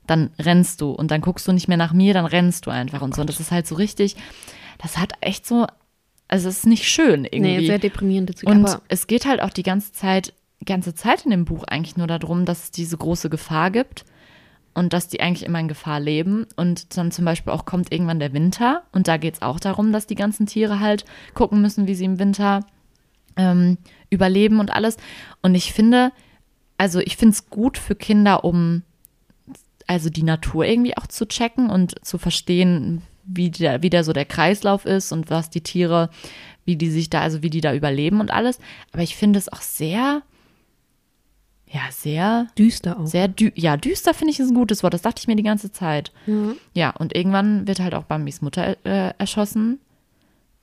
dann 0.08 0.32
rennst 0.40 0.82
du 0.82 0.92
und 0.92 1.12
dann 1.12 1.22
guckst 1.22 1.48
du 1.48 1.54
nicht 1.54 1.68
mehr 1.68 1.78
nach 1.78 1.94
mir, 1.94 2.14
dann 2.14 2.26
rennst 2.26 2.66
du 2.66 2.72
einfach 2.72 3.02
und 3.02 3.16
so. 3.16 3.22
Und 3.22 3.30
das 3.30 3.40
ist 3.40 3.52
halt 3.52 3.68
so 3.68 3.76
richtig, 3.76 4.16
das 4.80 4.98
hat 4.98 5.14
echt 5.22 5.46
so, 5.46 5.68
also 6.28 6.50
es 6.50 6.58
ist 6.58 6.66
nicht 6.66 6.88
schön 6.90 7.26
irgendwie. 7.26 7.58
Nee, 7.58 7.66
sehr 7.68 7.80
deprimierende 7.80 8.34
Züge. 8.34 8.52
Und 8.52 8.66
Aber 8.66 8.82
es 8.90 9.08
geht 9.08 9.26
halt 9.26 9.42
auch 9.42 9.52
die 9.52 9.64
ganze 9.64 9.94
Zeit, 9.94 10.34
ganze 10.66 10.94
Zeit 10.96 11.24
in 11.24 11.32
dem 11.32 11.46
Buch 11.46 11.64
eigentlich 11.64 11.98
nur 11.98 12.08
darum, 12.08 12.46
dass 12.46 12.66
es 12.66 12.72
diese 12.72 12.98
große 12.98 13.30
Gefahr 13.30 13.72
gibt 13.72 14.06
und 14.74 14.94
dass 14.94 15.08
die 15.08 15.22
eigentlich 15.22 15.46
immer 15.46 15.60
in 15.60 15.68
Gefahr 15.68 16.00
leben. 16.00 16.48
Und 16.56 16.98
dann 16.98 17.12
zum 17.12 17.26
Beispiel 17.26 17.54
auch 17.54 17.66
kommt 17.66 17.92
irgendwann 17.92 18.20
der 18.20 18.34
Winter 18.34 18.84
und 18.92 19.08
da 19.08 19.18
geht 19.18 19.36
es 19.36 19.42
auch 19.42 19.60
darum, 19.60 19.92
dass 19.92 20.08
die 20.08 20.16
ganzen 20.16 20.46
Tiere 20.46 20.80
halt 20.80 21.06
gucken 21.34 21.62
müssen, 21.62 21.88
wie 21.88 21.96
sie 21.96 22.06
im 22.06 22.20
Winter 22.20 22.62
ähm, 23.38 23.78
überleben 24.10 24.60
und 24.60 24.72
alles. 24.72 24.98
Und 25.42 25.56
ich 25.56 25.74
finde, 25.74 26.12
also 26.82 27.00
ich 27.00 27.16
finde 27.16 27.34
es 27.34 27.48
gut 27.52 27.78
für 27.78 27.94
Kinder, 27.94 28.44
um 28.44 28.82
also 29.86 30.10
die 30.10 30.24
Natur 30.24 30.66
irgendwie 30.66 30.98
auch 30.98 31.06
zu 31.06 31.28
checken 31.28 31.70
und 31.70 32.04
zu 32.04 32.18
verstehen, 32.18 33.04
wie 33.24 33.52
der, 33.52 33.84
wie 33.84 33.92
der 33.92 34.04
so 34.04 34.14
der 34.14 34.26
Kreislauf 34.26 34.86
ist 34.86 35.12
und 35.12 35.30
was 35.30 35.52
die 35.52 35.62
Tiere, 35.62 36.10
wie 36.66 36.78
die 36.78 36.90
sich 36.90 37.12
da, 37.12 37.22
also 37.22 37.44
wie 37.44 37.52
die 37.52 37.62
da 37.62 37.76
überleben 37.76 38.20
und 38.20 38.32
alles. 38.32 38.58
Aber 38.94 39.04
ich 39.04 39.16
finde 39.16 39.38
es 39.38 39.54
auch 39.54 39.62
sehr, 39.62 40.24
ja, 41.68 41.82
sehr, 41.92 42.48
düster 42.58 43.00
auch. 43.00 43.06
sehr, 43.06 43.28
dü 43.28 43.52
ja, 43.54 43.78
düster 43.78 44.16
finde 44.16 44.32
ich 44.32 44.40
ist 44.40 44.50
ein 44.50 44.56
gutes 44.56 44.82
Wort. 44.82 44.96
Das 44.96 45.04
dachte 45.04 45.20
ich 45.20 45.28
mir 45.28 45.36
die 45.36 45.44
ganze 45.44 45.72
Zeit. 45.72 46.12
Ja. 46.26 46.54
Ja, 46.74 46.90
und 46.98 47.16
irgendwann 47.16 47.68
wird 47.68 47.80
halt 47.80 47.94
auch 47.94 48.06
Bambis 48.06 48.42
Mutter 48.42 48.76
äh, 48.86 49.14
erschossen. 49.20 49.80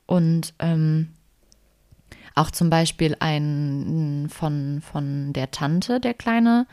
Und 0.05 0.53
ähm, 0.59 1.13
auch 2.35 2.51
zum 2.51 2.69
Beispiel 2.69 3.15
ein 3.19 4.27
von, 4.29 4.81
von 4.81 5.33
der 5.33 5.51
Tante, 5.51 5.99
der 5.99 6.13
Kleine, 6.13 6.67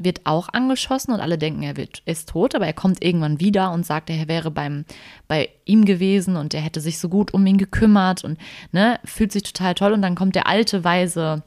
wird 0.00 0.26
auch 0.26 0.48
angeschossen 0.50 1.12
und 1.12 1.20
alle 1.20 1.38
denken, 1.38 1.62
er 1.62 1.76
wird, 1.76 2.02
ist 2.04 2.28
tot, 2.28 2.54
aber 2.54 2.66
er 2.66 2.72
kommt 2.72 3.02
irgendwann 3.04 3.40
wieder 3.40 3.72
und 3.72 3.84
sagt, 3.84 4.10
er 4.10 4.28
wäre 4.28 4.50
beim, 4.50 4.84
bei 5.26 5.48
ihm 5.64 5.84
gewesen 5.84 6.36
und 6.36 6.54
er 6.54 6.60
hätte 6.60 6.80
sich 6.80 6.98
so 6.98 7.08
gut 7.08 7.34
um 7.34 7.44
ihn 7.46 7.58
gekümmert 7.58 8.24
und 8.24 8.38
ne, 8.72 9.00
fühlt 9.04 9.32
sich 9.32 9.42
total 9.42 9.74
toll. 9.74 9.92
Und 9.92 10.02
dann 10.02 10.14
kommt 10.14 10.34
der 10.34 10.46
alte, 10.46 10.84
weise 10.84 11.42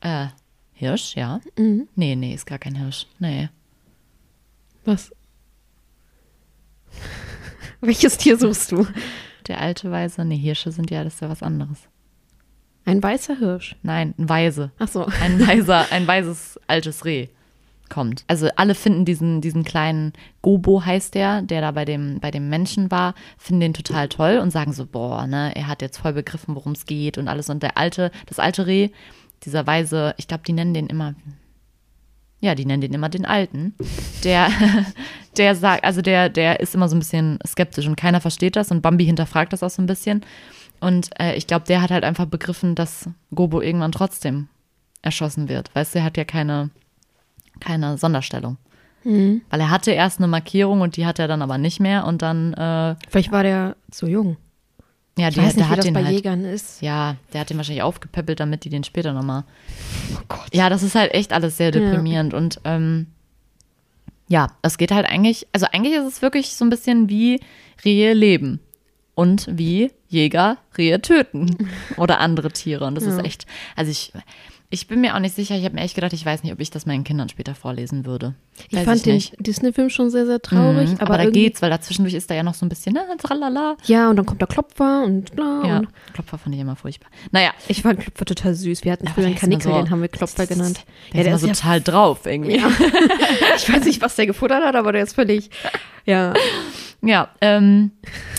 äh, 0.00 0.26
Hirsch, 0.72 1.14
ja. 1.14 1.40
Mhm. 1.56 1.88
Nee, 1.94 2.16
nee, 2.16 2.34
ist 2.34 2.46
gar 2.46 2.58
kein 2.58 2.74
Hirsch. 2.74 3.06
Nee. 3.18 3.48
Was? 4.84 5.12
Welches 7.80 8.18
Tier 8.18 8.36
suchst 8.36 8.72
du? 8.72 8.86
Der 9.46 9.60
alte 9.60 9.90
Weise, 9.90 10.24
nee, 10.24 10.36
Hirsche 10.36 10.72
sind 10.72 10.90
ja, 10.90 11.04
das 11.04 11.14
ist 11.14 11.20
ja 11.20 11.28
was 11.28 11.42
anderes. 11.42 11.88
Ein 12.84 13.02
weißer 13.02 13.38
Hirsch. 13.38 13.76
Nein, 13.82 14.14
ein 14.18 14.28
Weise. 14.28 14.70
Ach 14.78 14.88
so. 14.88 15.06
Ein 15.20 15.46
weiser, 15.46 15.86
ein 15.90 16.06
weises 16.06 16.60
altes 16.66 17.04
Reh 17.04 17.28
kommt. 17.88 18.24
Also 18.28 18.48
alle 18.56 18.74
finden 18.74 19.04
diesen, 19.04 19.40
diesen 19.40 19.64
kleinen 19.64 20.12
Gobo 20.42 20.84
heißt 20.84 21.14
der, 21.14 21.42
der 21.42 21.60
da 21.60 21.70
bei 21.70 21.84
dem, 21.84 22.18
bei 22.20 22.30
dem 22.30 22.48
Menschen 22.48 22.90
war, 22.90 23.14
finden 23.38 23.60
den 23.60 23.74
total 23.74 24.08
toll 24.08 24.38
und 24.38 24.50
sagen 24.50 24.72
so, 24.72 24.86
boah, 24.86 25.26
ne, 25.26 25.52
er 25.54 25.66
hat 25.66 25.82
jetzt 25.82 25.98
voll 25.98 26.12
begriffen, 26.12 26.54
worum 26.54 26.72
es 26.72 26.86
geht 26.86 27.18
und 27.18 27.28
alles. 27.28 27.50
Und 27.50 27.62
der 27.62 27.78
alte, 27.78 28.10
das 28.26 28.38
alte 28.38 28.66
Reh, 28.66 28.90
dieser 29.44 29.66
weise, 29.66 30.14
ich 30.16 30.28
glaube, 30.28 30.44
die 30.46 30.52
nennen 30.52 30.74
den 30.74 30.86
immer, 30.86 31.14
ja, 32.40 32.54
die 32.54 32.66
nennen 32.66 32.80
den 32.80 32.94
immer 32.94 33.08
den 33.08 33.26
Alten. 33.26 33.74
Der, 34.24 34.48
der 35.36 35.54
sagt, 35.54 35.84
also 35.84 36.02
der, 36.02 36.28
der 36.28 36.60
ist 36.60 36.74
immer 36.74 36.88
so 36.88 36.96
ein 36.96 37.00
bisschen 37.00 37.38
skeptisch 37.46 37.86
und 37.86 37.96
keiner 37.96 38.20
versteht 38.20 38.56
das 38.56 38.70
und 38.70 38.82
Bambi 38.82 39.04
hinterfragt 39.04 39.52
das 39.52 39.62
auch 39.62 39.70
so 39.70 39.82
ein 39.82 39.86
bisschen. 39.86 40.24
Und 40.84 41.18
äh, 41.18 41.34
ich 41.34 41.46
glaube, 41.46 41.64
der 41.66 41.80
hat 41.80 41.90
halt 41.90 42.04
einfach 42.04 42.26
begriffen, 42.26 42.74
dass 42.74 43.08
Gobo 43.34 43.62
irgendwann 43.62 43.92
trotzdem 43.92 44.48
erschossen 45.00 45.48
wird. 45.48 45.74
Weißt 45.74 45.94
du, 45.94 46.00
er 46.00 46.04
hat 46.04 46.16
ja 46.18 46.24
keine, 46.24 46.68
keine 47.58 47.96
Sonderstellung. 47.96 48.58
Mhm. 49.02 49.40
Weil 49.48 49.60
er 49.60 49.70
hatte 49.70 49.92
erst 49.92 50.18
eine 50.18 50.28
Markierung 50.28 50.82
und 50.82 50.96
die 50.98 51.06
hat 51.06 51.18
er 51.18 51.26
dann 51.26 51.40
aber 51.40 51.56
nicht 51.56 51.80
mehr 51.80 52.06
und 52.06 52.20
dann, 52.20 52.52
äh, 52.52 52.96
Vielleicht 53.08 53.32
war 53.32 53.42
der 53.42 53.76
zu 53.90 54.06
jung. 54.06 54.36
ja, 55.18 55.28
Ich 55.28 55.34
der, 55.34 55.44
weiß 55.44 55.54
der 55.54 55.62
nicht, 55.62 55.68
wie 55.68 55.70
hat 55.70 55.78
das 55.78 55.84
den 55.86 55.94
bei 55.94 56.04
halt. 56.04 56.14
Jägern 56.14 56.44
ist. 56.44 56.82
Ja, 56.82 57.16
der 57.32 57.40
hat 57.40 57.48
den 57.50 57.56
wahrscheinlich 57.56 57.82
aufgepäppelt, 57.82 58.40
damit 58.40 58.64
die 58.64 58.70
den 58.70 58.84
später 58.84 59.12
nochmal. 59.14 59.44
Oh 60.14 60.20
Gott. 60.28 60.48
Ja, 60.52 60.68
das 60.68 60.82
ist 60.82 60.94
halt 60.94 61.14
echt 61.14 61.32
alles 61.32 61.56
sehr 61.56 61.70
deprimierend 61.70 62.34
und 62.34 62.60
ähm, 62.64 63.06
ja, 64.28 64.48
es 64.62 64.76
geht 64.76 64.92
halt 64.92 65.06
eigentlich, 65.06 65.46
also 65.52 65.66
eigentlich 65.72 65.94
ist 65.94 66.06
es 66.06 66.22
wirklich 66.22 66.54
so 66.56 66.64
ein 66.64 66.70
bisschen 66.70 67.08
wie 67.08 67.40
Rehe 67.84 68.12
leben 68.14 68.60
und 69.14 69.46
wie 69.50 69.90
Jäger 70.14 70.56
Rehe 70.78 71.00
töten 71.02 71.56
oder 71.96 72.20
andere 72.20 72.50
Tiere 72.50 72.84
und 72.86 72.94
das 72.94 73.04
Ja. 73.04 73.16
ist 73.18 73.24
echt, 73.24 73.46
also 73.76 73.90
ich, 73.90 74.12
ich 74.74 74.86
bin 74.88 75.00
mir 75.00 75.14
auch 75.14 75.20
nicht 75.20 75.34
sicher, 75.34 75.56
ich 75.56 75.64
habe 75.64 75.74
mir 75.74 75.80
echt 75.82 75.94
gedacht, 75.94 76.12
ich 76.12 76.26
weiß 76.26 76.42
nicht, 76.42 76.52
ob 76.52 76.60
ich 76.60 76.70
das 76.70 76.84
meinen 76.84 77.04
Kindern 77.04 77.28
später 77.28 77.54
vorlesen 77.54 78.04
würde. 78.04 78.34
Ich 78.68 78.76
Weiß 78.76 78.84
fand 78.84 79.06
den 79.06 79.14
nicht. 79.14 79.34
Disney-Film 79.38 79.88
schon 79.88 80.10
sehr, 80.10 80.26
sehr 80.26 80.40
traurig. 80.42 80.90
Mhm, 80.90 80.96
aber 81.00 81.14
aber, 81.14 81.24
da 81.24 81.30
geht's, 81.30 81.62
weil 81.62 81.70
dazwischendurch 81.70 82.14
ist 82.14 82.30
da 82.30 82.34
ja 82.34 82.42
noch 82.42 82.54
so 82.54 82.66
ein 82.66 82.68
bisschen, 82.68 82.94
na, 82.94 83.14
tralala. 83.16 83.76
Ja, 83.86 84.10
und 84.10 84.16
dann 84.16 84.26
kommt 84.26 84.40
der 84.40 84.48
Klopfer 84.48 85.02
und 85.04 85.34
bla. 85.34 85.62
Ja, 85.66 85.78
Und 85.78 85.88
Klopfer 86.12 86.36
fand 86.38 86.54
ich 86.54 86.60
immer 86.60 86.76
furchtbar. 86.76 87.08
Naja, 87.32 87.52
ich 87.68 87.82
fand 87.82 88.00
Klopfer 88.00 88.24
total 88.26 88.54
süß. 88.54 88.84
Wir 88.84 88.92
hatten 88.92 89.06
früher 89.06 89.14
der 89.22 89.26
einen 89.26 89.34
ist 89.36 89.40
Kanickel, 89.40 89.70
so- 89.72 89.76
den 89.78 89.90
haben 89.90 90.02
wir 90.02 90.08
Klopfer 90.08 90.46
genannt. 90.46 90.80
der 91.12 91.20
ist 91.22 91.26
immer 91.28 91.38
so 91.38 91.46
ja, 91.46 91.52
total 91.54 91.80
drauf 91.80 92.26
irgendwie. 92.26 92.56
ja. 92.58 92.68
Ich 93.56 93.72
weiß 93.72 93.84
nicht, 93.84 94.02
was 94.02 94.16
der 94.16 94.26
gefuttert 94.26 94.64
hat, 94.64 94.74
aber 94.76 94.92
der 94.92 95.02
ist 95.04 95.14
völlig. 95.14 95.50
Ja. 96.04 96.34
Ja, 97.00 97.28
ähm, 97.40 97.92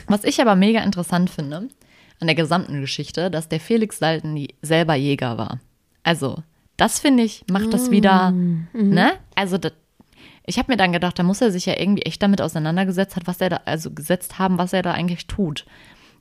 was 0.08 0.24
ich 0.24 0.42
aber 0.42 0.56
mega 0.56 0.82
interessant 0.84 1.30
finde 1.30 1.70
an 2.20 2.28
der 2.28 2.36
gesamten 2.36 2.82
Geschichte, 2.82 3.30
dass 3.32 3.50
der 3.50 3.60
Felix 3.60 4.00
Salten 4.00 4.48
selber 4.62 4.96
Jäger 4.96 5.38
war. 5.38 5.60
Also, 6.06 6.38
das 6.78 7.00
finde 7.00 7.24
ich, 7.24 7.44
macht 7.50 7.74
das 7.74 7.90
wieder, 7.90 8.32
ne? 8.32 9.14
Also, 9.34 9.58
das, 9.58 9.74
ich 10.46 10.60
habe 10.60 10.72
mir 10.72 10.78
dann 10.78 10.92
gedacht, 10.92 11.18
da 11.18 11.24
muss 11.24 11.42
er 11.42 11.52
sich 11.52 11.66
ja 11.66 11.78
irgendwie 11.78 12.04
echt 12.04 12.22
damit 12.22 12.42
auseinandergesetzt 12.42 13.16
hat, 13.16 13.26
was 13.26 13.42
er 13.42 13.50
da, 13.50 13.62
also 13.66 13.92
gesetzt 13.92 14.38
haben, 14.38 14.60
was 14.60 14.72
er 14.72 14.84
da 14.84 14.92
eigentlich 14.92 15.26
tut. 15.26 15.66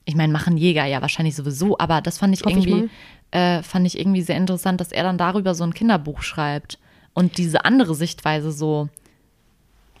ich 0.05 0.15
meine, 0.15 0.33
machen 0.33 0.57
Jäger 0.57 0.85
ja 0.85 1.01
wahrscheinlich 1.01 1.35
sowieso, 1.35 1.77
aber 1.77 2.01
das 2.01 2.17
fand 2.17 2.33
ich 2.33 2.43
Hoffe 2.43 2.57
ich 2.57 2.67
irgendwie, 2.67 2.89
äh, 3.31 3.61
fand 3.61 3.85
ich 3.85 3.99
irgendwie 3.99 4.23
sehr 4.23 4.37
interessant, 4.37 4.81
dass 4.81 4.91
er 4.91 5.03
dann 5.03 5.17
darüber 5.17 5.53
so 5.53 5.63
ein 5.63 5.73
Kinderbuch 5.73 6.23
schreibt 6.23 6.79
und 7.13 7.37
diese 7.37 7.65
andere 7.65 7.93
Sichtweise 7.93 8.51
so, 8.51 8.89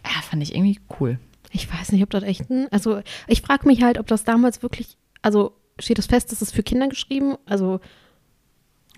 ja, 0.03 0.21
fand 0.21 0.41
ich 0.41 0.55
irgendwie 0.55 0.79
cool. 0.99 1.19
Ich 1.51 1.71
weiß 1.71 1.91
nicht, 1.91 2.03
ob 2.03 2.09
das 2.09 2.23
echt 2.23 2.49
ein. 2.49 2.67
Also, 2.71 3.01
ich 3.27 3.41
frage 3.41 3.67
mich 3.67 3.83
halt, 3.83 3.99
ob 3.99 4.07
das 4.07 4.23
damals 4.23 4.61
wirklich. 4.63 4.97
Also, 5.21 5.53
steht 5.79 5.97
das 5.97 6.07
fest, 6.07 6.31
dass 6.31 6.41
es 6.41 6.51
für 6.51 6.63
Kinder 6.63 6.87
geschrieben? 6.87 7.35
Also, 7.45 7.79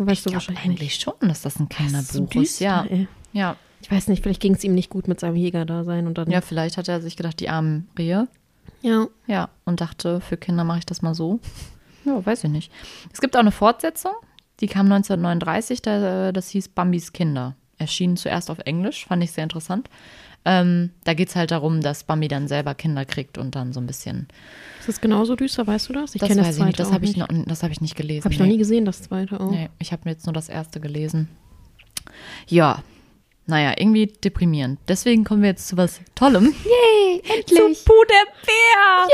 weißt 0.06 0.12
Ich 0.20 0.24
du 0.24 0.30
glaube 0.30 0.36
wahrscheinlich 0.48 0.66
eigentlich 0.66 0.95
schon, 0.95 1.14
dass 1.22 1.41
das 1.41 1.60
ein 1.60 1.68
Das 1.70 1.80
ist 1.80 2.14
so 2.14 2.26
Kinderbuch 2.26 2.41
ist. 2.41 2.60
Ja, 2.60 2.84
ey. 2.89 3.08
ja. 3.34 3.56
Ich 3.82 3.91
weiß 3.91 4.08
nicht, 4.08 4.24
vielleicht 4.24 4.41
ging 4.41 4.56
es 4.56 4.64
ihm 4.64 4.74
nicht 4.74 4.89
gut 4.89 5.08
mit 5.08 5.20
seinem 5.20 5.36
Jäger-Dasein 5.36 6.08
und 6.08 6.18
dann. 6.18 6.30
ja, 6.32 6.41
vielleicht 6.41 6.78
hat 6.78 6.88
er 6.88 7.00
sich 7.02 7.16
gedacht, 7.16 7.39
die 7.39 7.50
armen 7.50 7.88
Rehe. 7.98 8.28
ja. 8.82 9.08
Ja, 9.28 9.50
und 9.66 9.82
dachte, 9.82 10.20
für 10.22 10.38
Kinder 10.38 10.64
mache 10.64 10.80
ich 10.80 10.86
das 10.86 11.02
mal 11.02 11.14
so. 11.14 11.39
Ja, 12.06 12.26
weiß 12.26 12.45
ich 12.45 12.50
nicht. 12.50 12.72
Es 13.14 13.22
gibt 13.22 13.36
auch 13.36 13.41
eine 13.41 13.52
Fortsetzung, 13.52 14.14
die 14.62 14.68
kam 14.68 14.86
1939, 14.91 15.82
da, 15.82 16.32
das 16.32 16.50
hieß 16.50 16.70
Bambis 16.70 17.14
Kinder. 17.14 17.56
Erschien 17.78 18.18
zuerst 18.18 18.50
auf 18.50 18.60
Englisch, 18.60 19.06
fand 19.06 19.24
ich 19.24 19.32
sehr 19.32 19.43
interessant. 19.43 19.89
Ähm, 20.46 20.92
da 21.04 21.14
geht 21.14 21.30
es 21.30 21.36
halt 21.36 21.52
darum, 21.52 21.82
dass 21.82 22.04
Bambi 22.04 22.28
dann 22.28 22.48
selber 22.48 22.74
Kinder 22.74 23.04
kriegt 23.04 23.38
und 23.38 23.56
dann 23.56 23.74
so 23.74 23.82
ein 23.82 23.88
bisschen. 23.88 24.28
Ist 24.80 24.88
das 24.88 25.02
genauso 25.02 25.36
düster, 25.36 25.68
weißt 25.68 25.90
du 25.90 25.94
das? 25.94 26.16
Ich 26.16 26.20
das 26.22 26.30
kenne 26.30 26.42
weiß 26.42 26.58
ich 26.58 26.64
nicht, 26.64 26.78
zweite 26.78 26.84
das 26.84 26.94
habe 26.94 27.06
ich, 27.06 27.18
noch- 27.18 27.28
das 27.46 27.64
hab 27.64 27.72
ich 27.72 27.82
nicht 27.82 27.96
gelesen. 27.96 28.24
Habe 28.24 28.34
ich 28.34 28.40
nee. 28.40 28.46
noch 28.46 28.52
nie 28.52 28.58
gesehen, 28.58 28.86
das 28.86 29.02
zweite 29.02 29.40
auch. 29.40 29.52
Nee, 29.52 29.70
ich 29.80 29.92
habe 29.92 30.04
mir 30.06 30.12
jetzt 30.12 30.26
nur 30.26 30.34
das 30.34 30.48
erste 30.48 30.80
gelesen. 30.80 31.28
Ja, 32.48 32.82
naja, 33.48 33.74
irgendwie 33.78 34.08
deprimierend. 34.08 34.80
Deswegen 34.88 35.24
kommen 35.24 35.41
wir 35.41 35.50
jetzt 35.50 35.68
zu 35.68 35.78
was 35.78 36.00
Tollem. 36.16 36.54
Yay, 36.64 37.22
endlich! 37.38 37.45
Zu 37.84 37.86
Puh 37.86 38.04
der 38.10 38.26
Bär! 38.45 39.08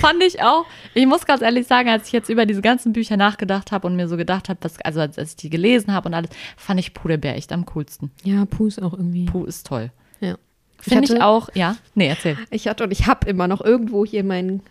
Fand 0.00 0.22
ich 0.22 0.42
auch. 0.42 0.66
Ich 0.94 1.06
muss 1.06 1.24
ganz 1.26 1.42
ehrlich 1.42 1.66
sagen, 1.66 1.88
als 1.88 2.06
ich 2.06 2.12
jetzt 2.12 2.28
über 2.28 2.46
diese 2.46 2.62
ganzen 2.62 2.92
Bücher 2.92 3.16
nachgedacht 3.16 3.72
habe 3.72 3.86
und 3.86 3.96
mir 3.96 4.08
so 4.08 4.16
gedacht 4.16 4.48
habe, 4.48 4.58
was- 4.62 4.80
also 4.80 5.00
als, 5.00 5.16
ich 5.18 5.36
die 5.36 5.50
gelesen 5.50 5.92
habe 5.92 6.08
und 6.08 6.14
alles, 6.14 6.30
fand 6.56 6.80
ich 6.80 6.94
Puh 6.94 7.08
der 7.08 7.16
Bär 7.18 7.36
echt 7.36 7.52
am 7.52 7.66
coolsten. 7.66 8.10
Ja, 8.24 8.44
Puh 8.46 8.66
ist 8.66 8.82
auch 8.82 8.92
irgendwie. 8.92 9.26
Puh 9.26 9.44
ist 9.44 9.66
toll. 9.66 9.90
Ja. 10.20 10.36
Finde 10.80 11.12
ich 11.12 11.20
auch, 11.22 11.48
ja. 11.54 11.76
Nee, 11.94 12.08
erzähl. 12.08 12.36
Ich 12.50 12.68
hatte 12.68 12.84
und 12.84 12.92
ich 12.92 13.06
habe 13.06 13.28
immer 13.28 13.48
noch 13.48 13.60
irgendwo 13.60 14.04
hier 14.04 14.22
mein 14.24 14.62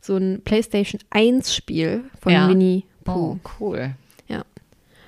so 0.00 0.16
ein 0.16 0.42
PlayStation 0.44 1.00
1 1.10 1.54
Spiel 1.54 2.04
von 2.20 2.32
Ja. 2.32 2.48
Winnie 2.48 2.84
Pooh. 3.04 3.38
Oh, 3.44 3.50
cool. 3.60 3.94
Ja. 4.28 4.44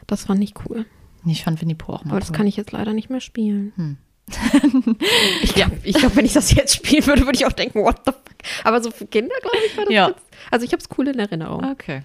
Das 0.07 0.25
fand 0.25 0.43
ich 0.43 0.55
cool. 0.69 0.87
Ich 1.31 1.45
fand 1.45 1.61
Winnie 1.61 1.74
Pooh 1.74 1.93
auch 1.95 2.05
mal 2.05 2.12
Aber 2.12 2.20
das 2.20 2.31
cool. 2.31 2.37
kann 2.37 2.47
ich 2.47 2.57
jetzt 2.57 2.72
leider 2.72 2.93
nicht 2.93 3.11
mehr 3.11 3.20
spielen. 3.20 3.72
Hm. 3.76 3.97
ich 5.43 5.55
glaube, 5.55 5.76
ich 5.85 5.95
glaub, 5.97 6.14
wenn 6.16 6.26
ich 6.26 6.35
das 6.35 6.53
jetzt 6.53 6.74
spielen 6.76 7.07
würde, 7.07 7.22
würde 7.24 7.37
ich 7.37 7.47
auch 7.47 7.53
denken, 7.53 7.81
what 7.83 8.01
the 8.05 8.12
fuck. 8.12 8.24
Aber 8.64 8.83
so 8.83 8.91
für 8.91 9.07
Kinder, 9.07 9.35
glaube 9.41 9.57
ich, 9.66 9.76
war 9.76 9.85
das 9.87 9.95
Ja. 9.95 10.09
jetzt. 10.09 10.20
Also 10.51 10.64
ich 10.66 10.72
habe 10.72 10.83
es 10.83 10.89
cool 10.99 11.09
in 11.09 11.18
Erinnerung. 11.18 11.64
Okay. 11.64 12.03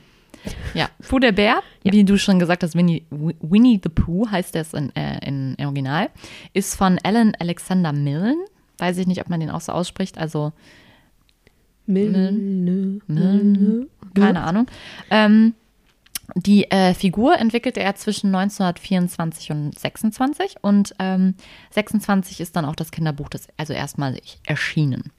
Ja, 0.74 0.90
Pooh 1.08 1.20
der 1.20 1.32
Bär, 1.32 1.62
wie 1.84 2.04
du 2.04 2.18
schon 2.18 2.38
gesagt 2.40 2.64
hast, 2.64 2.76
Winnie, 2.76 3.06
Wi- 3.10 3.36
Winnie 3.42 3.80
the 3.82 3.90
Pooh 3.90 4.30
heißt 4.30 4.56
das 4.56 4.74
in, 4.74 4.94
äh, 4.96 5.26
in, 5.26 5.56
im 5.56 5.66
Original, 5.68 6.10
ist 6.54 6.76
von 6.76 7.00
Alan 7.04 7.34
Alexander 7.40 7.94
Milne. 7.94 8.36
Weiß 8.78 8.98
ich 8.98 9.08
nicht, 9.08 9.22
ob 9.22 9.30
man 9.30 9.40
den 9.40 9.50
auch 9.50 9.62
so 9.62 9.72
ausspricht, 9.72 10.18
also 10.18 10.52
Milne. 11.86 12.32
Milne. 13.08 13.88
keine 14.16 14.42
Ahnung. 14.44 14.68
Ähm, 15.10 15.54
die 16.36 16.70
äh, 16.72 16.94
Figur 16.94 17.38
entwickelte 17.38 17.80
er 17.80 17.96
zwischen 17.96 18.34
1924 18.34 19.52
und 19.52 19.78
26 19.78 20.56
und 20.62 20.96
ähm, 21.00 21.36
26 21.72 22.40
ist 22.40 22.56
dann 22.56 22.66
auch 22.66 22.76
das 22.76 22.92
Kinderbuch, 22.92 23.30
das 23.30 23.48
also 23.58 23.74
erstmal 23.74 24.20
erschienen. 24.46 25.12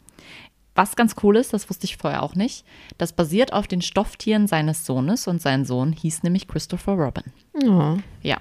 Was 0.77 0.97
ganz 0.97 1.15
cool 1.23 1.37
ist, 1.37 1.53
das 1.53 1.71
wusste 1.71 1.85
ich 1.85 1.97
vorher 1.97 2.25
auch 2.25 2.35
nicht, 2.35 2.65
das 2.99 3.13
basiert 3.13 3.53
auf 3.53 3.69
den 3.69 3.81
Stofftieren 3.81 4.49
seines 4.49 4.85
Sohnes 4.85 5.29
und 5.29 5.41
sein 5.41 5.65
Sohn 5.65 5.93
hieß 5.93 6.25
nämlich 6.25 6.49
Christopher 6.49 6.95
Robin. 6.95 7.23
Oh. 7.65 7.97
Ja, 8.23 8.39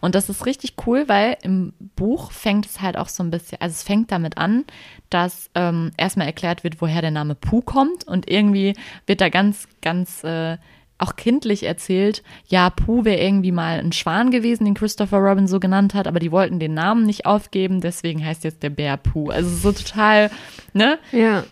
und 0.00 0.14
das 0.14 0.28
ist 0.28 0.46
richtig 0.46 0.74
cool, 0.86 1.08
weil 1.08 1.36
im 1.42 1.72
Buch 1.96 2.30
fängt 2.30 2.66
es 2.66 2.80
halt 2.80 2.96
auch 2.96 3.08
so 3.08 3.24
ein 3.24 3.32
bisschen, 3.32 3.60
also 3.60 3.72
es 3.72 3.82
fängt 3.82 4.12
damit 4.12 4.38
an, 4.38 4.64
dass 5.10 5.50
ähm, 5.56 5.90
erstmal 5.96 6.28
erklärt 6.28 6.62
wird, 6.62 6.80
woher 6.80 7.02
der 7.02 7.10
Name 7.10 7.34
Pooh 7.34 7.62
kommt 7.62 8.06
und 8.06 8.30
irgendwie 8.30 8.74
wird 9.06 9.20
da 9.20 9.28
ganz, 9.28 9.66
ganz 9.80 10.22
äh, 10.22 10.58
auch 11.02 11.16
kindlich 11.16 11.64
erzählt, 11.64 12.22
ja, 12.46 12.70
Pooh 12.70 13.04
wäre 13.04 13.20
irgendwie 13.20 13.52
mal 13.52 13.78
ein 13.80 13.92
Schwan 13.92 14.30
gewesen, 14.30 14.64
den 14.64 14.74
Christopher 14.74 15.18
Robin 15.18 15.48
so 15.48 15.60
genannt 15.60 15.94
hat, 15.94 16.06
aber 16.06 16.20
die 16.20 16.32
wollten 16.32 16.60
den 16.60 16.74
Namen 16.74 17.04
nicht 17.04 17.26
aufgeben, 17.26 17.80
deswegen 17.80 18.24
heißt 18.24 18.44
jetzt 18.44 18.62
der 18.62 18.70
Bär 18.70 18.96
Pooh. 18.96 19.30
Also 19.30 19.50
so 19.50 19.72
total, 19.72 20.30
ne? 20.72 20.98
Ja. 21.10 21.44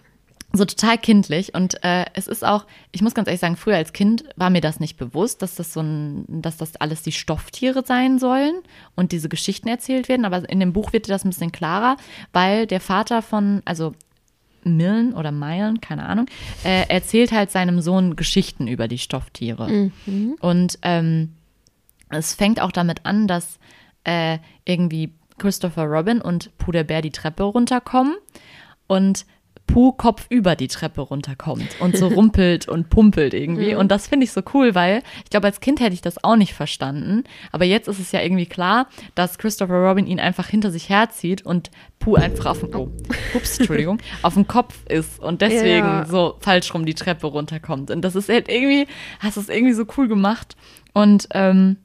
so 0.52 0.64
total 0.64 0.98
kindlich 0.98 1.54
und 1.54 1.82
äh, 1.84 2.06
es 2.14 2.26
ist 2.26 2.44
auch, 2.44 2.64
ich 2.92 3.02
muss 3.02 3.14
ganz 3.14 3.28
ehrlich 3.28 3.40
sagen, 3.40 3.56
früher 3.56 3.76
als 3.76 3.92
Kind 3.92 4.24
war 4.36 4.50
mir 4.50 4.60
das 4.60 4.80
nicht 4.80 4.96
bewusst, 4.96 5.42
dass 5.42 5.54
das 5.56 5.72
so 5.72 5.80
ein, 5.80 6.24
dass 6.28 6.56
das 6.56 6.76
alles 6.76 7.02
die 7.02 7.12
Stofftiere 7.12 7.84
sein 7.84 8.18
sollen 8.18 8.54
und 8.96 9.12
diese 9.12 9.28
Geschichten 9.28 9.68
erzählt 9.68 10.08
werden, 10.08 10.24
aber 10.24 10.48
in 10.48 10.60
dem 10.60 10.72
Buch 10.72 10.92
wird 10.92 11.08
das 11.08 11.24
ein 11.24 11.30
bisschen 11.30 11.52
klarer, 11.52 11.96
weil 12.32 12.66
der 12.66 12.80
Vater 12.80 13.22
von, 13.22 13.62
also 13.64 13.94
Millen 14.64 15.14
oder 15.14 15.32
Meilen, 15.32 15.80
keine 15.80 16.06
Ahnung, 16.06 16.26
äh, 16.64 16.88
erzählt 16.88 17.32
halt 17.32 17.50
seinem 17.50 17.80
Sohn 17.80 18.16
Geschichten 18.16 18.66
über 18.66 18.88
die 18.88 18.98
Stofftiere. 18.98 19.66
Und 20.40 20.78
ähm, 20.82 21.34
es 22.10 22.34
fängt 22.34 22.60
auch 22.60 22.72
damit 22.72 23.06
an, 23.06 23.26
dass 23.26 23.58
äh, 24.04 24.38
irgendwie 24.64 25.12
Christopher 25.38 25.84
Robin 25.84 26.20
und 26.20 26.56
Pooh 26.58 26.72
der 26.72 26.84
Bär 26.84 27.02
die 27.02 27.10
Treppe 27.10 27.44
runterkommen 27.44 28.14
und 28.86 29.24
Pooh 29.72 29.92
kopfüber 29.92 30.56
die 30.56 30.68
Treppe 30.68 31.00
runterkommt 31.00 31.80
und 31.80 31.96
so 31.96 32.08
rumpelt 32.08 32.68
und 32.68 32.90
pumpelt 32.90 33.34
irgendwie. 33.34 33.74
Und 33.74 33.90
das 33.90 34.08
finde 34.08 34.24
ich 34.24 34.32
so 34.32 34.42
cool, 34.54 34.74
weil 34.74 35.02
ich 35.24 35.30
glaube, 35.30 35.46
als 35.46 35.60
Kind 35.60 35.80
hätte 35.80 35.94
ich 35.94 36.02
das 36.02 36.22
auch 36.24 36.36
nicht 36.36 36.54
verstanden. 36.54 37.24
Aber 37.52 37.64
jetzt 37.64 37.86
ist 37.88 37.98
es 37.98 38.12
ja 38.12 38.20
irgendwie 38.20 38.46
klar, 38.46 38.88
dass 39.14 39.38
Christopher 39.38 39.74
Robin 39.74 40.06
ihn 40.06 40.18
einfach 40.20 40.48
hinter 40.48 40.70
sich 40.70 40.88
herzieht 40.88 41.46
und 41.46 41.70
Pooh 41.98 42.16
einfach 42.16 42.46
auf 42.46 42.60
dem, 42.60 42.74
oh, 42.74 42.90
ups, 43.34 43.58
Entschuldigung, 43.58 43.98
auf 44.22 44.34
dem 44.34 44.46
Kopf 44.46 44.84
ist 44.88 45.20
und 45.20 45.40
deswegen 45.42 45.86
Ja. 45.86 46.06
so 46.06 46.36
falsch 46.40 46.72
rum 46.74 46.84
die 46.86 46.94
Treppe 46.94 47.26
runterkommt. 47.26 47.90
Und 47.90 48.02
das 48.02 48.16
ist 48.16 48.28
halt 48.28 48.48
irgendwie, 48.48 48.86
hast 49.20 49.36
du 49.36 49.40
es 49.40 49.48
irgendwie 49.48 49.74
so 49.74 49.84
cool 49.96 50.08
gemacht. 50.08 50.56
Und 50.94 51.28
ähm, 51.32 51.76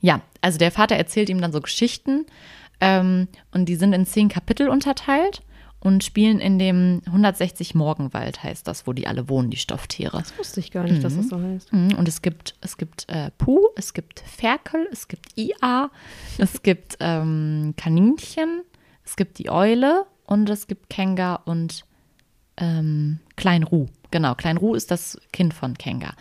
ja, 0.00 0.20
also 0.40 0.58
der 0.58 0.70
Vater 0.70 0.96
erzählt 0.96 1.28
ihm 1.28 1.40
dann 1.40 1.52
so 1.52 1.60
Geschichten 1.60 2.26
ähm, 2.80 3.28
und 3.52 3.66
die 3.68 3.76
sind 3.76 3.92
in 3.92 4.06
zehn 4.06 4.28
Kapitel 4.28 4.68
unterteilt 4.68 5.42
und 5.82 6.04
spielen 6.04 6.38
in 6.38 6.60
dem 6.60 7.02
160 7.06 7.74
Morgenwald, 7.74 8.42
heißt 8.44 8.68
das, 8.68 8.86
wo 8.86 8.92
die 8.92 9.08
alle 9.08 9.28
wohnen, 9.28 9.50
die 9.50 9.56
Stofftiere. 9.56 10.18
Das 10.18 10.38
wusste 10.38 10.60
ich 10.60 10.70
gar 10.70 10.84
nicht, 10.84 11.02
dass 11.02 11.16
das 11.16 11.28
so 11.28 11.40
heißt. 11.42 11.72
Mhm, 11.72 11.94
Und 11.96 12.06
es 12.06 12.22
gibt, 12.22 12.54
es 12.60 12.76
gibt 12.76 13.08
äh, 13.08 13.32
Puh, 13.36 13.66
es 13.74 13.92
gibt 13.92 14.20
Ferkel, 14.20 14.88
es 14.92 15.08
gibt 15.08 15.36
IA, 15.36 15.90
es 16.38 16.62
gibt 16.62 16.98
ähm, 17.00 17.74
Kaninchen, 17.76 18.62
es 19.04 19.16
gibt 19.16 19.38
die 19.40 19.50
Eule 19.50 20.06
und 20.24 20.48
es 20.50 20.68
gibt 20.68 20.88
Kenga 20.88 21.34
und 21.46 21.84
ähm, 22.58 23.18
Klein 23.34 23.64
Ruh. 23.64 23.86
Genau, 24.12 24.36
Klein 24.36 24.58
Ruh 24.58 24.74
ist 24.76 24.90
das 24.92 25.18
Kind 25.32 25.52
von 25.52 25.76
Kenga. 25.76 26.12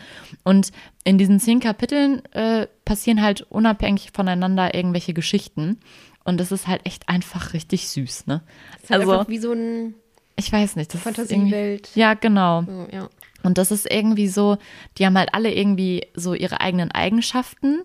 Und 0.43 0.71
in 1.03 1.19
diesen 1.19 1.39
zehn 1.39 1.59
Kapiteln 1.59 2.25
äh, 2.33 2.65
passieren 2.83 3.21
halt 3.21 3.41
unabhängig 3.43 4.09
voneinander 4.11 4.73
irgendwelche 4.73 5.13
Geschichten. 5.13 5.77
Und 6.23 6.39
es 6.39 6.51
ist 6.51 6.67
halt 6.67 6.85
echt 6.85 7.09
einfach 7.09 7.53
richtig 7.53 7.89
süß, 7.89 8.27
ne? 8.27 8.41
Das 8.73 8.83
ist 8.83 8.89
halt 8.91 9.01
Also, 9.01 9.27
wie 9.27 9.37
so 9.39 9.51
eine 9.51 9.93
ich 10.35 10.51
weiß 10.51 10.75
nicht. 10.75 10.89
Das 10.93 10.99
Ist 10.99 11.03
Fantasiewelt. 11.03 11.89
ja, 11.95 12.13
genau. 12.13 12.63
So, 12.63 12.87
ja. 12.91 13.09
Und 13.43 13.57
das 13.57 13.71
ist 13.71 13.91
irgendwie 13.91 14.27
so, 14.27 14.57
die 14.97 15.05
haben 15.05 15.17
halt 15.17 15.33
alle 15.33 15.53
irgendwie 15.53 16.07
so 16.13 16.33
ihre 16.33 16.61
eigenen 16.61 16.91
Eigenschaften. 16.91 17.81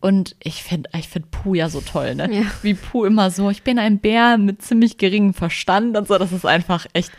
Und 0.00 0.36
ich 0.42 0.62
finde 0.62 0.90
ich 0.96 1.08
find 1.08 1.30
Puh 1.30 1.54
ja 1.54 1.68
so 1.68 1.80
toll, 1.80 2.14
ne? 2.14 2.32
Ja. 2.32 2.42
Wie 2.62 2.74
Puh 2.74 3.04
immer 3.04 3.30
so, 3.30 3.50
ich 3.50 3.62
bin 3.62 3.78
ein 3.78 3.98
Bär 3.98 4.38
mit 4.38 4.62
ziemlich 4.62 4.96
geringem 4.96 5.34
Verstand 5.34 5.96
und 5.96 6.06
so, 6.06 6.18
das 6.18 6.32
ist 6.32 6.46
einfach 6.46 6.86
echt. 6.92 7.10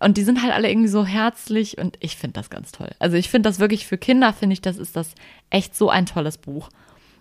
Und 0.00 0.16
die 0.16 0.22
sind 0.22 0.42
halt 0.42 0.52
alle 0.52 0.70
irgendwie 0.70 0.88
so 0.88 1.04
herzlich 1.04 1.78
und 1.78 1.96
ich 2.00 2.16
finde 2.16 2.34
das 2.34 2.50
ganz 2.50 2.72
toll. 2.72 2.90
Also 2.98 3.16
ich 3.16 3.28
finde 3.30 3.48
das 3.48 3.58
wirklich 3.58 3.86
für 3.86 3.98
Kinder, 3.98 4.32
finde 4.32 4.54
ich, 4.54 4.60
das 4.60 4.76
ist 4.76 4.96
das 4.96 5.14
echt 5.50 5.76
so 5.76 5.88
ein 5.88 6.06
tolles 6.06 6.38
Buch. 6.38 6.68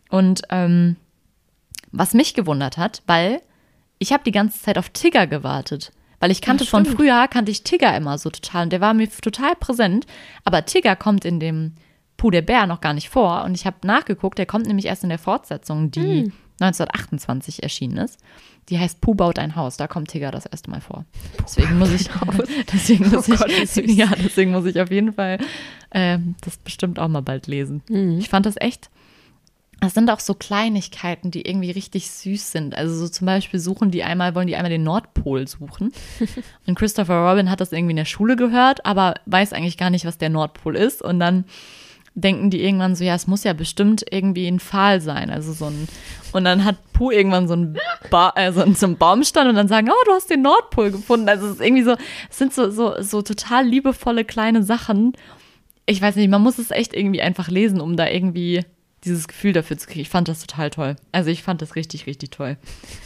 Und 0.09 0.41
ähm, 0.49 0.97
was 1.91 2.13
mich 2.13 2.33
gewundert 2.33 2.77
hat, 2.77 3.01
weil 3.07 3.41
ich 3.97 4.13
habe 4.13 4.23
die 4.23 4.31
ganze 4.31 4.61
Zeit 4.61 4.77
auf 4.77 4.89
Tigger 4.89 5.27
gewartet. 5.27 5.91
Weil 6.19 6.31
ich 6.31 6.41
kannte 6.41 6.65
von 6.65 6.83
stimmt. 6.83 6.97
früher, 6.97 7.27
kannte 7.29 7.51
ich 7.51 7.63
Tigger 7.63 7.95
immer 7.95 8.17
so 8.17 8.29
total 8.29 8.63
und 8.63 8.73
der 8.73 8.81
war 8.81 8.93
mir 8.93 9.09
total 9.09 9.55
präsent. 9.55 10.05
Aber 10.43 10.65
Tigger 10.65 10.95
kommt 10.95 11.23
in 11.23 11.39
dem 11.39 11.75
Puh 12.17 12.29
der 12.29 12.41
Bär 12.41 12.67
noch 12.67 12.81
gar 12.81 12.93
nicht 12.93 13.09
vor 13.09 13.45
und 13.45 13.55
ich 13.55 13.65
habe 13.65 13.87
nachgeguckt, 13.87 14.37
der 14.37 14.45
kommt 14.45 14.67
nämlich 14.67 14.87
erst 14.87 15.03
in 15.03 15.09
der 15.09 15.19
Fortsetzung, 15.19 15.91
die 15.91 16.33
1928 16.59 17.63
erschienen 17.63 17.97
ist. 17.97 18.19
Die 18.67 18.77
heißt 18.77 18.99
Puh 18.99 19.15
baut 19.15 19.39
ein 19.39 19.55
Haus, 19.55 19.77
da 19.77 19.87
kommt 19.87 20.09
Tigger 20.09 20.29
das 20.29 20.45
erste 20.45 20.69
Mal 20.69 20.81
vor. 20.81 21.05
Deswegen 21.41 21.79
muss 21.79 21.93
ich, 21.93 22.09
deswegen 22.73 23.09
muss 23.09 23.29
Oh 23.29 23.35
Gott, 23.35 23.47
wie 23.47 23.81
ich, 23.81 23.97
ja, 23.97 24.11
deswegen 24.21 24.51
muss 24.51 24.65
ich 24.65 24.79
auf 24.81 24.91
jeden 24.91 25.13
Fall 25.13 25.39
ähm, 25.91 26.35
das 26.41 26.57
bestimmt 26.57 26.99
auch 26.99 27.07
mal 27.07 27.21
bald 27.21 27.47
lesen. 27.47 27.81
Mhm. 27.89 28.19
Ich 28.19 28.27
fand 28.27 28.45
das 28.45 28.55
echt 28.59 28.89
das 29.81 29.93
sind 29.93 30.09
auch 30.09 30.19
so 30.19 30.33
Kleinigkeiten, 30.33 31.31
die 31.31 31.47
irgendwie 31.47 31.71
richtig 31.71 32.11
süß 32.11 32.51
sind. 32.51 32.75
Also 32.75 32.95
so 32.95 33.07
zum 33.07 33.25
Beispiel 33.25 33.59
suchen 33.59 33.91
die 33.91 34.03
einmal, 34.03 34.35
wollen 34.35 34.47
die 34.47 34.55
einmal 34.55 34.71
den 34.71 34.83
Nordpol 34.83 35.47
suchen. 35.47 35.93
Und 36.67 36.77
Christopher 36.77 37.29
Robin 37.29 37.49
hat 37.49 37.61
das 37.61 37.71
irgendwie 37.71 37.91
in 37.91 37.97
der 37.97 38.05
Schule 38.05 38.35
gehört, 38.35 38.85
aber 38.85 39.15
weiß 39.25 39.53
eigentlich 39.53 39.77
gar 39.77 39.89
nicht, 39.89 40.05
was 40.05 40.17
der 40.17 40.29
Nordpol 40.29 40.75
ist. 40.75 41.01
Und 41.01 41.19
dann 41.19 41.45
denken 42.13 42.49
die 42.49 42.61
irgendwann 42.61 42.95
so, 42.95 43.05
ja, 43.05 43.15
es 43.15 43.27
muss 43.27 43.45
ja 43.45 43.53
bestimmt 43.53 44.03
irgendwie 44.11 44.47
ein 44.47 44.59
Pfahl 44.59 44.99
sein. 44.99 45.29
Also 45.29 45.53
so 45.53 45.65
ein, 45.65 45.87
und 46.33 46.43
dann 46.43 46.65
hat 46.65 46.75
Puh 46.91 47.11
irgendwann 47.11 47.47
so 47.47 47.55
ein, 47.55 47.77
ba 48.09 48.33
äh, 48.35 48.51
so, 48.51 48.69
so 48.73 48.87
ein 48.87 48.97
Baumstand 48.97 49.49
und 49.49 49.55
dann 49.55 49.69
sagen, 49.69 49.89
oh, 49.89 50.05
du 50.05 50.11
hast 50.11 50.29
den 50.29 50.41
Nordpol 50.41 50.91
gefunden. 50.91 51.29
Also 51.29 51.47
es 51.47 51.53
ist 51.53 51.61
irgendwie 51.61 51.83
so, 51.83 51.95
es 52.29 52.37
sind 52.37 52.53
so, 52.53 52.69
so, 52.69 53.01
so 53.01 53.21
total 53.21 53.65
liebevolle 53.65 54.25
kleine 54.25 54.63
Sachen. 54.63 55.13
Ich 55.85 56.01
weiß 56.01 56.17
nicht, 56.17 56.29
man 56.29 56.41
muss 56.41 56.57
es 56.57 56.71
echt 56.71 56.93
irgendwie 56.93 57.21
einfach 57.21 57.47
lesen, 57.47 57.79
um 57.79 57.95
da 57.95 58.07
irgendwie 58.07 58.65
dieses 59.05 59.27
Gefühl 59.27 59.53
dafür 59.53 59.77
zu 59.77 59.87
kriegen. 59.87 60.01
Ich 60.01 60.09
fand 60.09 60.27
das 60.27 60.41
total 60.45 60.69
toll. 60.69 60.95
Also 61.11 61.29
ich 61.29 61.41
fand 61.43 61.61
das 61.61 61.75
richtig, 61.75 62.05
richtig 62.07 62.31
toll. 62.31 62.57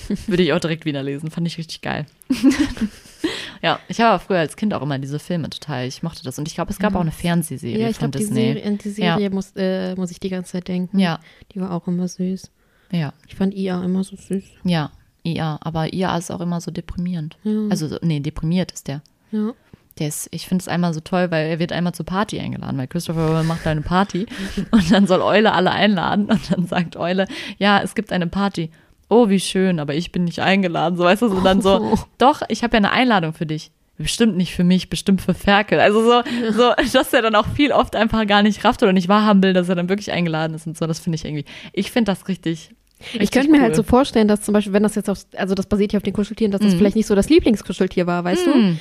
Würde 0.27 0.43
ich 0.43 0.53
auch 0.53 0.59
direkt 0.59 0.85
wieder 0.85 1.03
lesen. 1.03 1.29
Fand 1.31 1.45
ich 1.47 1.57
richtig 1.57 1.81
geil. 1.81 2.05
ja, 3.61 3.79
ich 3.87 4.01
habe 4.01 4.23
früher 4.23 4.39
als 4.39 4.55
Kind 4.57 4.73
auch 4.73 4.81
immer 4.81 4.99
diese 4.99 5.19
Filme 5.19 5.49
total. 5.49 5.87
Ich 5.87 6.03
mochte 6.03 6.23
das. 6.23 6.37
Und 6.39 6.47
ich 6.47 6.55
glaube, 6.55 6.71
es 6.71 6.79
gab 6.79 6.95
auch 6.95 7.01
eine 7.01 7.11
Fernsehserie 7.11 7.79
Ja, 7.79 7.89
ich 7.89 7.97
von 7.97 8.11
glaube, 8.11 8.19
die 8.19 8.25
Disney. 8.25 8.53
Serie, 8.53 8.65
an 8.65 8.77
die 8.77 8.89
Serie 8.89 9.23
Ja. 9.23 9.29
muss, 9.29 9.51
äh, 9.55 9.95
muss 9.95 10.11
ich 10.11 10.19
die 10.19 10.29
ganze 10.29 10.53
Zeit 10.53 10.67
denken. 10.67 10.99
Ja. 10.99 11.19
Die 11.53 11.61
war 11.61 11.71
auch 11.71 11.87
immer 11.87 12.07
süß. 12.07 12.51
Ja, 12.91 13.13
Ich 13.27 13.35
fand 13.35 13.55
IA 13.55 13.83
immer 13.83 14.03
so 14.03 14.15
süß. 14.15 14.43
ja, 14.65 14.91
IA. 15.23 15.57
Aber 15.61 15.93
IA 15.93 16.17
ist 16.17 16.29
auch 16.31 16.41
immer 16.41 16.61
so 16.61 16.69
deprimierend. 16.69 17.37
Ja. 17.43 17.67
Also, 17.69 17.87
so- 17.87 17.97
nee, 18.01 18.19
deprimiert 18.19 18.71
ist 18.71 18.87
der. 18.87 19.01
Ja. 19.31 19.53
Ist, 19.99 20.27
ich 20.31 20.47
finde 20.47 20.63
es 20.63 20.67
einmal 20.67 20.93
so 20.93 21.01
toll, 21.01 21.29
weil 21.29 21.47
er 21.47 21.59
wird 21.59 21.71
einmal 21.71 21.93
zur 21.93 22.05
Party 22.05 22.39
eingeladen, 22.39 22.77
weil 22.77 22.87
Christopher 22.87 23.27
Robin 23.27 23.45
macht 23.45 23.67
eine 23.67 23.81
Party 23.81 24.25
und 24.71 24.91
dann 24.91 25.05
soll 25.05 25.21
Eule 25.21 25.53
alle 25.53 25.71
einladen 25.71 26.25
und 26.25 26.51
dann 26.51 26.65
sagt 26.65 26.97
Eule, 26.97 27.27
ja, 27.59 27.79
es 27.81 27.93
gibt 27.93 28.11
eine 28.11 28.27
Party. 28.27 28.71
Oh, 29.09 29.29
wie 29.29 29.39
schön, 29.39 29.79
aber 29.79 29.93
ich 29.93 30.11
bin 30.11 30.23
nicht 30.23 30.39
eingeladen. 30.39 30.97
So 30.97 31.03
weißt 31.03 31.21
du, 31.21 31.29
so 31.29 31.41
dann 31.41 31.61
so, 31.61 31.99
doch, 32.17 32.41
ich 32.47 32.63
habe 32.63 32.75
ja 32.75 32.79
eine 32.79 32.91
Einladung 32.91 33.33
für 33.33 33.45
dich. 33.45 33.71
Bestimmt 33.97 34.35
nicht 34.35 34.55
für 34.55 34.63
mich, 34.63 34.89
bestimmt 34.89 35.21
für 35.21 35.35
Ferkel. 35.35 35.79
Also 35.79 36.03
so, 36.03 36.23
so, 36.51 36.71
dass 36.91 37.13
er 37.13 37.21
dann 37.21 37.35
auch 37.35 37.47
viel 37.47 37.71
oft 37.71 37.95
einfach 37.95 38.25
gar 38.25 38.41
nicht 38.41 38.65
rafft 38.65 38.81
oder 38.81 38.91
nicht 38.91 39.07
wahrhaben 39.07 39.43
will, 39.43 39.53
dass 39.53 39.69
er 39.69 39.75
dann 39.75 39.87
wirklich 39.87 40.11
eingeladen 40.11 40.55
ist 40.55 40.65
und 40.65 40.75
so. 40.75 40.87
Das 40.87 40.99
finde 40.99 41.17
ich 41.17 41.25
irgendwie, 41.25 41.45
ich 41.73 41.91
finde 41.91 42.11
das 42.11 42.27
richtig. 42.27 42.71
Ich 42.99 43.19
richtig 43.19 43.31
könnte 43.31 43.51
mir 43.51 43.61
halt 43.61 43.73
cool. 43.73 43.77
so 43.77 43.83
vorstellen, 43.83 44.27
dass 44.27 44.41
zum 44.41 44.53
Beispiel, 44.53 44.73
wenn 44.73 44.83
das 44.83 44.95
jetzt 44.95 45.09
auf, 45.09 45.19
also 45.35 45.53
das 45.53 45.67
basiert 45.67 45.93
ja 45.93 45.97
auf 45.97 46.03
den 46.03 46.13
Kuscheltieren, 46.13 46.51
dass 46.51 46.61
das 46.61 46.73
vielleicht 46.73 46.95
nicht 46.95 47.05
so 47.05 47.13
das 47.13 47.29
Lieblingskuscheltier 47.29 48.07
war, 48.07 48.23
weißt 48.23 48.47
du? 48.47 48.77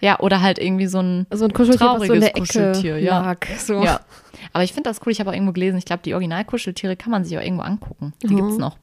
Ja, 0.00 0.18
oder 0.20 0.40
halt 0.40 0.58
irgendwie 0.58 0.86
so 0.86 0.98
ein 1.00 1.26
So 1.30 1.44
ein 1.44 1.52
Kuscheltier, 1.52 1.86
was 1.86 2.06
so 2.06 2.12
in 2.14 2.20
der 2.20 2.32
Trauriges 2.32 2.54
Ecke 2.56 2.70
Kuscheltier, 2.72 2.98
ja. 2.98 3.20
lag. 3.20 3.46
So. 3.58 3.82
Ja. 3.82 4.00
Aber 4.52 4.64
ich 4.64 4.72
finde 4.72 4.88
das 4.90 5.00
cool. 5.04 5.12
Ich 5.12 5.20
habe 5.20 5.30
auch 5.30 5.34
irgendwo 5.34 5.52
gelesen, 5.52 5.76
ich 5.76 5.84
glaube, 5.84 6.02
die 6.02 6.14
Originalkuscheltiere 6.14 6.96
kann 6.96 7.10
man 7.10 7.24
sich 7.24 7.36
auch 7.36 7.42
irgendwo 7.42 7.62
angucken. 7.62 8.12
Die 8.22 8.28
Mhm. 8.28 8.36
gibt's 8.36 8.56
noch. 8.56 8.78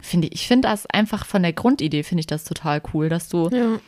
Finde 0.00 0.26
ich. 0.28 0.34
Ich 0.34 0.48
finde 0.48 0.68
das 0.68 0.86
einfach 0.86 1.24
von 1.26 1.42
der 1.42 1.52
Grundidee, 1.52 2.02
finde 2.02 2.20
ich 2.20 2.26
das 2.26 2.42
total 2.44 2.82
cool, 2.92 3.08
dass 3.08 3.28
du, 3.28 3.48
Ja. 3.50 3.78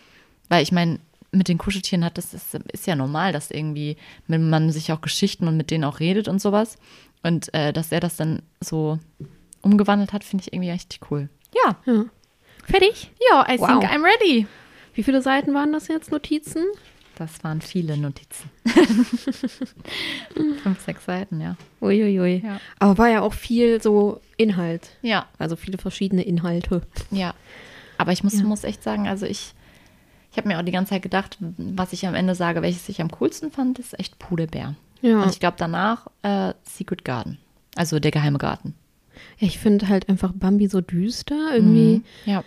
weil 0.48 0.62
ich 0.62 0.70
meine, 0.70 1.00
mit 1.32 1.48
den 1.48 1.58
Kuscheltieren 1.58 2.04
hat 2.04 2.16
das 2.16 2.32
ist, 2.32 2.54
ist 2.72 2.86
ja 2.86 2.94
normal, 2.94 3.32
dass 3.32 3.50
irgendwie 3.50 3.96
wenn 4.28 4.48
man 4.48 4.70
sich 4.70 4.92
auch 4.92 5.00
Geschichten 5.00 5.48
und 5.48 5.56
mit 5.56 5.72
denen 5.72 5.82
auch 5.82 5.98
redet 5.98 6.28
und 6.28 6.40
sowas. 6.40 6.78
Und 7.24 7.52
äh, 7.52 7.72
dass 7.72 7.90
er 7.90 7.98
das 7.98 8.14
dann 8.14 8.42
so 8.60 9.00
umgewandelt 9.62 10.12
hat, 10.12 10.22
finde 10.22 10.44
ich 10.46 10.52
irgendwie 10.52 10.70
richtig 10.70 11.00
cool. 11.10 11.28
Ja. 11.52 11.76
ja. 11.86 12.04
Fertig? 12.64 13.10
Ja, 13.30 13.44
I 13.52 13.58
Wow. 13.58 13.66
think 13.66 13.84
I'm 13.90 14.04
ready. 14.04 14.46
Wie 14.94 15.02
viele 15.02 15.22
Seiten 15.22 15.54
waren 15.54 15.72
das 15.72 15.88
jetzt, 15.88 16.10
Notizen? 16.10 16.64
Das 17.16 17.44
waren 17.44 17.60
viele 17.60 17.96
Notizen. 17.96 18.50
Fünf, 20.62 20.80
sechs 20.84 21.04
Seiten, 21.04 21.40
ja. 21.40 21.56
Uiuiui. 21.80 22.42
Ja. 22.44 22.60
Aber 22.78 22.98
war 22.98 23.08
ja 23.08 23.20
auch 23.20 23.32
viel 23.34 23.80
so 23.82 24.20
Inhalt. 24.36 24.90
Ja, 25.02 25.26
Also 25.38 25.56
viele 25.56 25.78
verschiedene 25.78 26.22
Inhalte. 26.22 26.82
Ja, 27.10 27.34
aber 27.98 28.12
ich 28.12 28.24
muss, 28.24 28.34
Ja. 28.38 28.44
muss 28.44 28.64
echt 28.64 28.82
sagen, 28.82 29.06
also 29.06 29.26
ich, 29.26 29.54
ich 30.32 30.36
habe 30.38 30.48
mir 30.48 30.58
auch 30.58 30.64
die 30.64 30.72
ganze 30.72 30.90
Zeit 30.90 31.02
gedacht, 31.02 31.38
was 31.40 31.92
ich 31.92 32.06
am 32.06 32.14
Ende 32.14 32.34
sage, 32.34 32.62
welches 32.62 32.88
ich 32.88 33.00
am 33.00 33.10
coolsten 33.10 33.50
fand, 33.52 33.78
ist 33.78 33.98
echt 33.98 34.18
Pudelbär. 34.18 34.74
Ja. 35.02 35.22
Und 35.22 35.30
ich 35.30 35.38
glaube 35.38 35.56
danach 35.58 36.08
äh, 36.22 36.54
Secret 36.64 37.04
Garden, 37.04 37.38
also 37.76 38.00
der 38.00 38.10
geheime 38.10 38.38
Garten. 38.38 38.74
Ich 39.38 39.58
finde 39.60 39.88
halt 39.88 40.08
einfach 40.08 40.32
Bambi 40.34 40.66
so 40.66 40.80
düster. 40.80 41.54
Irgendwie, 41.54 42.02
Ja, 42.24 42.42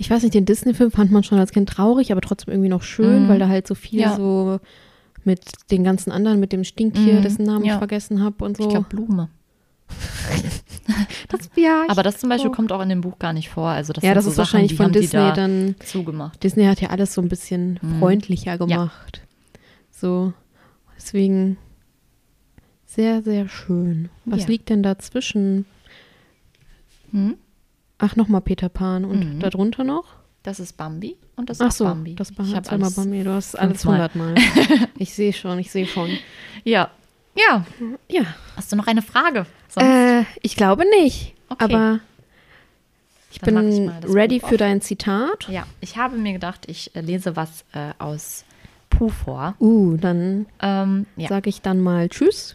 ich 0.00 0.10
weiß 0.10 0.22
nicht, 0.22 0.34
den 0.34 0.46
Disney-Film 0.46 0.90
fand 0.90 1.10
man 1.12 1.22
schon 1.22 1.38
als 1.38 1.52
Kind 1.52 1.68
traurig, 1.68 2.10
aber 2.10 2.22
trotzdem 2.22 2.52
irgendwie 2.54 2.70
noch 2.70 2.82
schön, 2.82 3.24
Mhm. 3.24 3.28
weil 3.28 3.38
da 3.38 3.48
halt 3.48 3.66
so 3.66 3.74
viel 3.74 4.00
Ja. 4.00 4.16
so 4.16 4.58
mit 5.24 5.40
den 5.70 5.84
ganzen 5.84 6.10
anderen, 6.10 6.40
mit 6.40 6.52
dem 6.52 6.64
Stinktier, 6.64 7.16
Mhm. 7.18 7.22
dessen 7.22 7.44
Namen 7.44 7.64
Ja. 7.66 7.74
ich 7.74 7.78
vergessen 7.78 8.22
habe 8.22 8.42
und 8.44 8.56
so. 8.56 8.62
ich 8.64 8.68
glaube 8.70 8.86
Blume. 8.88 9.28
das, 11.28 11.50
ja, 11.56 11.84
Aber 11.88 12.02
das 12.02 12.18
zum 12.18 12.28
Beispiel 12.30 12.50
oh. 12.50 12.54
kommt 12.54 12.72
auch 12.72 12.80
in 12.80 12.88
dem 12.88 13.00
Buch 13.02 13.18
gar 13.18 13.32
nicht 13.34 13.50
vor. 13.50 13.68
Also 13.68 13.92
das 13.92 14.02
ja, 14.02 14.14
das 14.14 14.24
so 14.24 14.30
ist 14.30 14.36
Sachen, 14.36 14.54
wahrscheinlich 14.54 14.76
von 14.76 14.92
Disney 14.92 15.18
da 15.18 15.32
dann. 15.32 15.74
zugemacht. 15.84 16.42
Disney 16.42 16.64
hat 16.64 16.80
ja 16.80 16.88
alles 16.90 17.12
so 17.12 17.20
ein 17.20 17.28
bisschen 17.28 17.78
Mhm. 17.82 17.98
freundlicher 17.98 18.56
gemacht. 18.56 19.20
So, 19.90 20.32
deswegen 20.96 21.58
sehr, 22.86 23.20
sehr 23.22 23.48
schön. 23.48 24.08
Was 24.24 24.42
Ja. 24.42 24.46
liegt 24.48 24.70
denn 24.70 24.82
dazwischen? 24.82 25.66
Hm? 27.10 27.34
Ach, 28.00 28.16
nochmal 28.16 28.40
Peter 28.40 28.68
Pan 28.68 29.04
und 29.04 29.36
Mhm. 29.36 29.40
darunter 29.40 29.84
noch? 29.84 30.04
Das 30.42 30.58
ist 30.58 30.76
Bambi 30.78 31.16
und 31.36 31.50
das 31.50 31.58
ist 31.60 31.66
Ach 31.66 31.72
so, 31.72 31.84
Bambi. 31.84 32.14
das 32.14 32.36
war 32.38 32.46
ich 32.46 32.54
habe 32.54 32.70
alles. 32.70 32.94
Bambi. 32.96 33.22
Du 33.24 33.32
hast 33.32 33.54
alles 33.58 33.84
hundertmal. 33.84 34.34
ich 34.98 35.12
sehe 35.14 35.32
schon, 35.34 35.58
ich 35.58 35.70
sehe 35.70 35.86
schon. 35.86 36.10
Ja, 36.64 36.90
ja. 37.36 37.64
Ja, 38.08 38.22
Hast 38.56 38.72
du 38.72 38.76
noch 38.76 38.86
eine 38.86 39.02
Frage? 39.02 39.44
Äh, 39.76 40.22
ich 40.42 40.56
glaube 40.56 40.84
nicht. 41.02 41.34
Okay. 41.50 41.64
Aber 41.64 42.00
ich 43.30 43.38
Dann 43.40 43.68
ich 43.68 43.76
bin 43.76 43.92
das 44.00 44.12
ready 44.14 44.40
für 44.40 44.56
dein 44.56 44.80
Zitat. 44.80 45.46
Ja, 45.48 45.64
ich 45.80 45.96
habe 45.96 46.16
mir 46.16 46.32
gedacht, 46.32 46.62
ich 46.68 46.94
äh, 46.96 47.00
lese 47.02 47.36
was 47.36 47.64
äh, 47.72 47.92
aus 47.98 48.44
Puh 48.88 49.08
vor. 49.10 49.54
Uh, 49.60 49.96
dann 49.98 50.46
Ähm, 50.60 51.06
ja. 51.16 51.28
sage 51.28 51.48
ich 51.50 51.60
dann 51.62 51.80
mal 51.80 52.08
Tschüss. 52.08 52.54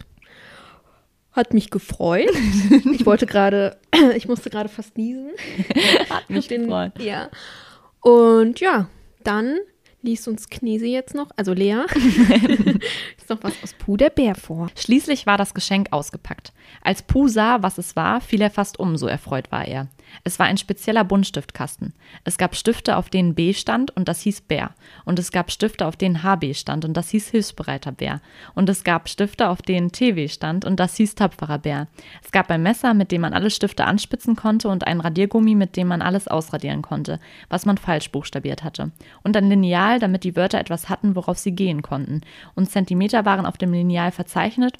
Hat 1.36 1.52
mich 1.54 1.70
gefreut. 1.70 2.30
ich 2.92 3.06
wollte 3.06 3.26
gerade, 3.26 3.76
ich 4.16 4.26
musste 4.26 4.50
gerade 4.50 4.68
fast 4.68 4.96
niesen. 4.96 5.28
Hat 6.10 6.28
mich 6.30 6.48
den- 6.48 6.62
gefreut. 6.62 6.92
Ja. 7.00 7.28
Und 8.00 8.58
ja, 8.60 8.88
dann 9.22 9.58
liest 10.02 10.28
uns 10.28 10.48
Knese 10.48 10.86
jetzt 10.86 11.14
noch, 11.14 11.30
also 11.36 11.52
Lea, 11.52 11.82
ist 13.18 13.28
noch 13.28 13.42
was 13.42 13.54
aus 13.62 13.74
Puh 13.74 13.96
der 13.96 14.10
Bär 14.10 14.34
vor. 14.36 14.68
Schließlich 14.78 15.26
war 15.26 15.36
das 15.36 15.52
Geschenk 15.52 15.88
ausgepackt. 15.90 16.52
Als 16.82 17.02
Puh 17.02 17.26
sah, 17.28 17.62
was 17.62 17.76
es 17.78 17.96
war, 17.96 18.20
fiel 18.20 18.40
er 18.40 18.50
fast 18.50 18.78
um, 18.78 18.96
so 18.96 19.08
erfreut 19.08 19.50
war 19.50 19.66
er. 19.66 19.88
Es 20.24 20.38
war 20.38 20.46
ein 20.46 20.56
spezieller 20.56 21.04
Buntstiftkasten. 21.04 21.92
Es 22.24 22.38
gab 22.38 22.56
Stifte, 22.56 22.96
auf 22.96 23.10
denen 23.10 23.34
B 23.34 23.52
stand 23.52 23.94
und 23.96 24.08
das 24.08 24.20
hieß 24.22 24.42
Bär. 24.42 24.70
Und 25.04 25.18
es 25.18 25.30
gab 25.30 25.50
Stifte, 25.50 25.86
auf 25.86 25.96
denen 25.96 26.22
HB 26.22 26.54
stand 26.54 26.84
und 26.84 26.94
das 26.94 27.10
hieß 27.10 27.28
Hilfsbereiter 27.28 27.92
Bär. 27.92 28.20
Und 28.54 28.68
es 28.68 28.84
gab 28.84 29.08
Stifte, 29.08 29.48
auf 29.48 29.62
denen 29.62 29.92
TW 29.92 30.28
stand 30.28 30.64
und 30.64 30.80
das 30.80 30.96
hieß 30.96 31.14
tapferer 31.14 31.58
Bär. 31.58 31.88
Es 32.24 32.32
gab 32.32 32.50
ein 32.50 32.62
Messer, 32.62 32.94
mit 32.94 33.12
dem 33.12 33.20
man 33.22 33.34
alle 33.34 33.50
Stifte 33.50 33.84
anspitzen 33.84 34.36
konnte 34.36 34.68
und 34.68 34.86
ein 34.86 35.00
Radiergummi, 35.00 35.54
mit 35.54 35.76
dem 35.76 35.88
man 35.88 36.02
alles 36.02 36.28
ausradieren 36.28 36.82
konnte, 36.82 37.20
was 37.48 37.66
man 37.66 37.78
falsch 37.78 38.10
buchstabiert 38.10 38.64
hatte. 38.64 38.90
Und 39.22 39.36
ein 39.36 39.48
Lineal, 39.48 39.98
damit 39.98 40.24
die 40.24 40.36
Wörter 40.36 40.58
etwas 40.58 40.88
hatten, 40.88 41.16
worauf 41.16 41.38
sie 41.38 41.52
gehen 41.52 41.82
konnten. 41.82 42.22
Und 42.54 42.70
Zentimeter 42.70 43.24
waren 43.24 43.46
auf 43.46 43.58
dem 43.58 43.72
Lineal 43.72 44.12
verzeichnet 44.12 44.76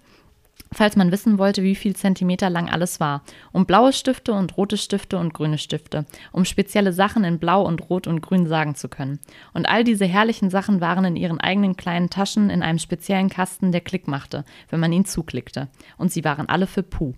falls 0.73 0.97
man 0.97 1.13
wissen 1.13 1.39
wollte, 1.39 1.63
wie 1.63 1.75
viel 1.75 1.97
Zentimeter 1.97 2.51
lang 2.51 2.69
alles 2.69 3.01
war. 3.01 3.23
Um 3.53 3.67
blaue 3.67 3.93
Stifte 3.93 4.33
und 4.33 4.57
rote 4.57 4.77
Stifte 4.77 5.19
und 5.19 5.35
grüne 5.35 5.59
Stifte, 5.59 6.07
um 6.33 6.45
spezielle 6.45 6.93
Sachen 6.93 7.25
in 7.25 7.39
Blau 7.39 7.63
und 7.63 7.89
Rot 7.89 8.07
und 8.07 8.21
Grün 8.21 8.47
sagen 8.47 8.75
zu 8.75 8.89
können. 8.89 9.19
Und 9.55 9.67
all 9.67 9.85
diese 9.85 10.07
herrlichen 10.07 10.51
Sachen 10.51 10.81
waren 10.81 11.05
in 11.05 11.17
ihren 11.17 11.41
eigenen 11.41 11.77
kleinen 11.77 12.11
Taschen 12.11 12.51
in 12.51 12.63
einem 12.63 12.79
speziellen 12.79 13.31
Kasten, 13.31 13.73
der 13.73 13.81
Klick 13.81 14.09
machte, 14.09 14.45
wenn 14.69 14.81
man 14.81 14.93
ihn 14.93 15.05
zuklickte. 15.05 15.69
Und 15.97 16.13
sie 16.13 16.25
waren 16.25 16.49
alle 16.49 16.67
für 16.67 16.83
Puh. 16.83 17.15